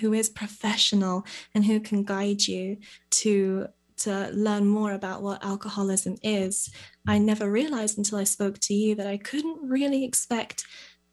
who 0.00 0.12
is 0.12 0.28
professional 0.28 1.24
and 1.54 1.64
who 1.64 1.80
can 1.80 2.02
guide 2.02 2.46
you 2.46 2.78
to 3.10 3.66
to 3.98 4.30
learn 4.32 4.66
more 4.66 4.92
about 4.92 5.22
what 5.22 5.44
alcoholism 5.44 6.16
is. 6.24 6.72
I 7.06 7.18
never 7.18 7.48
realized 7.48 7.98
until 7.98 8.18
I 8.18 8.24
spoke 8.24 8.58
to 8.60 8.74
you 8.74 8.96
that 8.96 9.06
I 9.06 9.16
couldn't 9.16 9.58
really 9.62 10.04
expect 10.04 10.64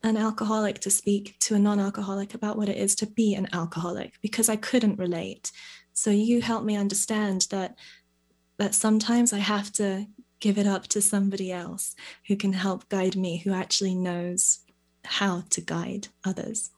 an 0.01 0.17
alcoholic 0.17 0.79
to 0.79 0.89
speak 0.89 1.37
to 1.41 1.55
a 1.55 1.59
non-alcoholic 1.59 2.33
about 2.33 2.57
what 2.57 2.69
it 2.69 2.77
is 2.77 2.95
to 2.95 3.05
be 3.05 3.35
an 3.35 3.47
alcoholic 3.53 4.13
because 4.21 4.49
I 4.49 4.55
couldn't 4.55 4.97
relate. 4.97 5.51
So 5.93 6.09
you 6.09 6.41
helped 6.41 6.65
me 6.65 6.77
understand 6.77 7.47
that 7.51 7.75
that 8.57 8.75
sometimes 8.75 9.33
I 9.33 9.39
have 9.39 9.71
to 9.73 10.07
give 10.39 10.57
it 10.57 10.67
up 10.67 10.87
to 10.87 11.01
somebody 11.01 11.51
else 11.51 11.95
who 12.27 12.35
can 12.35 12.53
help 12.53 12.87
guide 12.89 13.15
me, 13.15 13.37
who 13.37 13.53
actually 13.53 13.95
knows 13.95 14.59
how 15.05 15.43
to 15.49 15.61
guide 15.61 16.07
others. 16.25 16.71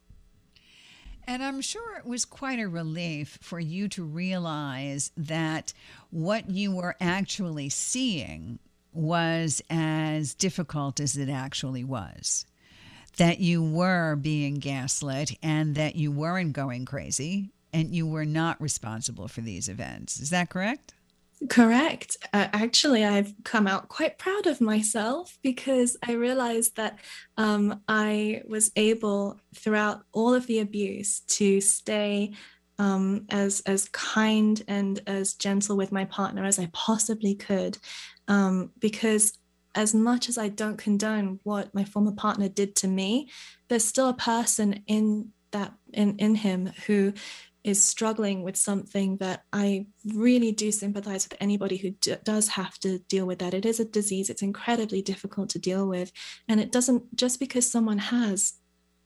And 1.27 1.43
I'm 1.43 1.61
sure 1.61 1.97
it 1.97 2.05
was 2.05 2.25
quite 2.25 2.59
a 2.59 2.67
relief 2.67 3.37
for 3.41 3.59
you 3.59 3.87
to 3.89 4.03
realize 4.03 5.11
that 5.15 5.73
what 6.09 6.49
you 6.49 6.71
were 6.75 6.95
actually 6.99 7.69
seeing 7.69 8.59
was 8.93 9.61
as 9.69 10.33
difficult 10.33 10.99
as 10.99 11.15
it 11.15 11.29
actually 11.29 11.83
was. 11.83 12.45
That 13.17 13.39
you 13.39 13.61
were 13.61 14.15
being 14.15 14.55
gaslit 14.55 15.37
and 15.43 15.75
that 15.75 15.95
you 15.95 16.11
weren't 16.11 16.53
going 16.53 16.85
crazy 16.85 17.51
and 17.71 17.93
you 17.93 18.07
were 18.07 18.25
not 18.25 18.61
responsible 18.61 19.27
for 19.27 19.41
these 19.41 19.69
events. 19.69 20.19
Is 20.19 20.31
that 20.31 20.49
correct? 20.49 20.93
Correct. 21.49 22.17
Uh, 22.33 22.47
actually, 22.53 23.03
I've 23.03 23.33
come 23.43 23.65
out 23.65 23.89
quite 23.89 24.19
proud 24.19 24.45
of 24.45 24.61
myself 24.61 25.39
because 25.41 25.97
I 26.07 26.11
realized 26.13 26.75
that 26.75 26.99
um, 27.35 27.81
I 27.87 28.43
was 28.47 28.71
able, 28.75 29.39
throughout 29.55 30.03
all 30.11 30.35
of 30.35 30.45
the 30.45 30.59
abuse, 30.59 31.21
to 31.21 31.59
stay 31.59 32.33
um, 32.77 33.25
as 33.29 33.61
as 33.65 33.89
kind 33.89 34.61
and 34.67 35.01
as 35.07 35.33
gentle 35.33 35.75
with 35.77 35.91
my 35.91 36.05
partner 36.05 36.43
as 36.45 36.59
I 36.59 36.69
possibly 36.73 37.33
could, 37.33 37.77
um, 38.27 38.71
because 38.79 39.33
as 39.73 39.95
much 39.95 40.29
as 40.29 40.37
I 40.37 40.47
don't 40.49 40.77
condone 40.77 41.39
what 41.43 41.73
my 41.73 41.85
former 41.85 42.11
partner 42.11 42.49
did 42.49 42.75
to 42.77 42.87
me, 42.87 43.29
there's 43.67 43.85
still 43.85 44.09
a 44.09 44.13
person 44.13 44.83
in 44.85 45.29
that 45.51 45.73
in 45.91 46.17
in 46.17 46.35
him 46.35 46.71
who 46.85 47.13
is 47.63 47.83
struggling 47.83 48.43
with 48.43 48.57
something 48.57 49.17
that 49.17 49.43
I 49.53 49.85
really 50.13 50.51
do 50.51 50.71
sympathize 50.71 51.27
with 51.29 51.37
anybody 51.39 51.77
who 51.77 51.91
d- 51.91 52.15
does 52.23 52.47
have 52.49 52.79
to 52.79 52.99
deal 52.99 53.25
with 53.25 53.39
that. 53.39 53.53
It 53.53 53.65
is 53.65 53.79
a 53.79 53.85
disease, 53.85 54.29
it's 54.29 54.41
incredibly 54.41 55.01
difficult 55.01 55.49
to 55.49 55.59
deal 55.59 55.87
with. 55.87 56.11
And 56.47 56.59
it 56.59 56.71
doesn't, 56.71 57.15
just 57.15 57.39
because 57.39 57.69
someone 57.69 57.99
has 57.99 58.53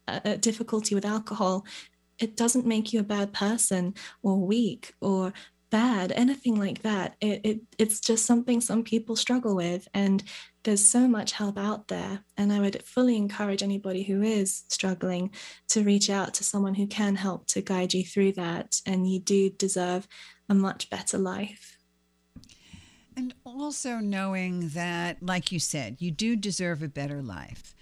a, 0.07 0.21
a 0.23 0.37
difficulty 0.37 0.95
with 0.95 1.05
alcohol, 1.05 1.65
it 2.17 2.37
doesn't 2.37 2.65
make 2.65 2.93
you 2.93 3.01
a 3.01 3.03
bad 3.03 3.33
person 3.33 3.93
or 4.23 4.39
weak 4.39 4.93
or 5.01 5.33
bad, 5.69 6.11
anything 6.13 6.59
like 6.59 6.81
that. 6.83 7.15
It, 7.21 7.41
it, 7.43 7.61
it's 7.77 7.99
just 7.99 8.25
something 8.25 8.61
some 8.61 8.83
people 8.83 9.15
struggle 9.15 9.55
with. 9.55 9.87
And 9.93 10.23
there's 10.63 10.85
so 10.85 11.07
much 11.07 11.33
help 11.33 11.57
out 11.57 11.87
there. 11.87 12.23
And 12.37 12.51
I 12.51 12.59
would 12.59 12.83
fully 12.83 13.17
encourage 13.17 13.63
anybody 13.63 14.03
who 14.03 14.21
is 14.21 14.63
struggling 14.69 15.31
to 15.69 15.83
reach 15.83 16.09
out 16.09 16.33
to 16.35 16.43
someone 16.43 16.75
who 16.75 16.87
can 16.87 17.15
help 17.15 17.47
to 17.47 17.61
guide 17.61 17.93
you 17.93 18.03
through 18.03 18.33
that. 18.33 18.81
And 18.85 19.09
you 19.09 19.19
do 19.19 19.49
deserve 19.49 20.07
a 20.49 20.55
much 20.55 20.89
better 20.89 21.17
life. 21.17 21.77
And 23.17 23.33
also 23.45 23.97
knowing 23.97 24.69
that, 24.69 25.23
like 25.23 25.51
you 25.51 25.59
said, 25.59 25.97
you 25.99 26.11
do 26.11 26.35
deserve 26.35 26.83
a 26.83 26.89
better 26.89 27.21
life 27.21 27.73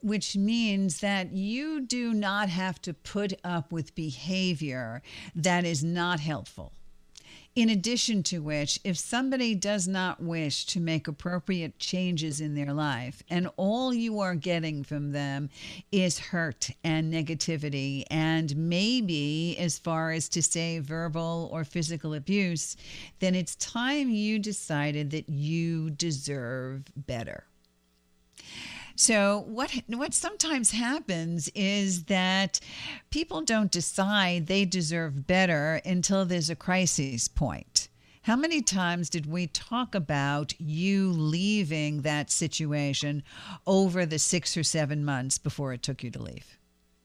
which 0.00 0.36
means 0.36 1.00
that 1.00 1.32
you 1.32 1.80
do 1.80 2.12
not 2.12 2.48
have 2.48 2.80
to 2.82 2.94
put 2.94 3.32
up 3.42 3.72
with 3.72 3.94
behavior 3.94 5.02
that 5.34 5.64
is 5.64 5.82
not 5.82 6.20
helpful. 6.20 6.75
In 7.56 7.70
addition 7.70 8.22
to 8.24 8.40
which, 8.40 8.78
if 8.84 8.98
somebody 8.98 9.54
does 9.54 9.88
not 9.88 10.22
wish 10.22 10.66
to 10.66 10.78
make 10.78 11.08
appropriate 11.08 11.78
changes 11.78 12.38
in 12.38 12.54
their 12.54 12.74
life, 12.74 13.22
and 13.30 13.48
all 13.56 13.94
you 13.94 14.20
are 14.20 14.34
getting 14.34 14.84
from 14.84 15.12
them 15.12 15.48
is 15.90 16.18
hurt 16.18 16.68
and 16.84 17.10
negativity, 17.10 18.04
and 18.10 18.54
maybe 18.54 19.56
as 19.58 19.78
far 19.78 20.12
as 20.12 20.28
to 20.28 20.42
say 20.42 20.80
verbal 20.80 21.48
or 21.50 21.64
physical 21.64 22.12
abuse, 22.12 22.76
then 23.20 23.34
it's 23.34 23.56
time 23.56 24.10
you 24.10 24.38
decided 24.38 25.10
that 25.12 25.30
you 25.30 25.88
deserve 25.88 26.84
better. 26.94 27.44
So 28.96 29.44
what 29.46 29.70
what 29.88 30.14
sometimes 30.14 30.70
happens 30.70 31.50
is 31.54 32.04
that 32.04 32.60
people 33.10 33.42
don't 33.42 33.70
decide 33.70 34.46
they 34.46 34.64
deserve 34.64 35.26
better 35.26 35.82
until 35.84 36.24
there's 36.24 36.48
a 36.48 36.56
crisis 36.56 37.28
point. 37.28 37.88
How 38.22 38.36
many 38.36 38.62
times 38.62 39.08
did 39.10 39.26
we 39.26 39.46
talk 39.48 39.94
about 39.94 40.58
you 40.58 41.10
leaving 41.12 42.02
that 42.02 42.30
situation 42.30 43.22
over 43.66 44.04
the 44.04 44.18
6 44.18 44.56
or 44.56 44.64
7 44.64 45.04
months 45.04 45.38
before 45.38 45.72
it 45.72 45.82
took 45.82 46.02
you 46.02 46.10
to 46.10 46.20
leave? 46.20 46.58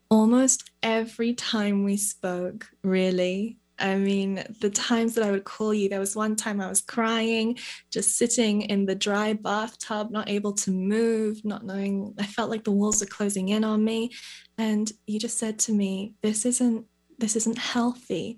Almost 0.10 0.72
every 0.82 1.34
time 1.36 1.84
we 1.84 1.98
spoke, 1.98 2.72
really. 2.84 3.61
I 3.82 3.96
mean, 3.96 4.44
the 4.60 4.70
times 4.70 5.16
that 5.16 5.24
I 5.24 5.32
would 5.32 5.44
call 5.44 5.74
you, 5.74 5.90
there 5.90 6.00
was 6.00 6.16
one 6.16 6.36
time 6.36 6.62
I 6.62 6.70
was 6.70 6.82
crying, 6.82 7.58
just 7.92 8.18
sitting 8.18 8.62
in 8.62 8.86
the 8.86 8.96
dry 8.96 9.34
bathtub, 9.34 10.12
not 10.12 10.30
able 10.30 10.54
to 10.54 10.72
move, 10.72 11.44
not 11.44 11.66
knowing, 11.66 12.14
I 12.20 12.26
felt 12.26 12.50
like 12.50 12.64
the 12.64 12.72
walls 12.72 13.02
were 13.02 13.08
closing 13.08 13.50
in 13.50 13.64
on 13.64 13.84
me. 13.84 14.12
And 14.58 14.92
you 15.08 15.20
just 15.20 15.38
said 15.38 15.60
to 15.60 15.74
me, 15.74 16.14
this 16.22 16.46
isn't, 16.46 16.86
this 17.18 17.36
isn't 17.36 17.58
healthy. 17.58 18.38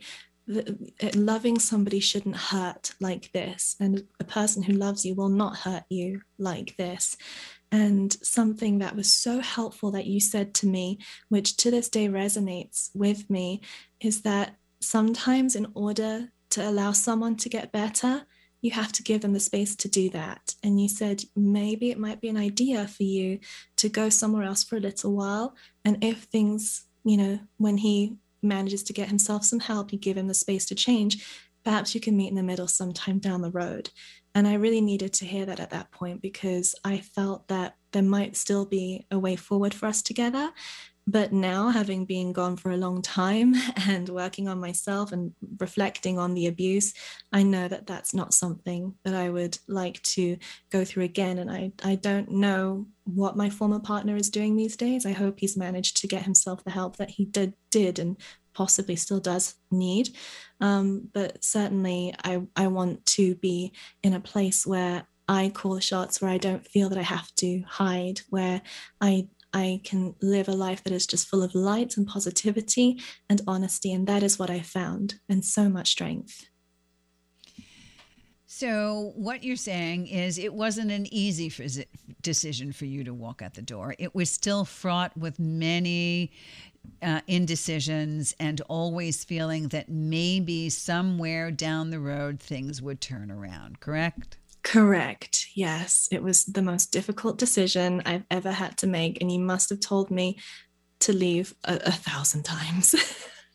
Uh, 0.50 0.62
loving 1.16 1.58
somebody 1.60 2.00
shouldn't 2.00 2.36
hurt 2.36 2.94
like 3.00 3.32
this. 3.34 3.76
And 3.80 4.04
a 4.20 4.26
person 4.26 4.64
who 4.64 4.74
loves 4.74 5.06
you 5.06 5.16
will 5.16 5.30
not 5.30 5.58
hurt 5.58 5.84
you 5.89 6.22
like 6.38 6.76
this. 6.78 7.18
And 7.72 8.14
something 8.22 8.80
that 8.80 8.96
was 8.96 9.12
so 9.12 9.39
helpful 9.39 9.91
that 9.91 10.06
you 10.06 10.20
said 10.20 10.54
to 10.56 10.68
me, 10.68 11.00
which 11.30 11.58
to 11.58 11.72
this 11.72 11.89
day 11.89 12.08
resonates 12.08 12.89
with 12.94 13.30
me, 13.30 13.62
is 14.00 14.22
that 14.22 14.58
sometimes 14.84 15.56
in 15.56 15.68
order 15.74 16.30
to 16.52 16.68
allow 16.68 16.92
someone 16.92 17.36
to 17.38 17.50
get 17.50 17.72
better, 17.72 18.26
you 18.62 18.72
have 18.72 18.92
to 18.94 19.04
give 19.04 19.22
them 19.22 19.34
the 19.34 19.40
space 19.40 19.76
to 19.76 19.90
do 19.90 20.10
that. 20.12 20.56
And 20.64 20.82
you 20.82 20.88
said 20.88 21.24
maybe 21.36 21.92
it 21.92 22.00
might 22.00 22.22
be 22.22 22.30
an 22.30 22.38
idea 22.38 22.88
for 22.88 23.04
you 23.04 23.40
to 23.78 23.90
go 23.90 24.10
somewhere 24.10 24.44
else 24.44 24.64
for 24.64 24.78
a 24.78 24.82
little 24.82 25.14
while. 25.14 25.56
And 25.84 26.02
if 26.04 26.24
things, 26.24 26.86
you 27.04 27.18
know, 27.18 27.40
when 27.58 27.78
he 27.78 28.18
manages 28.42 28.84
to 28.84 28.94
get 28.94 29.10
himself 29.10 29.44
some 29.44 29.60
help, 29.60 29.92
you 29.92 30.00
give 30.00 30.18
him 30.18 30.28
the 30.28 30.34
space 30.34 30.66
to 30.68 30.76
change. 30.76 31.28
Perhaps 31.66 31.94
you 31.94 32.02
can 32.02 32.16
meet 32.16 32.30
in 32.30 32.36
the 32.36 32.44
middle 32.44 32.68
sometime 32.68 33.20
down 33.20 33.42
the 33.42 33.52
road. 33.52 33.90
And 34.36 34.48
I 34.48 34.56
really 34.56 34.82
needed 34.82 35.14
to 35.14 35.26
hear 35.26 35.46
that 35.46 35.60
at 35.60 35.70
that 35.72 35.92
point 35.92 36.22
because 36.22 36.74
I 36.84 37.00
felt 37.00 37.48
that 37.50 37.76
there 37.92 38.02
might 38.02 38.36
still 38.36 38.66
be 38.66 39.06
a 39.12 39.20
way 39.20 39.36
forward 39.36 39.74
for 39.74 39.86
us 39.88 40.02
together. 40.02 40.52
But 41.06 41.34
now, 41.34 41.70
having 41.70 42.06
been 42.06 42.32
gone 42.32 42.56
for 42.56 42.72
a 42.72 42.78
long 42.78 43.01
time 43.01 43.56
and 43.88 44.08
working 44.08 44.47
on 44.47 44.60
myself 44.60 45.12
and 45.12 45.34
reflecting 45.60 46.18
on 46.18 46.34
the 46.34 46.47
abuse, 46.47 46.93
I 47.32 47.43
know 47.43 47.68
that 47.68 47.88
that's 47.88 48.14
not 48.14 48.34
something 48.34 48.95
that 49.04 49.14
I 49.14 49.30
would 49.30 49.58
like 49.68 50.01
to 50.04 50.38
go 50.72 50.86
through 50.86 51.04
again. 51.04 51.39
And 51.39 51.51
I, 51.51 51.74
I 51.84 51.95
don't 51.95 52.32
know 52.32 52.88
what 53.04 53.36
my 53.36 53.49
former 53.49 53.80
partner 53.80 54.16
is 54.16 54.30
doing 54.30 54.56
these 54.56 54.78
days. 54.78 55.06
I 55.06 55.12
hope 55.12 55.39
he's 55.39 55.58
managed 55.58 55.97
to 55.97 56.08
get 56.08 56.24
himself 56.24 56.64
the 56.64 56.72
help 56.72 56.97
that 56.97 57.10
he 57.10 57.26
did, 57.26 57.54
did 57.70 57.99
and 57.99 58.18
possibly 58.54 58.95
still 58.95 59.20
does 59.20 59.56
need. 59.72 60.10
Um, 60.62 61.10
but 61.14 61.43
certainly, 61.43 62.14
I, 62.24 62.43
I 62.56 62.68
want 62.68 63.06
to 63.08 63.36
be 63.36 63.74
in 64.04 64.14
a 64.14 64.22
place 64.22 64.66
where 64.66 65.06
I 65.28 65.49
call 65.54 65.80
shots, 65.80 66.22
where 66.22 66.32
I 66.32 66.38
don't 66.38 66.68
feel 66.68 66.89
that 66.89 66.97
I 66.97 67.04
have 67.04 67.34
to 67.36 67.64
hide, 67.68 68.22
where 68.30 68.62
I 68.99 69.28
I 69.54 69.82
can 69.84 70.16
live 70.22 70.47
a 70.47 70.54
life 70.54 70.84
that 70.84 70.93
is 70.93 71.06
just 71.06 71.28
full 71.28 71.43
of 71.43 71.54
light 71.54 71.97
and 71.97 72.08
positivity 72.08 73.01
and 73.30 73.41
honesty. 73.47 73.93
And 73.93 74.08
that 74.08 74.24
is 74.24 74.39
what 74.39 74.49
I 74.49 74.62
found, 74.62 75.16
and 75.30 75.45
so 75.45 75.70
much 75.70 75.89
strength. 75.89 76.45
So, 78.56 79.14
what 79.16 79.43
you're 79.43 79.56
saying 79.56 80.08
is 80.08 80.38
it 80.38 80.54
wasn't 80.54 80.91
an 80.91 81.12
easy 81.12 81.51
decision 82.22 82.72
for 82.72 82.86
you 82.86 83.04
to 83.04 83.14
walk 83.14 83.41
out 83.41 83.56
the 83.56 83.64
door. 83.64 83.95
It 83.97 84.14
was 84.14 84.30
still 84.30 84.64
fraught 84.64 85.18
with 85.18 85.39
many 85.39 86.32
uh, 87.01 87.22
indecisions 87.28 88.36
and 88.39 88.62
always 88.70 89.24
feeling 89.24 89.70
that 89.70 89.89
maybe 89.89 90.70
somewhere 90.70 91.49
down 91.49 91.89
the 91.89 91.99
road 91.99 92.39
things 92.39 92.80
would 92.80 93.01
turn 93.01 93.32
around, 93.32 93.80
correct? 93.80 94.38
Correct. 94.64 95.47
Yes. 95.55 96.07
It 96.11 96.24
was 96.24 96.45
the 96.45 96.61
most 96.61 96.91
difficult 96.91 97.38
decision 97.38 98.01
I've 98.05 98.24
ever 98.32 98.51
had 98.51 98.78
to 98.80 98.88
make. 98.88 99.22
And 99.22 99.32
you 99.32 99.39
must 99.39 99.70
have 99.70 99.82
told 99.82 100.09
me 100.09 100.39
to 100.99 101.14
leave 101.14 101.53
a, 101.66 101.76
a 101.86 101.91
thousand 101.91 102.43
times. 102.43 102.95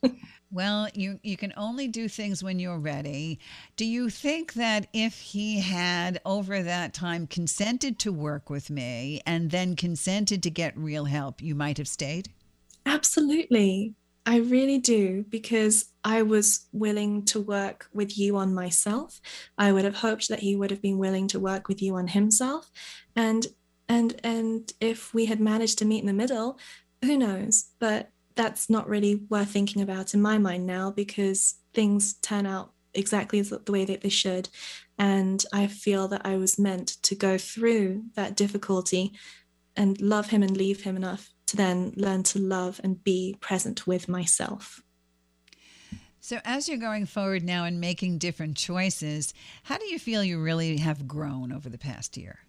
well, 0.53 0.89
you, 0.93 1.19
you 1.23 1.39
can 1.39 1.55
only 1.57 1.89
do 1.89 2.09
things 2.09 2.45
when 2.45 2.59
you're 2.59 2.79
ready. 2.79 3.41
Do 3.77 3.87
you 3.87 4.11
think 4.11 4.53
that 4.55 4.89
if 4.93 5.19
he 5.19 5.61
had, 5.61 6.21
over 6.27 6.63
that 6.63 6.93
time, 6.93 7.27
consented 7.27 7.99
to 8.01 8.13
work 8.13 8.51
with 8.51 8.69
me 8.69 9.23
and 9.25 9.51
then 9.51 9.77
consented 9.77 10.43
to 10.43 10.51
get 10.51 10.77
real 10.77 11.07
help, 11.07 11.41
you 11.41 11.55
might 11.55 11.79
have 11.79 11.89
stayed? 11.89 12.29
Absolutely. 12.85 13.95
I 14.29 14.41
really 14.41 14.77
do 14.77 15.25
because 15.31 15.87
I 16.05 16.21
was 16.21 16.67
willing 16.71 17.25
to 17.27 17.41
work 17.41 17.89
with 17.95 18.19
you 18.19 18.37
on 18.37 18.53
myself. 18.53 19.23
I 19.57 19.73
would 19.73 19.87
have 19.87 19.97
hoped 19.97 20.29
that 20.29 20.41
he 20.41 20.55
would 20.55 20.71
have 20.71 20.83
been 20.83 20.99
willing 20.99 21.29
to 21.29 21.41
work 21.41 21.67
with 21.67 21.81
you 21.81 21.97
on 21.97 22.09
himself. 22.09 22.71
And 23.17 23.47
and 23.89 24.21
and 24.23 24.71
if 24.83 25.15
we 25.15 25.25
had 25.25 25.41
managed 25.41 25.79
to 25.79 25.87
meet 25.87 26.01
in 26.01 26.07
the 26.07 26.13
middle, 26.13 26.59
who 27.03 27.17
knows? 27.17 27.71
But 27.79 28.11
that's 28.35 28.69
not 28.69 28.87
really 28.87 29.15
worth 29.31 29.49
thinking 29.49 29.81
about 29.81 30.13
in 30.13 30.21
my 30.21 30.37
mind 30.37 30.67
now 30.67 30.91
because 30.91 31.55
things 31.73 32.13
turn 32.21 32.45
out 32.45 32.73
exactly 32.93 33.41
the 33.41 33.63
way 33.73 33.87
that 33.87 34.03
they 34.03 34.11
should. 34.11 34.51
And 34.99 35.43
I 35.55 35.69
feel 35.69 36.07
that 36.09 36.27
I 36.27 36.37
was 36.37 36.59
meant 36.59 36.99
to 37.05 37.15
go 37.15 37.39
through 37.39 38.05
that 38.15 38.37
difficulty 38.37 39.13
and 39.75 39.99
love 40.03 40.29
him 40.29 40.43
and 40.43 40.55
leave 40.55 40.83
him 40.83 40.97
enough 40.97 41.33
to 41.49 41.57
then 41.57 41.93
learn 41.97 42.23
to 42.23 42.39
love 42.39 42.81
and 42.85 43.03
be 43.03 43.37
present 43.41 43.87
with 43.87 44.09
myself. 44.09 44.83
So, 46.21 46.41
as 46.45 46.69
you're 46.69 46.79
going 46.79 47.07
forward 47.07 47.43
now 47.43 47.65
and 47.65 47.81
making 47.81 48.19
different 48.19 48.57
choices, 48.57 49.33
how 49.63 49.79
do 49.79 49.87
you 49.87 49.99
feel 49.99 50.23
you 50.23 50.41
really 50.41 50.77
have 50.77 51.09
grown 51.09 51.53
over 51.53 51.69
the 51.69 51.79
past 51.79 52.17
year? 52.17 52.41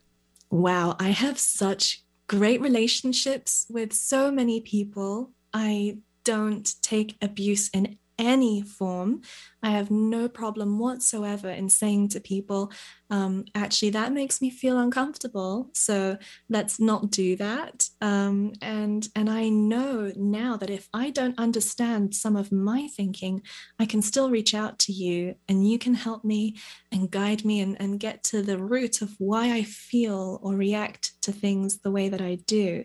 Wow, 0.50 0.96
I 1.00 1.10
have 1.10 1.40
such 1.40 2.04
great 2.28 2.62
relationships 2.62 3.66
with 3.70 3.94
so 3.94 4.32
many 4.32 4.60
people. 4.60 5.32
I 5.54 6.00
don't 6.24 6.70
take 6.82 7.16
abuse 7.22 7.70
in 7.70 7.98
any 8.20 8.62
form. 8.62 9.22
I 9.64 9.72
have 9.72 9.90
no 9.90 10.30
problem 10.30 10.78
whatsoever 10.78 11.50
in 11.50 11.70
saying 11.70 12.10
to 12.10 12.20
people, 12.20 12.72
um, 13.10 13.46
actually, 13.56 13.90
that 13.92 14.14
makes 14.14 14.42
me 14.42 14.52
feel 14.52 14.78
uncomfortable. 14.78 15.72
So 15.74 16.18
let's 16.50 16.80
not 16.80 17.10
do 17.10 17.36
that. 17.38 17.90
Um, 18.02 18.54
and 18.62 19.08
and 19.16 19.30
I 19.30 19.50
know 19.50 20.12
now 20.16 20.58
that 20.58 20.70
if 20.70 20.88
I 20.94 21.10
don't 21.10 21.40
understand 21.40 22.14
some 22.14 22.36
of 22.36 22.52
my 22.52 22.88
thinking, 22.96 23.42
I 23.80 23.86
can 23.86 24.02
still 24.02 24.30
reach 24.30 24.54
out 24.54 24.78
to 24.80 24.92
you, 24.92 25.36
and 25.48 25.68
you 25.68 25.80
can 25.80 25.96
help 25.96 26.24
me 26.24 26.58
and 26.92 27.10
guide 27.10 27.44
me 27.44 27.62
and, 27.62 27.76
and 27.82 28.00
get 28.00 28.24
to 28.26 28.42
the 28.42 28.60
root 28.60 29.02
of 29.02 29.16
why 29.18 29.54
I 29.54 29.64
feel 29.64 30.40
or 30.44 30.54
react 30.56 31.20
to 31.24 31.32
things 31.32 31.80
the 31.80 31.92
way 31.92 32.10
that 32.10 32.22
I 32.22 32.36
do. 32.46 32.84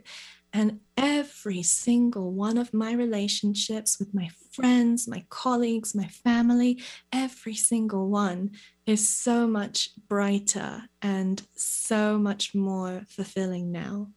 And 0.53 0.81
every 0.97 1.65
single 1.65 2.33
one 2.33 2.59
of 2.59 2.73
my 2.73 2.93
relationships 2.93 3.99
with 3.99 4.15
my 4.15 4.29
friends, 4.55 5.09
my 5.09 5.25
colleagues, 5.31 5.95
my 5.95 6.07
family, 6.07 6.81
every 7.13 7.55
single 7.55 8.09
one 8.09 8.51
is 8.87 9.09
so 9.09 9.47
much 9.47 9.91
brighter 10.09 10.83
and 11.03 11.43
so 11.57 12.19
much 12.19 12.55
more 12.55 13.03
fulfilling 13.09 13.73
now. 13.73 14.09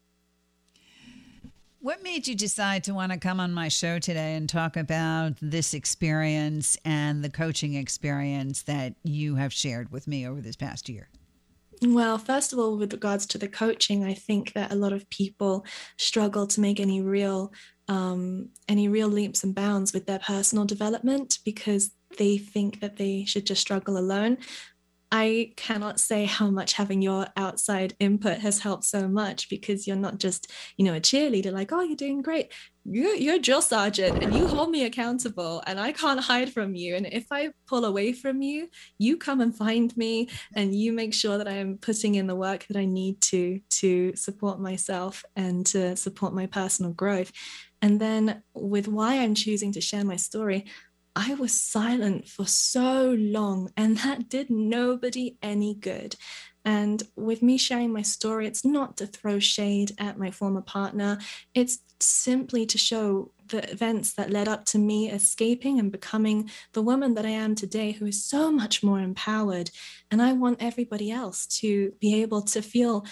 What 1.80 2.04
made 2.04 2.28
you 2.28 2.36
decide 2.36 2.84
to 2.86 2.94
want 2.94 3.12
to 3.14 3.18
come 3.18 3.40
on 3.40 3.54
my 3.54 3.70
show 3.70 3.98
today 3.98 4.36
and 4.36 4.50
talk 4.50 4.76
about 4.76 5.34
this 5.42 5.74
experience 5.74 6.78
and 6.84 7.24
the 7.24 7.30
coaching 7.30 7.76
experience 7.76 8.64
that 8.64 8.96
you 9.04 9.36
have 9.36 9.54
shared 9.54 9.92
with 9.92 10.08
me 10.08 10.28
over 10.28 10.42
this 10.42 10.56
past 10.56 10.90
year? 10.90 11.10
Well, 11.82 12.18
first 12.18 12.54
of 12.54 12.60
all, 12.60 12.76
with 12.76 12.92
regards 12.92 13.28
to 13.28 13.38
the 13.38 13.48
coaching, 13.48 14.04
I 14.04 14.16
think 14.16 14.54
that 14.54 14.72
a 14.72 14.76
lot 14.76 14.94
of 14.94 15.08
people 15.12 15.64
struggle 15.98 16.48
to 16.48 16.60
make 16.60 16.80
any 16.80 17.02
real 17.02 17.54
um, 17.88 18.50
any 18.68 18.88
real 18.88 19.08
leaps 19.08 19.44
and 19.44 19.56
bounds 19.56 19.94
with 19.94 20.06
their 20.06 20.20
personal 20.20 20.66
development 20.66 21.40
because 21.46 21.92
they 22.18 22.38
think 22.38 22.80
that 22.82 22.98
they 22.98 23.26
should 23.26 23.46
just 23.46 23.62
struggle 23.62 23.98
alone. 23.98 24.38
I 25.10 25.54
cannot 25.56 26.02
say 26.02 26.26
how 26.26 26.50
much 26.50 26.74
having 26.74 27.02
your 27.02 27.28
outside 27.38 27.96
input 28.00 28.40
has 28.40 28.60
helped 28.60 28.84
so 28.84 29.08
much 29.08 29.50
because 29.50 29.88
you're 29.88 29.96
not 29.96 30.20
just, 30.20 30.52
you 30.76 30.84
know, 30.84 30.96
a 30.96 31.00
cheerleader 31.00 31.52
like, 31.54 31.72
oh, 31.72 31.82
you're 31.82 31.96
doing 31.96 32.22
great. 32.22 32.52
You're, 32.84 33.16
you're 33.16 33.36
a 33.36 33.40
drill 33.40 33.62
sergeant 33.62 34.22
and 34.22 34.36
you 34.36 34.48
hold 34.48 34.70
me 34.70 34.84
accountable 34.84 35.64
and 35.66 35.80
I 35.80 35.94
can't 35.94 36.20
hide 36.20 36.52
from 36.52 36.76
you. 36.76 36.96
And 36.96 37.06
if 37.06 37.28
I 37.32 37.52
pull 37.68 37.86
away 37.86 38.12
from 38.12 38.42
you, 38.42 38.68
you 38.98 39.16
come 39.16 39.40
and 39.40 39.56
find 39.56 39.96
me 39.96 40.30
and 40.56 40.76
you 40.76 40.92
make 40.92 41.14
sure 41.14 41.38
that 41.38 41.48
I 41.48 41.56
am 41.56 41.78
putting 41.78 42.16
in 42.16 42.28
the 42.28 42.36
work 42.36 42.66
that 42.68 42.78
I 42.78 42.86
need 42.86 43.22
to 43.22 43.62
to 43.70 44.14
support 44.16 44.60
myself 44.60 45.24
and 45.38 45.66
to 45.68 45.96
support 45.96 46.34
my 46.34 46.48
personal 46.48 46.92
growth. 46.92 47.32
And 47.82 48.00
then 48.00 48.44
with 48.54 48.88
why 48.88 49.20
I'm 49.20 49.36
choosing 49.36 49.72
to 49.74 49.82
share 49.82 50.04
my 50.04 50.16
story, 50.16 50.66
I 51.16 51.34
was 51.34 51.52
silent 51.52 52.28
for 52.28 52.46
so 52.46 53.16
long, 53.18 53.72
and 53.76 53.98
that 53.98 54.30
did 54.30 54.52
nobody 54.52 55.38
any 55.42 55.74
good. 55.74 56.16
And 56.64 57.02
with 57.16 57.42
me 57.42 57.58
sharing 57.58 57.92
my 57.92 58.02
story, 58.02 58.46
it's 58.46 58.66
not 58.66 58.98
to 58.98 59.08
throw 59.08 59.40
shade 59.40 59.94
at 60.00 60.20
my 60.20 60.32
former 60.32 60.62
partner, 60.62 61.18
it's 61.56 61.80
simply 62.00 62.66
to 62.68 62.78
show 62.78 63.32
the 63.48 63.68
events 63.72 64.14
that 64.14 64.30
led 64.30 64.48
up 64.48 64.66
to 64.66 64.78
me 64.78 65.10
escaping 65.10 65.80
and 65.80 65.92
becoming 65.92 66.50
the 66.74 66.82
woman 66.82 67.16
that 67.16 67.26
I 67.26 67.30
am 67.30 67.56
today, 67.56 67.94
who 67.94 68.06
is 68.06 68.24
so 68.24 68.52
much 68.52 68.84
more 68.84 69.00
empowered. 69.00 69.72
And 70.12 70.22
I 70.22 70.34
want 70.34 70.62
everybody 70.62 71.10
else 71.10 71.48
to 71.62 71.94
be 72.00 72.22
able 72.22 72.42
to 72.44 72.62
feel 72.62 73.06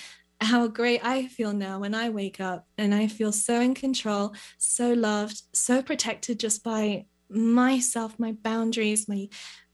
how 0.46 0.68
great 0.68 1.04
I 1.04 1.28
feel 1.28 1.54
now 1.54 1.80
when 1.80 1.94
I 1.94 2.10
wake 2.10 2.40
up 2.40 2.66
and 2.78 2.94
I 2.94 3.08
feel 3.08 3.32
so 3.32 3.60
in 3.60 3.74
control, 3.74 4.34
so 4.58 4.94
loved, 4.94 5.42
so 5.54 5.82
protected 5.82 6.40
just 6.40 6.64
by 6.64 7.06
myself, 7.30 8.18
my 8.18 8.32
boundaries, 8.32 9.08
my 9.08 9.28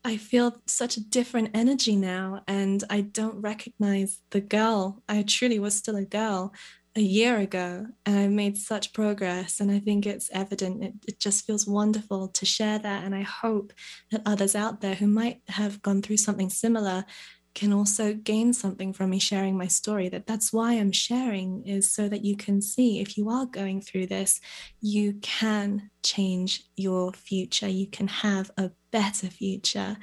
I 0.03 0.17
feel 0.17 0.61
such 0.65 0.97
a 0.97 1.07
different 1.09 1.51
energy 1.53 1.95
now, 1.95 2.41
and 2.47 2.83
I 2.89 3.01
don't 3.01 3.39
recognize 3.39 4.19
the 4.31 4.41
girl. 4.41 5.03
I 5.07 5.21
truly 5.21 5.59
was 5.59 5.75
still 5.75 5.95
a 5.95 6.05
girl 6.05 6.53
a 6.95 7.01
year 7.01 7.37
ago, 7.37 7.85
and 8.05 8.17
I've 8.17 8.31
made 8.31 8.57
such 8.57 8.93
progress. 8.93 9.59
And 9.59 9.71
I 9.71 9.79
think 9.79 10.05
it's 10.05 10.29
evident. 10.33 10.83
It, 10.83 10.93
it 11.07 11.19
just 11.19 11.45
feels 11.45 11.67
wonderful 11.67 12.29
to 12.29 12.45
share 12.45 12.79
that. 12.79 13.03
And 13.03 13.13
I 13.13 13.21
hope 13.21 13.73
that 14.09 14.23
others 14.25 14.55
out 14.55 14.81
there 14.81 14.95
who 14.95 15.07
might 15.07 15.41
have 15.49 15.81
gone 15.81 16.01
through 16.01 16.17
something 16.17 16.49
similar 16.49 17.05
can 17.53 17.73
also 17.73 18.13
gain 18.13 18.53
something 18.53 18.93
from 18.93 19.09
me 19.09 19.19
sharing 19.19 19.57
my 19.57 19.67
story 19.67 20.09
that 20.09 20.25
that's 20.25 20.53
why 20.53 20.73
i'm 20.73 20.91
sharing 20.91 21.65
is 21.67 21.91
so 21.91 22.07
that 22.07 22.23
you 22.23 22.35
can 22.35 22.61
see 22.61 22.99
if 22.99 23.17
you 23.17 23.29
are 23.29 23.45
going 23.45 23.81
through 23.81 24.07
this 24.07 24.39
you 24.79 25.13
can 25.21 25.89
change 26.03 26.63
your 26.75 27.11
future 27.13 27.67
you 27.67 27.87
can 27.87 28.07
have 28.07 28.49
a 28.57 28.71
better 28.91 29.27
future 29.27 29.97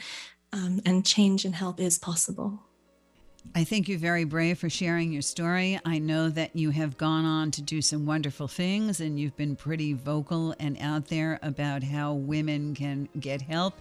um, 0.53 0.81
and 0.85 1.05
change 1.05 1.45
and 1.45 1.55
help 1.55 1.81
is 1.81 1.99
possible. 1.99 2.61
I 3.55 3.65
think 3.65 3.89
you're 3.89 3.99
very 3.99 4.25
brave 4.25 4.59
for 4.59 4.69
sharing 4.69 5.11
your 5.11 5.23
story. 5.23 5.81
I 5.85 5.99
know 5.99 6.29
that 6.29 6.55
you 6.55 6.71
have 6.71 6.99
gone 6.99 7.25
on 7.25 7.51
to 7.53 7.63
do 7.63 7.81
some 7.81 8.05
wonderful 8.05 8.47
things 8.47 9.01
and 9.01 9.19
you've 9.19 9.37
been 9.37 9.57
pretty 9.57 9.95
vocal 9.95 10.55
and 10.61 10.77
out 10.81 11.07
there 11.07 11.39
about 11.43 11.83
how 11.83 12.13
women 12.13 12.75
can 12.75 13.09
get 13.19 13.41
help. 13.41 13.75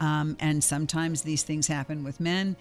Um, 0.00 0.36
and 0.38 0.62
sometimes 0.62 1.22
these 1.22 1.42
things 1.44 1.66
happen 1.66 2.04
with 2.04 2.20
men. 2.20 2.56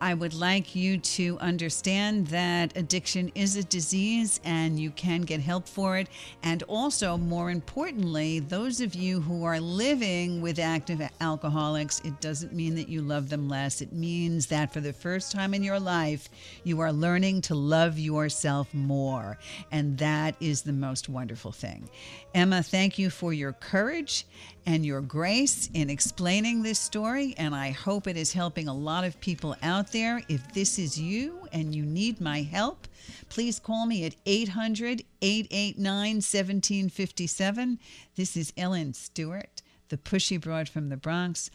I 0.00 0.14
would 0.14 0.34
like 0.34 0.74
you 0.74 0.98
to 0.98 1.38
understand 1.38 2.26
that 2.28 2.76
addiction 2.76 3.32
is 3.34 3.56
a 3.56 3.64
disease 3.64 4.40
and 4.44 4.78
you 4.78 4.90
can 4.90 5.22
get 5.22 5.40
help 5.40 5.66
for 5.66 5.96
it. 5.96 6.08
And 6.42 6.62
also, 6.64 7.16
more 7.16 7.50
importantly, 7.50 8.40
those 8.40 8.80
of 8.80 8.94
you 8.94 9.20
who 9.20 9.44
are 9.44 9.58
living 9.58 10.42
with 10.42 10.58
active 10.58 11.00
alcoholics, 11.20 12.00
it 12.04 12.20
doesn't 12.20 12.52
mean 12.52 12.74
that 12.74 12.88
you 12.88 13.00
love 13.00 13.30
them 13.30 13.48
less. 13.48 13.80
It 13.80 13.92
means 13.92 14.46
that 14.46 14.72
for 14.72 14.80
the 14.80 14.92
first 14.92 15.32
time 15.32 15.54
in 15.54 15.62
your 15.62 15.80
life, 15.80 16.28
you 16.64 16.80
are 16.80 16.92
learning 16.92 17.40
to 17.42 17.54
love 17.54 17.98
yourself 17.98 18.72
more. 18.74 19.38
And 19.72 19.96
that 19.98 20.36
is 20.40 20.62
the 20.62 20.72
most 20.72 21.08
wonderful 21.08 21.52
thing. 21.52 21.88
Emma, 22.34 22.62
thank 22.62 22.98
you 22.98 23.08
for 23.08 23.32
your 23.32 23.52
courage 23.52 24.26
and 24.66 24.84
your 24.84 25.00
grace 25.00 25.70
in 25.72 25.88
explaining 25.88 26.62
this 26.62 26.78
story. 26.78 27.34
And 27.38 27.54
I 27.54 27.70
hope 27.70 28.06
it 28.06 28.16
is 28.16 28.32
helping 28.32 28.68
a 28.68 28.74
lot 28.74 29.04
of 29.04 29.20
people 29.20 29.56
out 29.62 29.92
there. 29.92 30.22
If 30.28 30.52
this 30.52 30.78
is 30.78 30.98
you 30.98 31.46
and 31.52 31.74
you 31.74 31.84
need 31.84 32.20
my 32.20 32.42
help, 32.42 32.88
please 33.28 33.60
call 33.60 33.86
me 33.86 34.04
at 34.04 34.16
800 34.26 35.04
889 35.22 36.16
1757. 36.16 37.78
This 38.16 38.36
is 38.36 38.52
Ellen 38.56 38.92
Stewart, 38.92 39.62
the 39.88 39.96
pushy 39.96 40.40
broad 40.40 40.68
from 40.68 40.88
the 40.88 40.96
Bronx. 40.96 41.48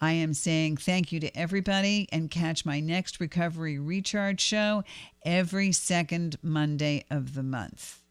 I 0.00 0.12
am 0.12 0.34
saying 0.34 0.76
thank 0.76 1.10
you 1.10 1.18
to 1.20 1.36
everybody 1.36 2.08
and 2.12 2.30
catch 2.30 2.64
my 2.64 2.78
next 2.78 3.18
Recovery 3.18 3.78
Recharge 3.78 4.40
show 4.40 4.84
every 5.24 5.72
second 5.72 6.36
Monday 6.42 7.04
of 7.10 7.34
the 7.34 7.42
month. 7.42 8.02